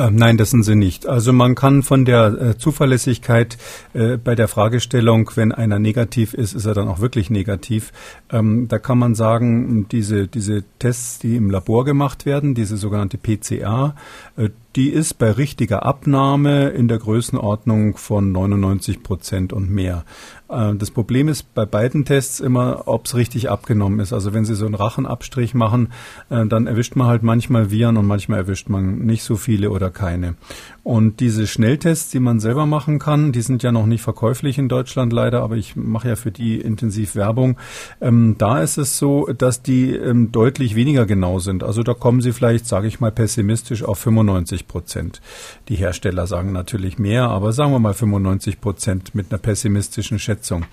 Ähm, 0.00 0.14
nein, 0.14 0.38
das 0.38 0.50
sind 0.50 0.62
sie 0.62 0.76
nicht. 0.76 1.06
Also 1.06 1.32
man 1.34 1.54
kann 1.54 1.82
von 1.82 2.06
der 2.06 2.26
äh, 2.26 2.58
Zuverlässigkeit 2.58 3.58
äh, 3.92 4.16
bei 4.16 4.34
der 4.34 4.48
Fragestellung, 4.48 5.30
wenn 5.34 5.52
einer 5.52 5.78
negativ 5.78 6.32
ist, 6.32 6.54
ist 6.54 6.64
er 6.64 6.72
dann 6.72 6.88
auch 6.88 7.00
wirklich 7.00 7.28
negativ. 7.28 7.92
Ähm, 8.30 8.66
da 8.68 8.78
kann 8.78 8.96
man 8.96 9.14
sagen, 9.14 9.86
diese, 9.90 10.26
diese 10.26 10.64
Tests, 10.78 11.18
die 11.18 11.36
im 11.36 11.50
Labor 11.50 11.84
gemacht 11.84 12.24
werden, 12.24 12.54
diese 12.54 12.78
sogenannte 12.78 13.18
PCA, 13.18 13.94
äh, 14.38 14.48
die 14.76 14.90
ist 14.90 15.18
bei 15.18 15.30
richtiger 15.30 15.84
Abnahme 15.84 16.68
in 16.68 16.88
der 16.88 16.98
Größenordnung 16.98 17.96
von 17.96 18.32
99 18.32 19.02
Prozent 19.02 19.52
und 19.52 19.70
mehr. 19.70 20.04
Äh, 20.50 20.74
das 20.74 20.90
Problem 20.90 21.28
ist 21.28 21.54
bei 21.54 21.64
beiden 21.64 22.04
Tests 22.04 22.40
immer, 22.40 22.84
ob 22.86 23.06
es 23.06 23.14
richtig 23.14 23.50
abgenommen 23.50 24.00
ist. 24.00 24.12
Also 24.12 24.32
wenn 24.32 24.44
Sie 24.44 24.54
so 24.54 24.66
einen 24.66 24.74
Rachenabstrich 24.74 25.54
machen, 25.54 25.92
äh, 26.28 26.46
dann 26.46 26.66
erwischt 26.66 26.96
man 26.96 27.06
halt 27.06 27.22
manchmal 27.22 27.70
Viren 27.70 27.96
und 27.96 28.06
manchmal 28.06 28.40
erwischt 28.40 28.68
man 28.68 28.98
nicht 29.00 29.22
so 29.22 29.36
viele 29.36 29.70
oder 29.70 29.90
keine. 29.90 30.34
Und 30.82 31.20
diese 31.20 31.46
Schnelltests, 31.46 32.10
die 32.10 32.20
man 32.20 32.40
selber 32.40 32.66
machen 32.66 32.98
kann, 32.98 33.32
die 33.32 33.42
sind 33.42 33.62
ja 33.62 33.70
noch 33.70 33.86
nicht 33.86 34.02
verkäuflich 34.02 34.58
in 34.58 34.68
Deutschland 34.68 35.12
leider, 35.12 35.42
aber 35.42 35.56
ich 35.56 35.76
mache 35.76 36.08
ja 36.08 36.16
für 36.16 36.32
die 36.32 36.60
intensiv 36.60 37.14
Werbung. 37.14 37.58
Ähm, 38.00 38.36
da 38.38 38.62
ist 38.62 38.78
es 38.78 38.98
so, 38.98 39.26
dass 39.26 39.62
die 39.62 39.94
ähm, 39.94 40.32
deutlich 40.32 40.74
weniger 40.74 41.06
genau 41.06 41.38
sind. 41.38 41.62
Also 41.62 41.82
da 41.82 41.94
kommen 41.94 42.20
sie 42.22 42.32
vielleicht, 42.32 42.66
sage 42.66 42.88
ich 42.88 43.00
mal 43.00 43.12
pessimistisch, 43.12 43.84
auf 43.84 43.98
95 43.98 44.59
Prozent. 44.66 45.20
Die 45.68 45.76
Hersteller 45.76 46.26
sagen 46.26 46.52
natürlich 46.52 46.98
mehr, 46.98 47.28
aber 47.28 47.52
sagen 47.52 47.72
wir 47.72 47.78
mal 47.78 47.94
95 47.94 48.60
Prozent 48.60 49.14
mit 49.14 49.30
einer 49.30 49.38
pessimistischen 49.38 50.18
Schätzung. 50.18 50.66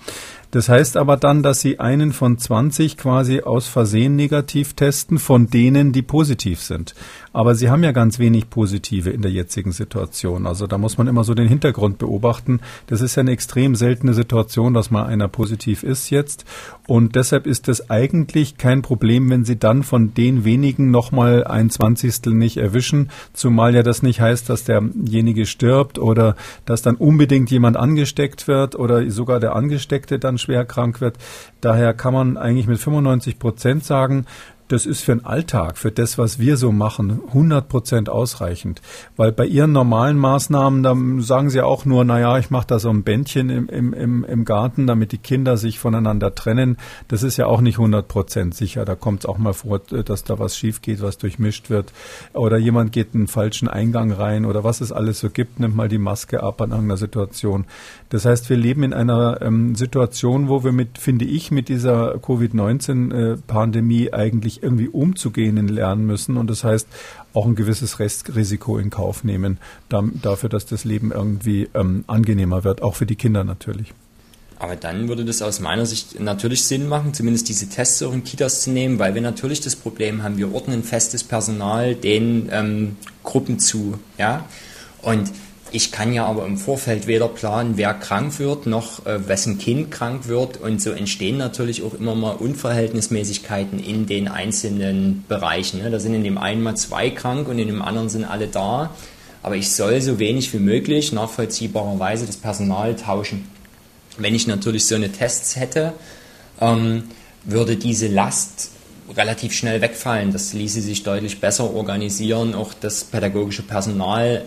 Das 0.50 0.70
heißt 0.70 0.96
aber 0.96 1.18
dann, 1.18 1.42
dass 1.42 1.60
Sie 1.60 1.78
einen 1.78 2.12
von 2.12 2.38
20 2.38 2.96
quasi 2.96 3.40
aus 3.40 3.68
Versehen 3.68 4.16
negativ 4.16 4.72
testen, 4.72 5.18
von 5.18 5.48
denen, 5.48 5.92
die 5.92 6.00
positiv 6.00 6.60
sind. 6.62 6.94
Aber 7.34 7.54
Sie 7.54 7.68
haben 7.68 7.84
ja 7.84 7.92
ganz 7.92 8.18
wenig 8.18 8.48
Positive 8.48 9.10
in 9.10 9.20
der 9.20 9.30
jetzigen 9.30 9.72
Situation. 9.72 10.46
Also 10.46 10.66
da 10.66 10.78
muss 10.78 10.96
man 10.96 11.06
immer 11.06 11.22
so 11.22 11.34
den 11.34 11.48
Hintergrund 11.48 11.98
beobachten. 11.98 12.60
Das 12.86 13.02
ist 13.02 13.16
ja 13.16 13.20
eine 13.20 13.32
extrem 13.32 13.74
seltene 13.74 14.14
Situation, 14.14 14.72
dass 14.72 14.90
mal 14.90 15.04
einer 15.04 15.28
positiv 15.28 15.82
ist 15.82 16.08
jetzt. 16.08 16.46
Und 16.86 17.14
deshalb 17.14 17.46
ist 17.46 17.68
es 17.68 17.90
eigentlich 17.90 18.56
kein 18.56 18.80
Problem, 18.80 19.28
wenn 19.28 19.44
Sie 19.44 19.58
dann 19.58 19.82
von 19.82 20.14
den 20.14 20.44
wenigen 20.44 20.90
nochmal 20.90 21.44
ein 21.44 21.68
Zwanzigstel 21.68 22.32
nicht 22.32 22.56
erwischen, 22.56 23.10
zumal 23.34 23.74
ja 23.74 23.82
das 23.82 24.02
nicht 24.02 24.22
heißt, 24.22 24.48
dass 24.48 24.64
derjenige 24.64 25.44
stirbt 25.44 25.98
oder 25.98 26.36
dass 26.64 26.80
dann 26.80 26.96
unbedingt 26.96 27.50
jemand 27.50 27.76
angesteckt 27.76 28.48
wird 28.48 28.74
oder 28.74 29.10
sogar 29.10 29.40
der 29.40 29.54
Angesteckte 29.54 30.18
dann 30.18 30.37
schwer 30.38 30.64
krank 30.64 31.00
wird. 31.00 31.16
Daher 31.60 31.94
kann 31.94 32.14
man 32.14 32.36
eigentlich 32.36 32.66
mit 32.66 32.78
95 32.78 33.38
Prozent 33.38 33.84
sagen, 33.84 34.26
das 34.68 34.86
ist 34.86 35.00
für 35.00 35.16
den 35.16 35.24
Alltag, 35.24 35.78
für 35.78 35.90
das, 35.90 36.18
was 36.18 36.38
wir 36.38 36.56
so 36.56 36.72
machen, 36.72 37.20
100 37.28 37.68
Prozent 37.68 38.08
ausreichend. 38.08 38.82
Weil 39.16 39.32
bei 39.32 39.46
Ihren 39.46 39.72
normalen 39.72 40.18
Maßnahmen, 40.18 40.82
da 40.82 40.94
sagen 41.22 41.50
Sie 41.50 41.60
auch 41.60 41.84
nur, 41.84 42.04
naja, 42.04 42.38
ich 42.38 42.50
mache 42.50 42.66
da 42.66 42.78
so 42.78 42.90
ein 42.90 43.02
Bändchen 43.02 43.50
im, 43.50 43.68
im, 43.68 44.24
im 44.24 44.44
Garten, 44.44 44.86
damit 44.86 45.12
die 45.12 45.18
Kinder 45.18 45.56
sich 45.56 45.78
voneinander 45.78 46.34
trennen. 46.34 46.76
Das 47.08 47.22
ist 47.22 47.36
ja 47.38 47.46
auch 47.46 47.60
nicht 47.60 47.78
100 47.78 48.06
Prozent 48.06 48.54
sicher. 48.54 48.84
Da 48.84 48.94
kommt 48.94 49.20
es 49.20 49.26
auch 49.26 49.38
mal 49.38 49.54
vor, 49.54 49.78
dass 49.78 50.24
da 50.24 50.38
was 50.38 50.56
schief 50.56 50.82
geht, 50.82 51.00
was 51.00 51.18
durchmischt 51.18 51.70
wird. 51.70 51.92
Oder 52.34 52.58
jemand 52.58 52.92
geht 52.92 53.14
einen 53.14 53.26
falschen 53.26 53.68
Eingang 53.68 54.12
rein 54.12 54.44
oder 54.44 54.64
was 54.64 54.80
es 54.80 54.92
alles 54.92 55.20
so 55.20 55.30
gibt, 55.30 55.60
nimmt 55.60 55.76
mal 55.76 55.88
die 55.88 55.98
Maske 55.98 56.42
ab 56.42 56.60
an 56.60 56.70
irgendeiner 56.70 56.98
Situation. 56.98 57.64
Das 58.10 58.24
heißt, 58.24 58.48
wir 58.50 58.56
leben 58.56 58.82
in 58.82 58.92
einer 58.92 59.40
ähm, 59.42 59.74
Situation, 59.74 60.48
wo 60.48 60.64
wir 60.64 60.72
mit, 60.72 60.98
finde 60.98 61.24
ich, 61.24 61.50
mit 61.50 61.68
dieser 61.68 62.18
Covid-19-Pandemie 62.18 64.06
äh, 64.06 64.12
irgendwie 64.62 64.88
umzugehen 64.88 65.68
lernen 65.68 66.06
müssen. 66.06 66.36
Und 66.36 66.48
das 66.48 66.64
heißt, 66.64 66.88
auch 67.34 67.46
ein 67.46 67.54
gewisses 67.54 67.98
Restrisiko 67.98 68.78
in 68.78 68.90
Kauf 68.90 69.24
nehmen, 69.24 69.58
dafür, 69.88 70.48
dass 70.48 70.66
das 70.66 70.84
Leben 70.84 71.12
irgendwie 71.12 71.68
ähm, 71.74 72.04
angenehmer 72.06 72.64
wird, 72.64 72.82
auch 72.82 72.96
für 72.96 73.06
die 73.06 73.16
Kinder 73.16 73.44
natürlich. 73.44 73.92
Aber 74.60 74.74
dann 74.74 75.08
würde 75.08 75.24
das 75.24 75.40
aus 75.40 75.60
meiner 75.60 75.86
Sicht 75.86 76.18
natürlich 76.18 76.64
Sinn 76.64 76.88
machen, 76.88 77.14
zumindest 77.14 77.48
diese 77.48 77.68
Tests 77.68 78.02
auch 78.02 78.12
in 78.12 78.24
Kitas 78.24 78.62
zu 78.62 78.70
nehmen, 78.70 78.98
weil 78.98 79.14
wir 79.14 79.22
natürlich 79.22 79.60
das 79.60 79.76
Problem 79.76 80.24
haben, 80.24 80.36
wir 80.36 80.52
ordnen 80.52 80.82
festes 80.82 81.22
Personal 81.22 81.94
den 81.94 82.48
ähm, 82.50 82.96
Gruppen 83.22 83.60
zu. 83.60 83.98
Ja? 84.18 84.46
Und 85.00 85.30
ich 85.70 85.92
kann 85.92 86.12
ja 86.12 86.26
aber 86.26 86.46
im 86.46 86.56
Vorfeld 86.56 87.06
weder 87.06 87.28
planen, 87.28 87.76
wer 87.76 87.94
krank 87.94 88.38
wird, 88.38 88.66
noch 88.66 89.04
äh, 89.06 89.28
wessen 89.28 89.58
Kind 89.58 89.90
krank 89.90 90.26
wird. 90.26 90.58
Und 90.58 90.80
so 90.80 90.90
entstehen 90.90 91.36
natürlich 91.36 91.82
auch 91.82 91.94
immer 91.94 92.14
mal 92.14 92.32
Unverhältnismäßigkeiten 92.32 93.78
in 93.78 94.06
den 94.06 94.28
einzelnen 94.28 95.24
Bereichen. 95.28 95.82
Ne? 95.82 95.90
Da 95.90 96.00
sind 96.00 96.14
in 96.14 96.24
dem 96.24 96.38
einen 96.38 96.62
mal 96.62 96.76
zwei 96.76 97.10
krank 97.10 97.48
und 97.48 97.58
in 97.58 97.68
dem 97.68 97.82
anderen 97.82 98.08
sind 98.08 98.24
alle 98.24 98.48
da. 98.48 98.90
Aber 99.42 99.56
ich 99.56 99.70
soll 99.70 100.00
so 100.00 100.18
wenig 100.18 100.52
wie 100.52 100.58
möglich 100.58 101.12
nachvollziehbarerweise 101.12 102.26
das 102.26 102.36
Personal 102.36 102.96
tauschen. 102.96 103.48
Wenn 104.16 104.34
ich 104.34 104.46
natürlich 104.46 104.86
so 104.86 104.94
eine 104.94 105.12
Tests 105.12 105.56
hätte, 105.56 105.92
ähm, 106.60 107.04
würde 107.44 107.76
diese 107.76 108.08
Last 108.08 108.70
relativ 109.16 109.52
schnell 109.52 109.80
wegfallen. 109.80 110.32
Das 110.32 110.52
ließe 110.52 110.80
sich 110.80 111.02
deutlich 111.02 111.40
besser 111.40 111.72
organisieren, 111.72 112.54
auch 112.54 112.74
das 112.74 113.04
pädagogische 113.04 113.62
Personal 113.62 114.44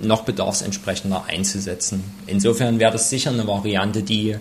noch 0.00 0.22
bedarfsentsprechender 0.22 1.24
einzusetzen. 1.26 2.04
Insofern 2.26 2.78
wäre 2.78 2.92
das 2.92 3.10
sicher 3.10 3.30
eine 3.30 3.46
Variante, 3.46 4.02
die 4.02 4.36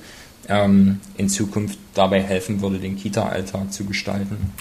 ähm, 0.50 1.00
in 1.18 1.30
Zukunft 1.30 1.80
dabei 1.94 2.22
helfen 2.22 2.62
würde, 2.62 2.80
den 2.80 2.98
Kita-Alltag 2.98 3.72
zu 3.72 3.86
gestalten. 3.86 4.52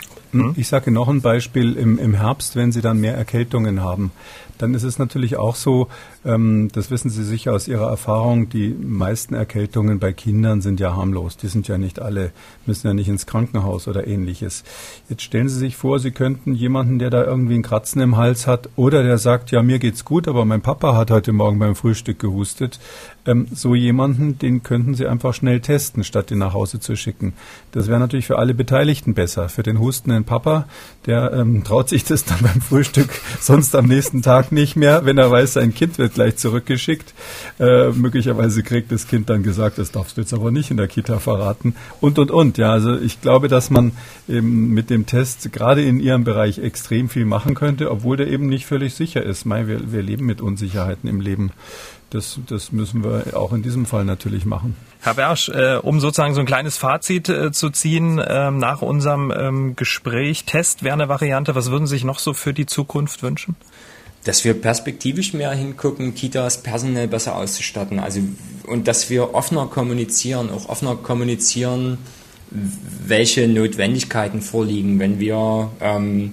Ich 0.57 0.69
sage 0.69 0.91
noch 0.91 1.09
ein 1.09 1.21
Beispiel 1.21 1.75
im, 1.77 1.99
im 1.99 2.15
Herbst, 2.15 2.57
wenn 2.57 2.73
Sie 2.73 2.81
dann 2.81 2.99
mehr 2.99 3.15
Erkältungen 3.15 3.83
haben 3.83 4.13
dann 4.59 4.75
ist 4.75 4.83
es 4.83 4.99
natürlich 4.99 5.37
auch 5.37 5.57
so, 5.57 5.89
ähm, 6.25 6.69
das 6.73 6.91
wissen 6.91 7.11
Sie 7.11 7.25
sicher 7.25 7.53
aus 7.53 7.69
Ihrer 7.69 7.89
Erfahrung, 7.89 8.49
die 8.49 8.69
meisten 8.69 9.35
Erkältungen 9.35 9.99
bei 9.99 10.13
Kindern 10.13 10.61
sind 10.61 10.81
ja 10.81 10.95
harmlos. 10.95 11.37
Die 11.37 11.49
sind 11.49 11.69
ja 11.69 11.79
nicht 11.79 12.01
alle, 12.01 12.33
müssen 12.67 12.87
ja 12.87 12.95
nicht 12.95 13.09
ins 13.09 13.27
Krankenhaus 13.27 13.89
oder 13.89 14.07
ähnliches. 14.07 14.65
Jetzt 15.09 15.23
stellen 15.23 15.49
Sie 15.49 15.59
sich 15.59 15.77
vor, 15.77 15.99
Sie 15.99 16.11
könnten 16.11 16.55
jemanden, 16.55 16.99
der 16.99 17.11
da 17.11 17.25
irgendwie 17.25 17.55
ein 17.55 17.63
Kratzen 17.63 18.01
im 18.01 18.17
Hals 18.17 18.47
hat 18.47 18.69
oder 18.77 19.03
der 19.03 19.19
sagt, 19.19 19.51
ja, 19.51 19.63
mir 19.63 19.79
geht's 19.79 20.05
gut, 20.05 20.29
aber 20.29 20.45
mein 20.45 20.63
Papa 20.63 20.97
hat 20.97 21.11
heute 21.11 21.33
Morgen 21.33 21.59
beim 21.59 21.75
Frühstück 21.75 22.19
gehustet. 22.19 22.79
Ähm, 23.25 23.47
so 23.53 23.75
jemanden, 23.75 24.39
den 24.39 24.63
könnten 24.63 24.95
Sie 24.95 25.07
einfach 25.07 25.35
schnell 25.35 25.61
testen, 25.61 26.05
statt 26.05 26.31
ihn 26.31 26.39
nach 26.39 26.55
Hause 26.55 26.81
zu 26.81 26.97
schicken. 26.97 27.35
Das 27.71 27.89
wäre 27.89 28.01
natürlich 28.01 28.27
für 28.27 28.39
alle 28.39 28.55
Beteiligten 28.55 29.15
besser. 29.15 29.49
Für 29.49 29.63
den 29.63 29.79
hustenden 29.79 30.25
Papa, 30.25 30.67
der 31.07 31.33
ähm, 31.33 31.65
traut 31.65 31.89
sich 31.89 32.05
das 32.05 32.25
dann 32.25 32.39
beim 32.41 32.61
Frühstück 32.61 33.11
sonst 33.41 33.75
am 33.77 33.87
nächsten 33.87 34.23
Tag 34.23 34.42
nicht 34.51 34.77
mehr, 34.77 35.05
wenn 35.05 35.19
er 35.19 35.31
weiß, 35.31 35.55
sein 35.55 35.75
Kind 35.75 35.99
wird 35.99 36.15
gleich 36.15 36.37
zurückgeschickt. 36.37 37.15
Äh, 37.61 37.91
möglicherweise 37.91 38.63
kriegt 38.63 38.91
das 38.91 39.07
Kind 39.07 39.31
dann 39.31 39.43
gesagt, 39.43 39.79
das 39.79 39.93
darfst 39.93 40.17
du 40.17 40.23
jetzt 40.23 40.35
aber 40.35 40.51
nicht 40.51 40.71
in 40.71 40.77
der 40.77 40.89
Kita 40.89 41.19
verraten. 41.19 41.75
Und, 42.01 42.19
und, 42.19 42.31
und. 42.31 42.59
Ja, 42.59 42.73
also 42.73 42.99
ich 42.99 43.21
glaube, 43.21 43.49
dass 43.49 43.71
man 43.71 43.93
eben 44.29 44.71
mit 44.71 44.91
dem 44.91 45.07
Test 45.07 45.53
gerade 45.53 45.83
in 45.83 46.01
Ihrem 46.01 46.25
Bereich 46.25 46.59
extrem 46.59 47.09
viel 47.09 47.25
machen 47.25 47.55
könnte, 47.55 47.91
obwohl 47.91 48.17
der 48.17 48.29
eben 48.29 48.49
nicht 48.49 48.67
völlig 48.67 48.95
sicher 48.95 49.23
ist. 49.23 49.45
Mei, 49.45 49.67
wir, 49.67 49.93
wir 49.93 50.03
leben 50.03 50.27
mit 50.27 50.41
Unsicherheiten 50.41 51.09
im 51.09 51.21
Leben. 51.21 51.53
Das, 52.13 52.39
das 52.47 52.73
müssen 52.73 53.05
wir 53.05 53.39
auch 53.39 53.55
in 53.55 53.63
diesem 53.63 53.87
Fall 53.87 54.05
natürlich 54.05 54.45
machen. 54.45 54.77
Herr 55.01 55.15
Bersch, 55.15 55.49
äh, 55.49 55.77
um 55.77 55.99
sozusagen 55.99 56.35
so 56.35 56.41
ein 56.41 56.47
kleines 56.47 56.77
Fazit 56.77 57.31
äh, 57.31 57.53
zu 57.53 57.71
ziehen 57.71 58.19
äh, 58.19 58.51
nach 58.51 58.83
unserem 58.83 59.33
ähm, 59.35 59.77
Gespräch, 59.77 60.45
Test 60.45 60.83
wäre 60.83 60.93
eine 60.93 61.09
Variante. 61.09 61.55
Was 61.55 61.71
würden 61.71 61.87
Sie 61.87 61.95
sich 61.95 62.05
noch 62.05 62.19
so 62.19 62.35
für 62.35 62.53
die 62.53 62.67
Zukunft 62.67 63.23
wünschen? 63.23 63.57
Dass 64.25 64.45
wir 64.45 64.55
perspektivisch 64.55 65.33
mehr 65.33 65.53
hingucken, 65.53 66.15
Kitas 66.15 66.63
personell 66.63 67.09
besser 67.09 67.37
auszustatten. 67.37 67.99
Also, 67.99 68.21
und 68.67 68.87
dass 68.87 69.11
wir 69.11 69.35
offener 69.35 69.67
kommunizieren, 69.67 70.51
auch 70.51 70.69
offener 70.69 70.97
kommunizieren, 70.97 71.99
welche 72.51 73.49
Notwendigkeiten 73.49 74.43
vorliegen. 74.43 74.99
Wenn 75.01 75.19
wir 75.19 75.71
ähm, 75.81 76.33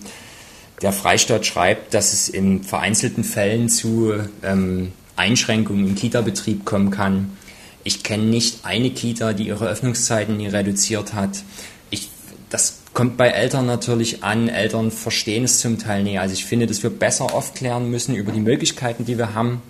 der 0.82 0.92
Freistaat 0.92 1.46
schreibt, 1.46 1.94
dass 1.94 2.14
es 2.14 2.30
in 2.30 2.64
vereinzelten 2.64 3.24
Fällen 3.24 3.70
zu 3.70 4.14
ähm, 4.44 4.92
Einschränkungen 5.16 5.88
im 5.88 5.96
Kita-Betrieb 5.96 6.66
kommen 6.66 6.92
kann. 6.92 7.32
Ich 7.84 8.04
kenne 8.04 8.24
nicht 8.24 8.66
eine 8.66 8.92
Kita, 8.92 9.34
die 9.34 9.48
ihre 9.48 9.68
Öffnungszeiten 9.68 10.38
nie 10.38 10.48
reduziert 10.48 11.14
hat. 11.14 11.44
Ich, 11.90 12.10
das 12.50 12.79
kommt 12.94 13.18
bei 13.18 13.30
Eltern 13.30 13.66
natürlich 13.66 14.24
an. 14.24 14.50
Eltern 14.50 14.92
verstehen 14.92 15.44
es 15.44 15.60
zum 15.60 15.80
Teil 15.80 16.04
nicht. 16.04 16.20
Also 16.20 16.34
ich 16.34 16.46
finde, 16.46 16.68
dass 16.68 16.84
wir 16.84 16.90
besser 16.90 17.34
aufklären 17.34 17.90
müssen 17.90 18.16
über 18.16 18.32
die 18.32 18.40
Möglichkeiten, 18.40 19.06
die 19.06 19.18
wir 19.18 19.34
haben 19.34 19.62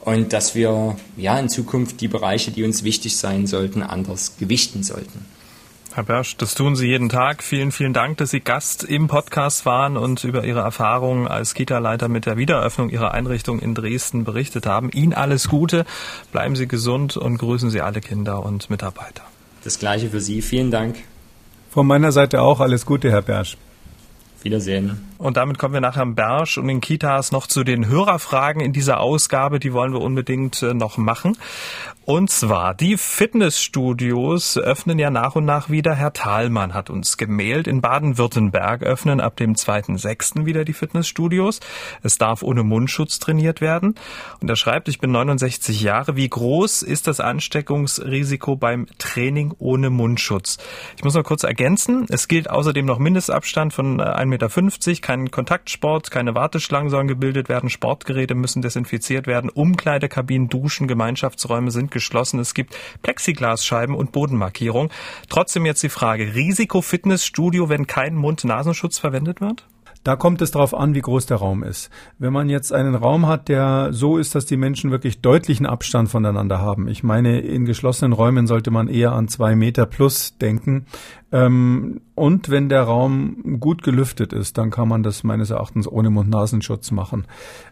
und 0.00 0.32
dass 0.32 0.54
wir 0.54 0.96
ja 1.16 1.38
in 1.38 1.48
Zukunft 1.48 2.00
die 2.00 2.08
Bereiche, 2.08 2.52
die 2.52 2.64
uns 2.64 2.84
wichtig 2.84 3.16
sein 3.16 3.46
sollten, 3.46 3.82
anders 3.82 4.36
gewichten 4.38 4.82
sollten. 4.82 5.24
Herr 5.94 6.04
Bersch, 6.04 6.36
das 6.36 6.54
tun 6.54 6.76
Sie 6.76 6.86
jeden 6.88 7.08
Tag. 7.08 7.42
Vielen, 7.42 7.72
vielen 7.72 7.94
Dank, 7.94 8.18
dass 8.18 8.30
Sie 8.30 8.40
Gast 8.40 8.84
im 8.84 9.08
Podcast 9.08 9.64
waren 9.64 9.96
und 9.96 10.22
über 10.24 10.44
Ihre 10.44 10.60
Erfahrungen 10.60 11.26
als 11.26 11.54
Kita-Leiter 11.54 12.08
mit 12.08 12.26
der 12.26 12.36
Wiedereröffnung 12.36 12.90
Ihrer 12.90 13.14
Einrichtung 13.14 13.60
in 13.60 13.74
Dresden 13.74 14.24
berichtet 14.24 14.66
haben. 14.66 14.90
Ihnen 14.92 15.14
alles 15.14 15.48
Gute, 15.48 15.86
bleiben 16.32 16.54
Sie 16.54 16.68
gesund 16.68 17.16
und 17.16 17.38
grüßen 17.38 17.70
Sie 17.70 17.80
alle 17.80 18.02
Kinder 18.02 18.44
und 18.44 18.68
Mitarbeiter. 18.68 19.22
Das 19.64 19.78
gleiche 19.78 20.10
für 20.10 20.20
Sie. 20.20 20.42
Vielen 20.42 20.70
Dank. 20.70 20.96
Von 21.76 21.86
meiner 21.86 22.10
Seite 22.10 22.40
auch 22.40 22.60
alles 22.60 22.86
Gute, 22.86 23.10
Herr 23.10 23.20
Bersch. 23.20 23.58
Wiedersehen. 24.42 24.98
Und 25.18 25.36
damit 25.36 25.58
kommen 25.58 25.74
wir 25.74 25.80
nach 25.80 25.96
Herrn 25.96 26.14
Bersch 26.14 26.58
und 26.58 26.68
den 26.68 26.80
Kitas 26.80 27.32
noch 27.32 27.46
zu 27.46 27.64
den 27.64 27.88
Hörerfragen 27.88 28.60
in 28.60 28.72
dieser 28.72 29.00
Ausgabe. 29.00 29.58
Die 29.58 29.72
wollen 29.72 29.92
wir 29.92 30.00
unbedingt 30.00 30.62
äh, 30.62 30.74
noch 30.74 30.98
machen. 30.98 31.36
Und 32.06 32.30
zwar, 32.30 32.72
die 32.72 32.96
Fitnessstudios 32.96 34.56
öffnen 34.58 34.96
ja 35.00 35.10
nach 35.10 35.34
und 35.34 35.44
nach 35.44 35.70
wieder. 35.70 35.92
Herr 35.92 36.12
Thalmann 36.12 36.72
hat 36.72 36.88
uns 36.88 37.16
gemailt. 37.16 37.66
In 37.66 37.80
Baden-Württemberg 37.80 38.84
öffnen 38.84 39.20
ab 39.20 39.36
dem 39.36 39.54
2.6. 39.54 40.46
wieder 40.46 40.64
die 40.64 40.72
Fitnessstudios. 40.72 41.58
Es 42.04 42.16
darf 42.16 42.44
ohne 42.44 42.62
Mundschutz 42.62 43.18
trainiert 43.18 43.60
werden. 43.60 43.96
Und 44.40 44.48
er 44.48 44.54
schreibt, 44.54 44.86
ich 44.86 45.00
bin 45.00 45.10
69 45.10 45.80
Jahre. 45.80 46.14
Wie 46.14 46.28
groß 46.28 46.82
ist 46.82 47.08
das 47.08 47.18
Ansteckungsrisiko 47.18 48.54
beim 48.54 48.86
Training 48.98 49.52
ohne 49.58 49.90
Mundschutz? 49.90 50.58
Ich 50.96 51.02
muss 51.02 51.14
noch 51.14 51.24
kurz 51.24 51.42
ergänzen. 51.42 52.06
Es 52.08 52.28
gilt 52.28 52.48
außerdem 52.48 52.86
noch 52.86 53.00
Mindestabstand 53.00 53.72
von 53.72 54.00
1,50 54.00 54.26
Meter, 54.26 54.48
kein 55.06 55.30
Kontaktsport, 55.30 56.10
keine 56.10 56.34
Warteschlangen 56.34 56.90
sollen 56.90 57.06
gebildet 57.06 57.48
werden, 57.48 57.70
Sportgeräte 57.70 58.34
müssen 58.34 58.60
desinfiziert 58.60 59.28
werden, 59.28 59.50
Umkleidekabinen, 59.50 60.48
Duschen, 60.48 60.88
Gemeinschaftsräume 60.88 61.70
sind 61.70 61.92
geschlossen. 61.92 62.40
Es 62.40 62.54
gibt 62.54 62.76
Plexiglasscheiben 63.02 63.94
und 63.94 64.10
Bodenmarkierung. 64.10 64.90
Trotzdem 65.28 65.64
jetzt 65.64 65.84
die 65.84 65.90
Frage, 65.90 66.34
Risiko-Fitnessstudio, 66.34 67.68
wenn 67.68 67.86
kein 67.86 68.16
Mund-Nasenschutz 68.16 68.98
verwendet 68.98 69.40
wird? 69.40 69.68
Da 70.06 70.14
kommt 70.14 70.40
es 70.40 70.52
darauf 70.52 70.72
an, 70.72 70.94
wie 70.94 71.00
groß 71.00 71.26
der 71.26 71.38
Raum 71.38 71.64
ist. 71.64 71.90
Wenn 72.16 72.32
man 72.32 72.48
jetzt 72.48 72.72
einen 72.72 72.94
Raum 72.94 73.26
hat, 73.26 73.48
der 73.48 73.88
so 73.92 74.18
ist, 74.18 74.36
dass 74.36 74.46
die 74.46 74.56
Menschen 74.56 74.92
wirklich 74.92 75.20
deutlichen 75.20 75.66
Abstand 75.66 76.08
voneinander 76.08 76.60
haben. 76.60 76.86
Ich 76.86 77.02
meine, 77.02 77.40
in 77.40 77.64
geschlossenen 77.64 78.12
Räumen 78.12 78.46
sollte 78.46 78.70
man 78.70 78.86
eher 78.86 79.14
an 79.14 79.26
zwei 79.26 79.56
Meter 79.56 79.84
plus 79.84 80.38
denken. 80.38 80.86
Ähm, 81.32 82.02
und 82.14 82.50
wenn 82.50 82.68
der 82.68 82.84
Raum 82.84 83.58
gut 83.58 83.82
gelüftet 83.82 84.32
ist, 84.32 84.56
dann 84.58 84.70
kann 84.70 84.88
man 84.88 85.02
das 85.02 85.24
meines 85.24 85.50
Erachtens 85.50 85.88
ohne 85.88 86.08
Mund-Nasenschutz 86.08 86.92
machen. 86.92 87.26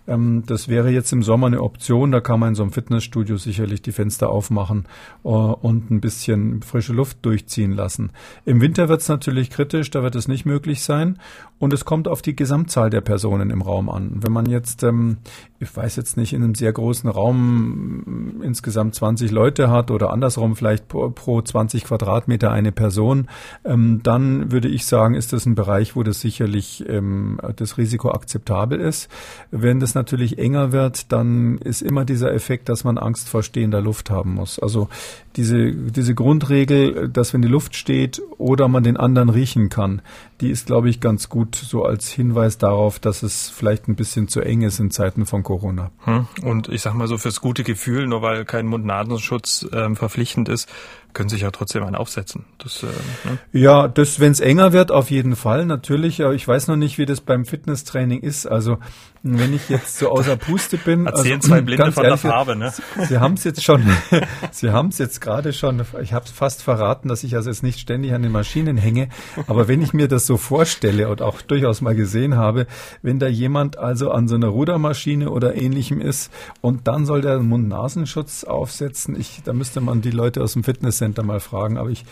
Ähm, 0.09 0.43
das 0.45 0.69
wäre 0.69 0.91
jetzt 0.91 1.13
im 1.13 1.23
Sommer 1.23 1.47
eine 1.47 1.63
Option. 1.63 2.11
Da 2.11 2.21
kann 2.21 2.41
man 2.41 2.51
in 2.51 2.55
so 2.57 2.65
einem 2.65 2.73
Fitnessstudio 2.73 3.37
sicherlich 3.37 3.81
die 3.81 3.93
Fenster 3.93 4.29
aufmachen 4.29 4.87
uh, 5.25 5.53
und 5.53 5.91
ein 5.91 6.01
bisschen 6.01 6.63
frische 6.63 6.93
Luft 6.93 7.25
durchziehen 7.25 7.73
lassen. 7.73 8.11
Im 8.45 8.61
Winter 8.61 8.89
wird 8.89 9.03
es 9.03 9.09
natürlich 9.09 9.51
kritisch, 9.51 9.89
da 9.91 10.03
wird 10.03 10.17
es 10.17 10.27
nicht 10.27 10.45
möglich 10.45 10.83
sein. 10.83 11.19
Und 11.61 11.73
es 11.73 11.85
kommt 11.85 12.09
auf 12.09 12.21
die 12.27 12.37
Gesamtzahl 12.37 12.91
der 12.91 13.01
Personen 13.01 13.51
im 13.51 13.63
Raum 13.63 13.89
an. 13.89 14.13
Wenn 14.23 14.33
man 14.33 14.47
jetzt, 14.47 14.83
ähm, 14.83 15.19
ich 15.61 15.75
weiß 15.75 15.97
jetzt 15.97 16.17
nicht, 16.17 16.33
in 16.33 16.43
einem 16.43 16.55
sehr 16.55 16.73
großen 16.73 17.09
Raum 17.09 18.41
insgesamt 18.43 18.95
20 18.95 19.31
Leute 19.31 19.71
hat 19.71 19.91
oder 19.91 20.11
andersrum 20.11 20.57
vielleicht 20.57 20.89
pro, 20.89 21.11
pro 21.11 21.41
20 21.43 21.85
Quadratmeter 21.85 22.51
eine 22.51 22.73
Person, 22.73 23.29
ähm, 23.65 24.01
dann 24.03 24.53
würde 24.53 24.69
ich 24.69 24.87
sagen, 24.87 25.15
ist 25.15 25.33
das 25.33 25.47
ein 25.47 25.55
Bereich, 25.55 25.97
wo 25.97 26.03
das 26.03 26.21
sicherlich 26.21 26.85
ähm, 26.89 27.41
das 27.57 27.79
Risiko 27.79 28.11
akzeptabel 28.11 28.81
ist. 28.81 29.09
Wenn 29.51 29.81
das 29.81 29.95
natürlich 29.95 30.39
enger 30.39 30.73
wird, 30.73 31.13
dann 31.13 31.59
ist 31.59 31.83
immer 31.83 32.05
dieser 32.05 32.33
Effekt, 32.33 32.69
dass 32.69 32.85
man 32.85 32.99
Angst 32.99 33.29
vor 33.29 33.43
stehender 33.43 33.81
Luft 33.81 34.11
haben 34.11 34.35
muss. 34.35 34.59
Also 34.59 34.89
diese, 35.37 35.73
diese 35.73 36.15
Grundregel, 36.15 37.09
dass 37.09 37.35
wenn 37.35 37.43
die 37.43 37.49
Luft 37.49 37.75
steht 37.77 38.23
oder 38.39 38.69
man 38.69 38.85
den 38.85 38.97
anderen 38.97 39.29
riechen 39.29 39.69
kann, 39.69 40.03
die 40.41 40.51
ist, 40.51 40.67
glaube 40.67 40.89
ich, 40.89 41.01
ganz 41.01 41.29
gut 41.29 41.55
so 41.55 41.85
als 41.85 42.11
Hinweis 42.11 42.59
darauf, 42.59 42.99
dass 42.99 43.23
es 43.23 43.51
vielleicht 43.51 43.89
ein 43.89 43.95
bisschen 43.95 44.29
zu 44.29 44.41
eng 44.41 44.63
ist 44.63 44.81
in 44.81 44.91
Zeiten 44.91 45.27
von 45.27 45.43
Corona. 45.43 45.91
Hm. 46.05 46.27
Und 46.43 46.69
ich 46.69 46.83
sag 46.83 46.95
mal 46.95 47.07
so 47.07 47.19
fürs 47.19 47.41
gute 47.41 47.63
Gefühl, 47.63 48.07
nur 48.07 48.23
weil 48.23 48.45
kein 48.45 48.67
Mund-Nasenschutz 48.67 49.67
äh, 49.73 49.95
verpflichtend 49.95 50.49
ist, 50.49 50.69
können 51.15 51.29
sich 51.29 51.43
ja 51.43 51.51
trotzdem 51.51 51.85
einen 51.85 51.97
aufsetzen. 51.97 52.45
Das, 52.59 52.83
äh, 52.83 52.87
ne? 53.29 53.39
Ja, 53.53 53.89
das, 53.89 54.21
wenn 54.21 54.33
es 54.33 54.41
enger 54.41 54.73
wird, 54.73 54.93
auf 54.93 55.11
jeden 55.11 55.37
Fall 55.37 55.65
natürlich. 55.65 56.23
Aber 56.23 56.35
ich 56.35 56.47
weiß 56.47 56.69
noch 56.69 56.77
nicht, 56.77 56.99
wie 56.99 57.07
das 57.07 57.21
beim 57.21 57.45
Fitnesstraining 57.47 58.21
ist. 58.21 58.47
Also 58.47 58.79
wenn 59.27 59.55
ich 59.55 59.71
jetzt 59.71 59.99
so 59.99 60.11
außer 60.11 60.37
Puste 60.37 60.77
bin. 60.77 61.07
Erzählen 61.07 61.37
also, 61.37 61.49
zwei 61.49 61.63
Blinde 61.63 61.93
von 61.93 62.05
ehrlich, 62.05 62.21
der 62.21 62.31
Farbe, 62.31 62.57
ne? 62.57 62.71
Sie, 62.71 63.07
Sie 63.07 63.19
haben 63.19 63.35
es 63.35 63.45
jetzt 63.45 63.65
schon, 63.65 63.83
Sie 64.51 64.71
haben 64.71 64.89
es 64.89 64.99
jetzt 64.99 65.23
gerade 65.23 65.55
schon, 65.55 65.83
ich 66.03 66.13
habe 66.13 66.27
fast 66.27 66.63
verraten, 66.63 67.09
dass 67.09 67.25
ich 67.25 67.35
also 67.35 67.49
jetzt 67.49 67.63
nicht 67.63 67.81
ständig 67.81 68.13
an 68.13 68.23
den 68.23 68.33
Maschinen 68.33 68.77
hänge, 68.77 69.09
aber 69.47 69.67
wenn 69.67 69.81
ich 69.81 69.95
mir 69.95 70.09
das 70.09 70.27
so 70.27 70.37
vorstelle 70.37 71.09
und 71.09 71.23
auch 71.23 71.41
durchaus 71.41 71.81
mal 71.81 71.95
gesehen 71.95 72.37
habe, 72.37 72.67
wenn 73.01 73.19
da 73.19 73.27
jemand 73.27 73.79
also 73.79 74.11
an 74.11 74.29
so 74.29 74.35
einer 74.35 74.49
Rudermaschine 74.49 75.31
oder 75.31 75.55
ähnlichem 75.57 76.03
ist 76.03 76.31
und 76.61 76.87
dann 76.87 77.07
soll 77.07 77.23
der 77.23 77.39
Mund-Nasenschutz 77.39 78.45
aufsetzen, 78.45 79.19
ich, 79.19 79.41
da 79.43 79.55
müsste 79.55 79.81
man 79.81 80.03
die 80.03 80.11
Leute 80.11 80.43
aus 80.43 80.53
dem 80.53 80.65
Fitnesscenter 81.05 81.23
mal 81.23 81.41
fragen, 81.41 81.77
aber 81.77 81.91
ich 81.91 82.05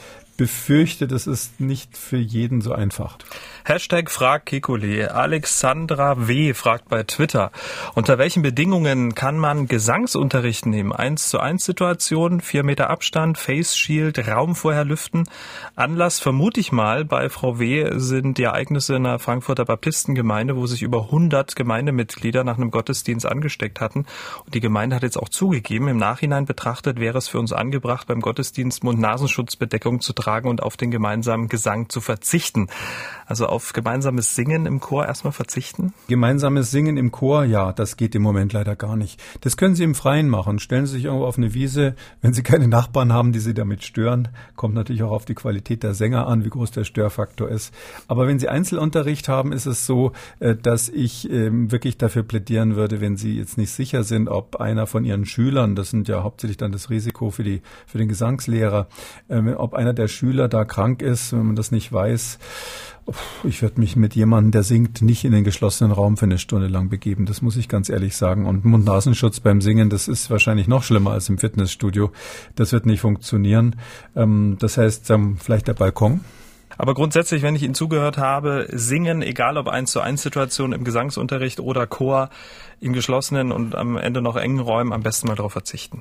befürchte, 0.43 1.07
das 1.07 1.29
ist 1.29 1.61
nicht 1.61 1.97
für 1.97 2.17
jeden 2.17 2.63
so 2.63 2.73
einfach. 2.73 3.17
Hashtag 3.65 4.11
Frag 4.11 4.45
Kekule. 4.45 5.15
Alexandra 5.15 6.27
W. 6.27 6.53
fragt 6.53 6.89
bei 6.89 7.05
Twitter, 7.05 7.53
unter 7.95 8.19
welchen 8.19 8.43
Bedingungen 8.43 9.15
kann 9.15 9.39
man 9.39 9.69
Gesangsunterricht 9.69 10.67
nehmen? 10.67 10.93
Eins 10.93 11.29
zu 11.29 11.39
eins 11.39 11.65
Situation, 11.65 12.41
vier 12.41 12.65
Meter 12.65 12.91
Abstand, 12.91 13.39
Face 13.39 13.77
Shield, 13.77 14.19
Raum 14.27 14.57
vorher 14.57 14.85
lüften. 14.85 15.29
Anlass 15.77 16.19
vermute 16.19 16.59
ich 16.59 16.73
mal 16.73 17.05
bei 17.05 17.29
Frau 17.29 17.61
W. 17.61 18.01
sind 18.01 18.37
die 18.37 18.43
Ereignisse 18.43 18.97
in 18.97 19.05
der 19.05 19.21
Frankfurter 19.21 19.65
Baptistengemeinde, 19.65 20.57
wo 20.57 20.67
sich 20.67 20.83
über 20.83 21.03
100 21.03 21.55
Gemeindemitglieder 21.55 22.43
nach 22.43 22.57
einem 22.57 22.73
Gottesdienst 22.73 23.27
angesteckt 23.27 23.81
hatten. 23.81 24.07
Und 24.45 24.55
die 24.55 24.61
Gemeinde 24.61 24.97
hat 24.97 25.05
jetzt 25.05 25.19
auch 25.21 25.29
zugegeben, 25.29 25.87
im 25.87 25.99
Nachhinein 25.99 26.47
betrachtet 26.47 26.99
wäre 26.99 27.19
es 27.19 27.29
für 27.29 27.39
uns 27.39 27.53
angebracht, 27.53 28.09
beim 28.09 28.21
Gottesdienst 28.21 28.83
Mund-Nasenschutzbedeckung 28.83 30.01
zu 30.01 30.13
tragen 30.13 30.32
und 30.41 30.63
auf 30.63 30.77
den 30.77 30.91
gemeinsamen 30.91 31.49
Gesang 31.49 31.89
zu 31.89 32.01
verzichten. 32.01 32.69
Also 33.27 33.47
auf 33.47 33.73
gemeinsames 33.73 34.35
Singen 34.35 34.67
im 34.67 34.81
Chor 34.81 35.07
erstmal 35.07 35.33
verzichten? 35.33 35.95
Gemeinsames 36.09 36.71
Singen 36.71 36.97
im 36.97 37.13
Chor, 37.13 37.45
ja, 37.45 37.73
das 37.73 37.97
geht 37.97 38.15
im 38.15 38.23
Moment 38.23 38.53
leider 38.53 38.77
gar 38.77 38.97
nicht. 38.97 39.23
Das 39.41 39.57
können 39.57 39.75
Sie 39.75 39.85
im 39.85 39.95
Freien 39.95 40.29
machen. 40.29 40.59
Stellen 40.59 40.87
Sie 40.87 40.97
sich 40.97 41.05
irgendwo 41.05 41.25
auf 41.25 41.39
eine 41.39 41.55
Wiese, 41.55 41.95
wenn 42.21 42.35
Sie 42.35 42.43
keine 42.43 42.69
Nachbarn 42.69 43.13
haben, 43.13 43.33
die 43.33 43.39
Sie 43.39 43.55
damit 43.55 43.85
stören. 43.85 44.29
Kommt 44.57 44.75
natürlich 44.75 45.03
auch 45.03 45.13
auf 45.13 45.25
die 45.25 45.35
Qualität 45.35 45.83
der 45.83 45.95
Sänger 45.95 46.27
an, 46.27 46.45
wie 46.45 46.51
groß 46.51 46.73
der 46.73 46.85
Störfaktor 46.85 47.49
ist. 47.49 47.73
Aber 48.07 48.27
wenn 48.27 48.39
Sie 48.39 48.49
Einzelunterricht 48.49 49.29
haben, 49.29 49.53
ist 49.53 49.67
es 49.67 49.87
so, 49.87 50.13
äh, 50.41 50.55
dass 50.55 50.89
ich 50.89 51.31
ähm, 51.31 51.73
wirklich 51.73 51.97
dafür 51.97 52.25
plädieren 52.25 52.77
würde, 52.77 53.01
wenn 53.01 53.17
Sie 53.17 53.39
jetzt 53.39 53.57
nicht 53.57 53.71
sicher 53.71 54.05
sind, 54.05 54.29
ob 54.29 54.57
einer 54.57 54.87
von 54.87 55.05
Ihren 55.05 55.25
Schülern, 55.25 55.75
das 55.75 55.91
sind 55.91 56.09
ja 56.09 56.23
hauptsächlich 56.23 56.57
dann 56.57 56.73
das 56.73 56.91
Risiko 56.91 57.31
für 57.31 57.45
die, 57.45 57.63
für 57.87 57.99
den 57.99 58.09
Gesangslehrer, 58.09 58.89
ähm, 59.31 59.55
ob 59.57 59.75
einer 59.75 59.95
der 59.95 60.09
Schüler 60.13 60.49
da 60.49 60.65
krank 60.65 61.03
ist, 61.03 61.33
wenn 61.33 61.47
man 61.47 61.57
das 61.57 61.73
nicht 61.73 61.93
weiß, 61.93 62.39
ich 63.45 63.63
würde 63.63 63.81
mich 63.81 63.97
mit 63.97 64.15
jemandem, 64.15 64.53
der 64.53 64.63
singt, 64.63 65.03
nicht 65.03 65.25
in 65.25 65.33
den 65.33 65.45
geschlossenen 65.45 65.93
Raum 65.93 66.17
für 66.17 66.27
eine 66.27 66.39
Stunde 66.39 66.69
lang 66.69 66.89
begeben. 66.89 67.27
Das 67.27 67.43
muss 67.43 67.57
ich 67.57 67.69
ganz 67.69 67.89
ehrlich 67.89 68.17
sagen. 68.17 68.47
Und 68.47 68.65
Mund-Nasenschutz 68.65 69.41
beim 69.41 69.61
Singen, 69.61 69.91
das 69.91 70.07
ist 70.07 70.31
wahrscheinlich 70.31 70.69
noch 70.69 70.85
schlimmer 70.85 71.11
als 71.11 71.29
im 71.29 71.39
Fitnessstudio. 71.39 72.13
Das 72.55 72.73
wird 72.73 72.87
nicht 72.87 73.01
funktionieren. 73.01 73.77
Ähm, 74.15 74.57
das 74.61 74.79
heißt, 74.79 75.11
ähm, 75.11 75.37
vielleicht 75.39 75.67
der 75.67 75.75
Balkon. 75.75 76.21
Aber 76.79 76.95
grundsätzlich, 76.95 77.43
wenn 77.43 77.55
ich 77.55 77.63
Ihnen 77.63 77.75
zugehört 77.75 78.19
habe, 78.19 78.67
singen, 78.71 79.23
egal 79.23 79.57
ob 79.57 79.69
eins 79.69 79.93
zu 79.93 80.01
eins 80.01 80.23
Situation 80.23 80.73
im 80.73 80.85
Gesangsunterricht 80.85 81.61
oder 81.61 81.87
Chor, 81.87 82.31
in 82.81 82.93
geschlossenen 82.93 83.53
und 83.53 83.75
am 83.75 83.97
Ende 83.97 84.23
noch 84.23 84.37
engen 84.37 84.59
Räumen 84.59 84.93
am 84.93 85.03
besten 85.03 85.29
mal 85.29 85.37
darauf 85.37 85.53
verzichten. 85.53 86.01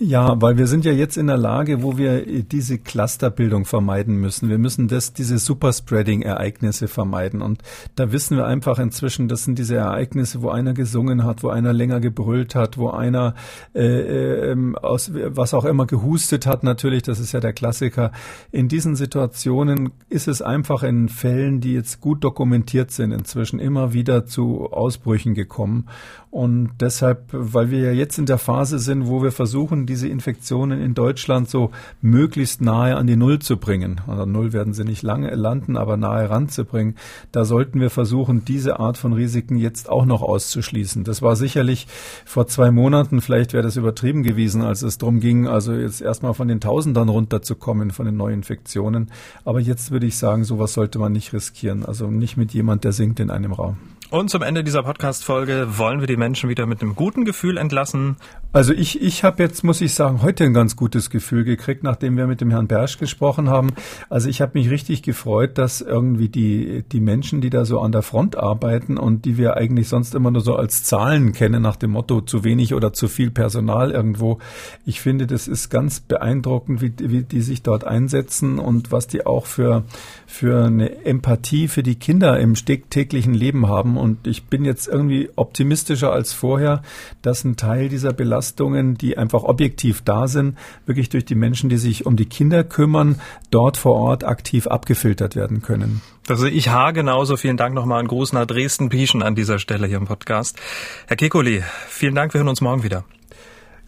Ja, 0.00 0.40
weil 0.40 0.56
wir 0.56 0.68
sind 0.68 0.84
ja 0.84 0.92
jetzt 0.92 1.16
in 1.16 1.26
der 1.26 1.36
Lage, 1.36 1.82
wo 1.82 1.98
wir 1.98 2.24
diese 2.44 2.78
Clusterbildung 2.78 3.64
vermeiden 3.64 4.14
müssen. 4.14 4.48
Wir 4.48 4.58
müssen 4.58 4.86
das, 4.86 5.12
diese 5.12 5.38
Superspreading-Ereignisse 5.38 6.86
vermeiden. 6.86 7.42
Und 7.42 7.62
da 7.96 8.12
wissen 8.12 8.36
wir 8.36 8.46
einfach 8.46 8.78
inzwischen, 8.78 9.26
das 9.26 9.42
sind 9.42 9.58
diese 9.58 9.74
Ereignisse, 9.74 10.40
wo 10.40 10.50
einer 10.50 10.72
gesungen 10.72 11.24
hat, 11.24 11.42
wo 11.42 11.48
einer 11.48 11.72
länger 11.72 11.98
gebrüllt 11.98 12.54
hat, 12.54 12.78
wo 12.78 12.90
einer 12.90 13.34
äh, 13.74 14.52
äh, 14.52 14.56
aus 14.80 15.10
was 15.12 15.52
auch 15.52 15.64
immer 15.64 15.86
gehustet 15.86 16.46
hat. 16.46 16.62
Natürlich, 16.62 17.02
das 17.02 17.18
ist 17.18 17.32
ja 17.32 17.40
der 17.40 17.52
Klassiker. 17.52 18.12
In 18.52 18.68
diesen 18.68 18.94
Situationen 18.94 19.90
ist 20.08 20.28
es 20.28 20.42
einfach 20.42 20.84
in 20.84 21.08
Fällen, 21.08 21.60
die 21.60 21.72
jetzt 21.72 22.00
gut 22.00 22.22
dokumentiert 22.22 22.92
sind, 22.92 23.10
inzwischen 23.10 23.58
immer 23.58 23.92
wieder 23.94 24.26
zu 24.26 24.70
Ausbrüchen 24.70 25.34
gekommen. 25.34 25.88
Und 26.30 26.72
deshalb, 26.80 27.28
weil 27.32 27.70
wir 27.70 27.78
ja 27.80 27.92
jetzt 27.92 28.18
in 28.18 28.26
der 28.26 28.36
Phase 28.36 28.78
sind, 28.78 29.06
wo 29.06 29.22
wir 29.22 29.32
versuchen, 29.32 29.86
diese 29.86 30.08
Infektionen 30.08 30.80
in 30.80 30.92
Deutschland 30.92 31.48
so 31.48 31.70
möglichst 32.02 32.60
nahe 32.60 32.96
an 32.96 33.06
die 33.06 33.16
Null 33.16 33.38
zu 33.38 33.56
bringen. 33.56 34.02
Oder 34.06 34.26
Null 34.26 34.52
werden 34.52 34.74
sie 34.74 34.84
nicht 34.84 35.02
lange 35.02 35.34
landen, 35.34 35.78
aber 35.78 35.96
nahe 35.96 36.28
ranzubringen. 36.28 36.96
Da 37.32 37.46
sollten 37.46 37.80
wir 37.80 37.88
versuchen, 37.88 38.44
diese 38.44 38.78
Art 38.78 38.98
von 38.98 39.14
Risiken 39.14 39.56
jetzt 39.56 39.88
auch 39.88 40.04
noch 40.04 40.20
auszuschließen. 40.20 41.02
Das 41.04 41.22
war 41.22 41.34
sicherlich 41.34 41.86
vor 42.26 42.46
zwei 42.46 42.70
Monaten, 42.70 43.22
vielleicht 43.22 43.54
wäre 43.54 43.62
das 43.62 43.76
übertrieben 43.76 44.22
gewesen, 44.22 44.62
als 44.62 44.82
es 44.82 44.98
darum 44.98 45.20
ging, 45.20 45.46
also 45.46 45.72
jetzt 45.72 46.02
erstmal 46.02 46.34
von 46.34 46.48
den 46.48 46.60
Tausendern 46.60 47.08
runterzukommen, 47.08 47.90
von 47.90 48.04
den 48.04 48.18
Neuinfektionen. 48.18 49.10
Aber 49.44 49.60
jetzt 49.60 49.90
würde 49.90 50.06
ich 50.06 50.18
sagen, 50.18 50.44
sowas 50.44 50.74
sollte 50.74 50.98
man 50.98 51.12
nicht 51.12 51.32
riskieren. 51.32 51.86
Also 51.86 52.10
nicht 52.10 52.36
mit 52.36 52.52
jemand, 52.52 52.84
der 52.84 52.92
singt 52.92 53.18
in 53.18 53.30
einem 53.30 53.52
Raum. 53.52 53.78
Und 54.10 54.30
zum 54.30 54.40
Ende 54.40 54.64
dieser 54.64 54.84
Podcast-Folge 54.84 55.76
wollen 55.76 56.00
wir 56.00 56.06
die 56.06 56.16
Menschen 56.16 56.48
wieder 56.48 56.64
mit 56.64 56.80
einem 56.80 56.94
guten 56.94 57.26
Gefühl 57.26 57.58
entlassen. 57.58 58.16
Also 58.54 58.72
ich, 58.72 59.02
ich 59.02 59.22
habe 59.22 59.42
jetzt, 59.42 59.62
muss 59.62 59.82
ich 59.82 59.92
sagen, 59.92 60.22
heute 60.22 60.44
ein 60.44 60.54
ganz 60.54 60.76
gutes 60.76 61.10
Gefühl 61.10 61.44
gekriegt, 61.44 61.82
nachdem 61.82 62.16
wir 62.16 62.26
mit 62.26 62.40
dem 62.40 62.50
Herrn 62.50 62.68
Bersch 62.68 62.96
gesprochen 62.96 63.50
haben. 63.50 63.74
Also 64.08 64.30
ich 64.30 64.40
habe 64.40 64.58
mich 64.58 64.70
richtig 64.70 65.02
gefreut, 65.02 65.58
dass 65.58 65.82
irgendwie 65.82 66.30
die, 66.30 66.84
die 66.90 67.00
Menschen, 67.00 67.42
die 67.42 67.50
da 67.50 67.66
so 67.66 67.80
an 67.80 67.92
der 67.92 68.00
Front 68.00 68.38
arbeiten 68.38 68.96
und 68.96 69.26
die 69.26 69.36
wir 69.36 69.58
eigentlich 69.58 69.88
sonst 69.88 70.14
immer 70.14 70.30
nur 70.30 70.40
so 70.40 70.56
als 70.56 70.84
Zahlen 70.84 71.34
kennen, 71.34 71.60
nach 71.60 71.76
dem 71.76 71.90
Motto 71.90 72.22
zu 72.22 72.44
wenig 72.44 72.72
oder 72.72 72.94
zu 72.94 73.08
viel 73.08 73.30
Personal 73.30 73.90
irgendwo. 73.90 74.38
Ich 74.86 75.02
finde, 75.02 75.26
das 75.26 75.46
ist 75.48 75.68
ganz 75.68 76.00
beeindruckend, 76.00 76.80
wie, 76.80 76.94
wie 76.98 77.24
die 77.24 77.42
sich 77.42 77.62
dort 77.62 77.84
einsetzen 77.84 78.58
und 78.58 78.90
was 78.90 79.06
die 79.06 79.26
auch 79.26 79.44
für, 79.44 79.84
für 80.26 80.64
eine 80.64 81.04
Empathie 81.04 81.68
für 81.68 81.82
die 81.82 81.96
Kinder 81.96 82.40
im 82.40 82.54
täglichen 82.54 83.34
Leben 83.34 83.68
haben 83.68 83.97
und 83.98 84.26
ich 84.26 84.44
bin 84.44 84.64
jetzt 84.64 84.88
irgendwie 84.88 85.30
optimistischer 85.36 86.12
als 86.12 86.32
vorher, 86.32 86.82
dass 87.22 87.44
ein 87.44 87.56
Teil 87.56 87.88
dieser 87.88 88.12
Belastungen, 88.12 88.96
die 88.96 89.18
einfach 89.18 89.42
objektiv 89.42 90.02
da 90.02 90.28
sind, 90.28 90.56
wirklich 90.86 91.08
durch 91.08 91.24
die 91.24 91.34
Menschen, 91.34 91.68
die 91.68 91.76
sich 91.76 92.06
um 92.06 92.16
die 92.16 92.26
Kinder 92.26 92.64
kümmern, 92.64 93.20
dort 93.50 93.76
vor 93.76 93.94
Ort 93.94 94.24
aktiv 94.24 94.66
abgefiltert 94.66 95.36
werden 95.36 95.62
können. 95.62 96.00
Also 96.28 96.46
ich 96.46 96.68
ha 96.68 96.90
genauso. 96.90 97.36
Vielen 97.36 97.56
Dank 97.56 97.74
nochmal 97.74 98.00
an 98.00 98.06
Gruß 98.06 98.32
nach 98.32 98.46
Dresden-Pieschen 98.46 99.22
an 99.22 99.34
dieser 99.34 99.58
Stelle 99.58 99.86
hier 99.86 99.96
im 99.96 100.06
Podcast. 100.06 100.58
Herr 101.06 101.16
Kekoli, 101.16 101.62
vielen 101.88 102.14
Dank. 102.14 102.34
Wir 102.34 102.38
hören 102.38 102.48
uns 102.48 102.60
morgen 102.60 102.82
wieder. 102.82 103.04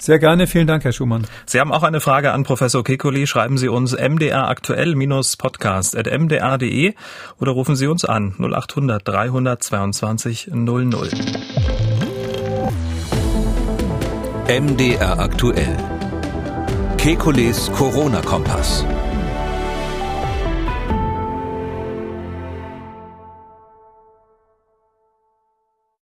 Sehr 0.00 0.18
gerne, 0.18 0.46
vielen 0.46 0.66
Dank, 0.66 0.84
Herr 0.84 0.92
Schumann. 0.92 1.26
Sie 1.44 1.60
haben 1.60 1.72
auch 1.72 1.82
eine 1.82 2.00
Frage 2.00 2.32
an 2.32 2.42
Professor 2.42 2.82
Kekuli. 2.82 3.26
Schreiben 3.26 3.58
Sie 3.58 3.68
uns 3.68 3.94
mdraktuell-podcast.mdr.de 3.94 6.94
oder 7.38 7.52
rufen 7.52 7.76
Sie 7.76 7.86
uns 7.86 8.06
an 8.06 8.34
0800 8.38 9.06
322 9.06 10.52
00. 10.54 10.88
MDR 14.48 15.20
aktuell. 15.20 15.76
Kekules 16.96 17.70
Corona-Kompass. 17.72 18.86